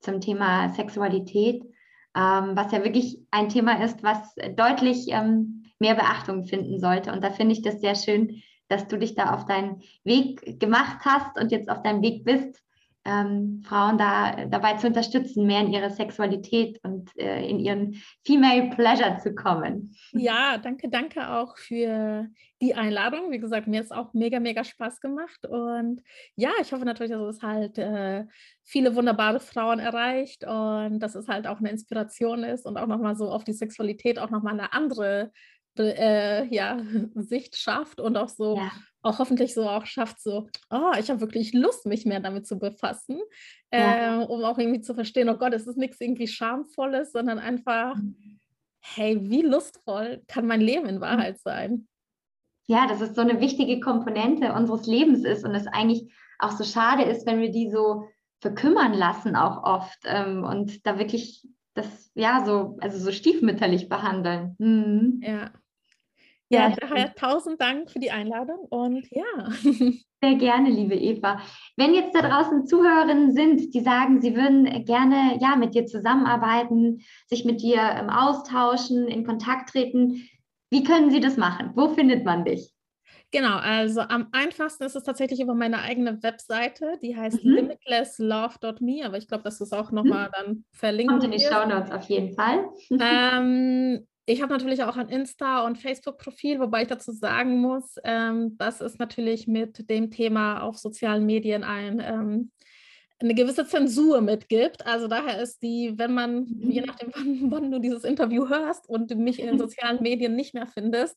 zum 0.00 0.20
Thema 0.20 0.68
Sexualität, 0.74 1.62
ähm, 2.14 2.50
was 2.54 2.70
ja 2.70 2.84
wirklich 2.84 3.20
ein 3.30 3.48
Thema 3.48 3.82
ist, 3.82 4.02
was 4.02 4.34
deutlich 4.56 5.06
ähm, 5.08 5.64
mehr 5.78 5.94
Beachtung 5.94 6.44
finden 6.44 6.80
sollte. 6.80 7.12
Und 7.12 7.24
da 7.24 7.30
finde 7.30 7.54
ich 7.54 7.62
das 7.62 7.80
sehr 7.80 7.94
schön, 7.94 8.42
dass 8.68 8.86
du 8.86 8.98
dich 8.98 9.14
da 9.14 9.32
auf 9.32 9.46
deinen 9.46 9.80
Weg 10.04 10.60
gemacht 10.60 10.98
hast 11.06 11.40
und 11.40 11.50
jetzt 11.50 11.70
auf 11.70 11.80
deinem 11.80 12.02
Weg 12.02 12.24
bist, 12.24 12.62
ähm, 13.08 13.62
Frauen 13.66 13.96
da 13.96 14.44
dabei 14.46 14.74
zu 14.74 14.86
unterstützen, 14.86 15.46
mehr 15.46 15.62
in 15.62 15.72
ihre 15.72 15.90
Sexualität 15.90 16.78
und 16.82 17.10
äh, 17.16 17.48
in 17.48 17.58
ihren 17.58 18.02
Female 18.26 18.70
Pleasure 18.70 19.18
zu 19.22 19.34
kommen. 19.34 19.96
Ja, 20.12 20.58
danke, 20.58 20.90
danke 20.90 21.30
auch 21.30 21.56
für 21.56 22.28
die 22.60 22.74
Einladung. 22.74 23.30
Wie 23.30 23.38
gesagt, 23.38 23.66
mir 23.66 23.80
ist 23.80 23.92
auch 23.92 24.12
mega, 24.12 24.40
mega 24.40 24.62
Spaß 24.62 25.00
gemacht. 25.00 25.46
Und 25.46 26.02
ja, 26.36 26.50
ich 26.60 26.72
hoffe 26.72 26.84
natürlich, 26.84 27.12
dass 27.12 27.36
es 27.36 27.42
halt 27.42 27.78
äh, 27.78 28.26
viele 28.64 28.94
wunderbare 28.94 29.40
Frauen 29.40 29.78
erreicht 29.78 30.44
und 30.44 31.00
dass 31.00 31.14
es 31.14 31.28
halt 31.28 31.46
auch 31.46 31.58
eine 31.58 31.70
Inspiration 31.70 32.44
ist 32.44 32.66
und 32.66 32.76
auch 32.76 32.86
nochmal 32.86 33.16
so 33.16 33.30
auf 33.30 33.44
die 33.44 33.52
Sexualität 33.52 34.18
auch 34.18 34.30
nochmal 34.30 34.54
eine 34.54 34.72
andere 34.72 35.32
äh, 35.78 36.46
ja, 36.46 36.78
Sicht 37.14 37.56
schafft 37.56 38.00
und 38.00 38.16
auch 38.16 38.28
so, 38.28 38.56
ja. 38.56 38.70
Auch 39.08 39.18
hoffentlich 39.18 39.54
so 39.54 39.68
auch 39.68 39.86
schafft, 39.86 40.20
so, 40.20 40.48
oh, 40.70 40.92
ich 40.98 41.10
habe 41.10 41.20
wirklich 41.20 41.52
Lust, 41.52 41.86
mich 41.86 42.04
mehr 42.04 42.20
damit 42.20 42.46
zu 42.46 42.58
befassen, 42.58 43.20
ja. 43.72 44.22
äh, 44.22 44.24
um 44.24 44.44
auch 44.44 44.58
irgendwie 44.58 44.80
zu 44.80 44.94
verstehen, 44.94 45.28
oh 45.28 45.36
Gott, 45.36 45.54
es 45.54 45.66
ist 45.66 45.78
nichts 45.78 46.00
irgendwie 46.00 46.28
Schamvolles, 46.28 47.12
sondern 47.12 47.38
einfach, 47.38 47.96
mhm. 47.96 48.38
hey, 48.80 49.18
wie 49.22 49.42
lustvoll 49.42 50.22
kann 50.28 50.46
mein 50.46 50.60
Leben 50.60 50.86
in 50.86 50.96
mhm. 50.96 51.00
Wahrheit 51.00 51.40
sein? 51.40 51.88
Ja, 52.66 52.86
dass 52.86 53.00
es 53.00 53.14
so 53.14 53.22
eine 53.22 53.40
wichtige 53.40 53.80
Komponente 53.80 54.52
unseres 54.52 54.86
Lebens 54.86 55.24
ist 55.24 55.44
und 55.44 55.54
es 55.54 55.66
eigentlich 55.66 56.12
auch 56.38 56.52
so 56.52 56.64
schade 56.64 57.02
ist, 57.02 57.26
wenn 57.26 57.40
wir 57.40 57.50
die 57.50 57.70
so 57.70 58.04
verkümmern 58.40 58.92
lassen, 58.92 59.36
auch 59.36 59.64
oft 59.64 59.98
ähm, 60.04 60.44
und 60.44 60.86
da 60.86 60.98
wirklich 60.98 61.48
das 61.74 62.10
ja 62.14 62.44
so, 62.44 62.76
also 62.80 62.98
so 62.98 63.10
stiefmütterlich 63.10 63.88
behandeln. 63.88 64.54
Mhm. 64.58 65.20
Ja. 65.22 65.50
Ja, 66.50 66.74
daher 66.80 67.14
tausend 67.14 67.60
Dank 67.60 67.90
für 67.90 67.98
die 67.98 68.10
Einladung 68.10 68.60
und 68.70 69.06
ja. 69.10 69.50
Sehr 70.20 70.34
gerne, 70.34 70.70
liebe 70.70 70.94
Eva. 70.94 71.40
Wenn 71.76 71.94
jetzt 71.94 72.14
da 72.14 72.22
draußen 72.22 72.66
Zuhörerinnen 72.66 73.32
sind, 73.32 73.74
die 73.74 73.80
sagen, 73.80 74.20
sie 74.20 74.34
würden 74.34 74.84
gerne 74.84 75.38
ja 75.40 75.56
mit 75.56 75.74
dir 75.74 75.86
zusammenarbeiten, 75.86 77.02
sich 77.26 77.44
mit 77.44 77.60
dir 77.62 77.80
ähm, 77.80 78.10
austauschen, 78.10 79.06
in 79.08 79.24
Kontakt 79.24 79.70
treten, 79.70 80.28
wie 80.70 80.82
können 80.82 81.10
sie 81.10 81.20
das 81.20 81.36
machen? 81.36 81.72
Wo 81.74 81.88
findet 81.88 82.24
man 82.24 82.44
dich? 82.44 82.72
Genau, 83.30 83.56
also 83.58 84.00
am 84.00 84.28
einfachsten 84.32 84.84
ist 84.84 84.96
es 84.96 85.04
tatsächlich 85.04 85.40
über 85.40 85.54
meine 85.54 85.82
eigene 85.82 86.22
Webseite, 86.22 86.98
die 87.02 87.14
heißt 87.14 87.44
mhm. 87.44 87.56
limitlesslove.me, 87.56 89.04
aber 89.04 89.18
ich 89.18 89.28
glaube, 89.28 89.44
das 89.44 89.60
ist 89.60 89.74
auch 89.74 89.92
nochmal 89.92 90.28
mhm. 90.28 90.32
dann 90.32 90.64
verlinkt. 90.72 91.12
Kommt 91.12 91.24
in 91.24 91.32
die 91.32 91.40
Show 91.40 91.66
Notes 91.66 91.90
auf 91.90 92.08
jeden 92.08 92.34
Fall. 92.34 92.70
Ähm, 92.90 94.06
ich 94.28 94.42
habe 94.42 94.52
natürlich 94.52 94.82
auch 94.82 94.96
ein 94.96 95.08
Insta- 95.08 95.64
und 95.64 95.78
Facebook-Profil, 95.78 96.60
wobei 96.60 96.82
ich 96.82 96.88
dazu 96.88 97.12
sagen 97.12 97.60
muss, 97.60 97.96
ähm, 98.04 98.58
dass 98.58 98.80
es 98.80 98.98
natürlich 98.98 99.46
mit 99.46 99.88
dem 99.88 100.10
Thema 100.10 100.60
auf 100.60 100.76
sozialen 100.76 101.24
Medien 101.24 101.64
ein 101.64 102.00
ähm, 102.04 102.50
eine 103.20 103.34
gewisse 103.34 103.66
Zensur 103.66 104.20
mitgibt. 104.20 104.86
Also 104.86 105.08
daher 105.08 105.42
ist 105.42 105.62
die, 105.62 105.94
wenn 105.96 106.14
man, 106.14 106.46
je 106.46 106.82
mhm. 106.82 106.86
nachdem, 106.86 107.10
wann, 107.14 107.50
wann 107.50 107.70
du 107.70 107.80
dieses 107.80 108.04
Interview 108.04 108.48
hörst 108.48 108.88
und 108.88 109.16
mich 109.16 109.40
in 109.40 109.46
den 109.46 109.58
sozialen 109.58 110.02
Medien 110.02 110.36
nicht 110.36 110.54
mehr 110.54 110.66
findest, 110.66 111.16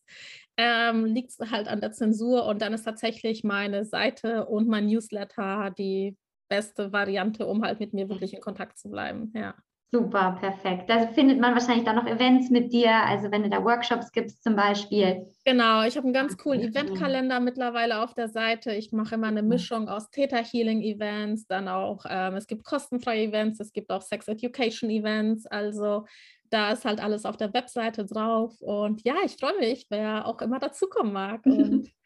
ähm, 0.58 1.06
liegt 1.06 1.32
es 1.32 1.52
halt 1.52 1.68
an 1.68 1.82
der 1.82 1.92
Zensur 1.92 2.46
und 2.46 2.62
dann 2.62 2.74
ist 2.74 2.84
tatsächlich 2.84 3.44
meine 3.44 3.86
Seite 3.86 4.46
und 4.48 4.68
mein 4.68 4.88
Newsletter 4.88 5.72
die 5.78 6.18
beste 6.50 6.92
Variante, 6.92 7.46
um 7.46 7.64
halt 7.64 7.80
mit 7.80 7.94
mir 7.94 8.10
wirklich 8.10 8.34
in 8.34 8.42
Kontakt 8.42 8.80
zu 8.80 8.90
bleiben. 8.90 9.32
Ja. 9.36 9.54
Super, 9.94 10.38
perfekt. 10.40 10.90
Da 10.90 11.08
findet 11.08 11.42
man 11.42 11.54
wahrscheinlich 11.54 11.84
dann 11.84 11.98
noch 11.98 12.08
Events 12.08 12.50
mit 12.50 12.72
dir, 12.72 12.94
also 12.94 13.30
wenn 13.30 13.44
du 13.44 13.50
da 13.50 13.62
Workshops 13.62 14.14
gibst 14.14 14.42
zum 14.42 14.56
Beispiel. 14.56 15.28
Genau, 15.44 15.84
ich 15.84 15.98
habe 15.98 16.06
einen 16.06 16.14
ganz 16.14 16.38
coolen 16.38 16.62
Eventkalender 16.62 17.42
mittlerweile 17.42 18.02
auf 18.02 18.14
der 18.14 18.30
Seite. 18.30 18.72
Ich 18.74 18.94
mache 18.94 19.16
immer 19.16 19.28
eine 19.28 19.44
Mischung 19.44 19.90
aus 19.90 20.10
Theta 20.10 20.38
Healing 20.38 20.82
Events, 20.82 21.46
dann 21.46 21.68
auch, 21.68 22.06
ähm, 22.10 22.36
es 22.36 22.48
gibt 22.48 22.64
kostenfreie 22.64 23.28
Events, 23.28 23.60
es 23.60 23.74
gibt 23.74 23.92
auch 23.92 24.02
Sex 24.02 24.30
Education 24.30 24.90
Events. 24.90 25.46
Also 25.46 26.06
da 26.50 26.72
ist 26.72 26.86
halt 26.86 27.04
alles 27.04 27.26
auf 27.26 27.36
der 27.36 27.54
Webseite 27.54 28.06
drauf. 28.06 28.62
Und 28.62 29.04
ja, 29.04 29.16
ich 29.26 29.36
freue 29.38 29.58
mich, 29.60 29.88
wer 29.90 30.26
auch 30.26 30.40
immer 30.40 30.60
dazukommen 30.60 31.12
mag. 31.12 31.46
Und 31.46 31.92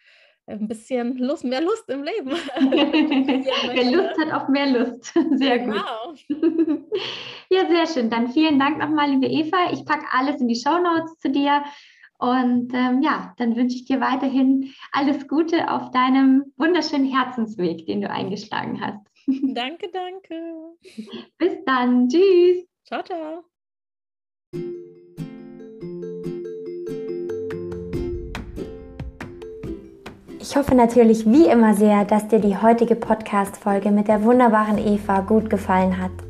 ein 0.48 0.68
bisschen 0.68 1.18
Lust, 1.18 1.44
mehr 1.44 1.62
Lust 1.62 1.88
im 1.90 2.04
Leben. 2.04 2.32
Wer 2.56 3.92
Lust 3.92 4.20
hat 4.20 4.32
auf 4.32 4.48
mehr 4.48 4.68
Lust. 4.68 5.14
Sehr 5.38 5.60
genau. 5.60 6.14
gut. 6.28 6.86
Ja, 7.50 7.68
sehr 7.68 7.88
schön. 7.88 8.10
Dann 8.10 8.30
vielen 8.30 8.60
Dank 8.60 8.78
nochmal, 8.78 9.10
liebe 9.12 9.28
Eva. 9.28 9.72
Ich 9.72 9.86
packe 9.86 10.06
alles 10.12 10.42
in 10.42 10.48
die 10.48 10.56
Show 10.56 10.78
Notes 10.78 11.18
zu 11.20 11.30
dir. 11.30 11.64
Und 12.18 12.74
ähm, 12.74 13.02
ja, 13.02 13.34
dann 13.38 13.56
wünsche 13.56 13.76
ich 13.76 13.86
dir 13.86 14.00
weiterhin 14.00 14.74
alles 14.92 15.28
Gute 15.28 15.70
auf 15.70 15.92
deinem 15.92 16.54
wunderschönen 16.58 17.12
Herzensweg, 17.12 17.86
den 17.86 18.02
du 18.02 18.10
eingeschlagen 18.10 18.80
hast. 18.82 19.06
danke, 19.28 19.90
danke. 19.92 20.36
Bis 21.38 21.58
dann. 21.66 22.08
Tschüss. 22.08 22.66
Ciao, 22.86 23.04
ciao. 23.04 23.44
Ich 30.40 30.56
hoffe 30.56 30.76
natürlich 30.76 31.26
wie 31.26 31.48
immer 31.48 31.74
sehr, 31.74 32.06
dass 32.06 32.28
dir 32.28 32.40
die 32.40 32.56
heutige 32.56 32.96
Podcast-Folge 32.96 33.90
mit 33.92 34.08
der 34.08 34.24
wunderbaren 34.24 34.78
Eva 34.78 35.22
gut 35.22 35.50
gefallen 35.50 36.00
hat. 36.00 36.25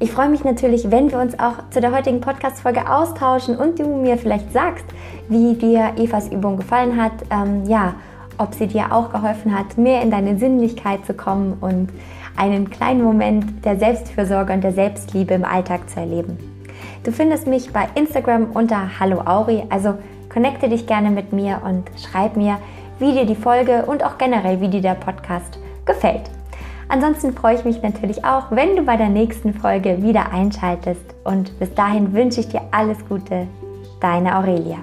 Ich 0.00 0.12
freue 0.12 0.28
mich 0.28 0.44
natürlich, 0.44 0.92
wenn 0.92 1.10
wir 1.10 1.18
uns 1.18 1.36
auch 1.40 1.54
zu 1.70 1.80
der 1.80 1.92
heutigen 1.92 2.20
Podcast-Folge 2.20 2.88
austauschen 2.88 3.56
und 3.56 3.80
du 3.80 3.84
mir 3.84 4.16
vielleicht 4.16 4.52
sagst, 4.52 4.84
wie 5.28 5.54
dir 5.54 5.92
Evas 5.96 6.28
Übung 6.28 6.56
gefallen 6.56 7.02
hat. 7.02 7.12
Ähm, 7.30 7.64
ja, 7.64 7.96
ob 8.38 8.54
sie 8.54 8.68
dir 8.68 8.92
auch 8.92 9.10
geholfen 9.10 9.58
hat, 9.58 9.76
mehr 9.76 10.00
in 10.02 10.12
deine 10.12 10.38
Sinnlichkeit 10.38 11.04
zu 11.04 11.14
kommen 11.14 11.56
und 11.60 11.88
einen 12.36 12.70
kleinen 12.70 13.02
Moment 13.02 13.64
der 13.64 13.76
Selbstfürsorge 13.76 14.52
und 14.52 14.62
der 14.62 14.72
Selbstliebe 14.72 15.34
im 15.34 15.44
Alltag 15.44 15.90
zu 15.90 15.98
erleben. 15.98 16.38
Du 17.02 17.10
findest 17.10 17.48
mich 17.48 17.72
bei 17.72 17.88
Instagram 17.96 18.52
unter 18.54 19.00
Hallo 19.00 19.22
Auri, 19.26 19.64
also 19.68 19.94
connecte 20.32 20.68
dich 20.68 20.86
gerne 20.86 21.10
mit 21.10 21.32
mir 21.32 21.60
und 21.64 21.90
schreib 22.00 22.36
mir, 22.36 22.58
wie 23.00 23.14
dir 23.14 23.26
die 23.26 23.34
Folge 23.34 23.86
und 23.86 24.04
auch 24.04 24.16
generell, 24.16 24.60
wie 24.60 24.68
dir 24.68 24.82
der 24.82 24.94
Podcast 24.94 25.58
gefällt. 25.84 26.30
Ansonsten 26.88 27.34
freue 27.34 27.56
ich 27.56 27.64
mich 27.64 27.82
natürlich 27.82 28.24
auch, 28.24 28.50
wenn 28.50 28.76
du 28.76 28.82
bei 28.82 28.96
der 28.96 29.10
nächsten 29.10 29.52
Folge 29.52 30.02
wieder 30.02 30.32
einschaltest. 30.32 31.14
Und 31.24 31.58
bis 31.58 31.72
dahin 31.74 32.12
wünsche 32.14 32.40
ich 32.40 32.48
dir 32.48 32.62
alles 32.70 32.98
Gute. 33.08 33.46
Deine 34.00 34.38
Aurelia. 34.38 34.78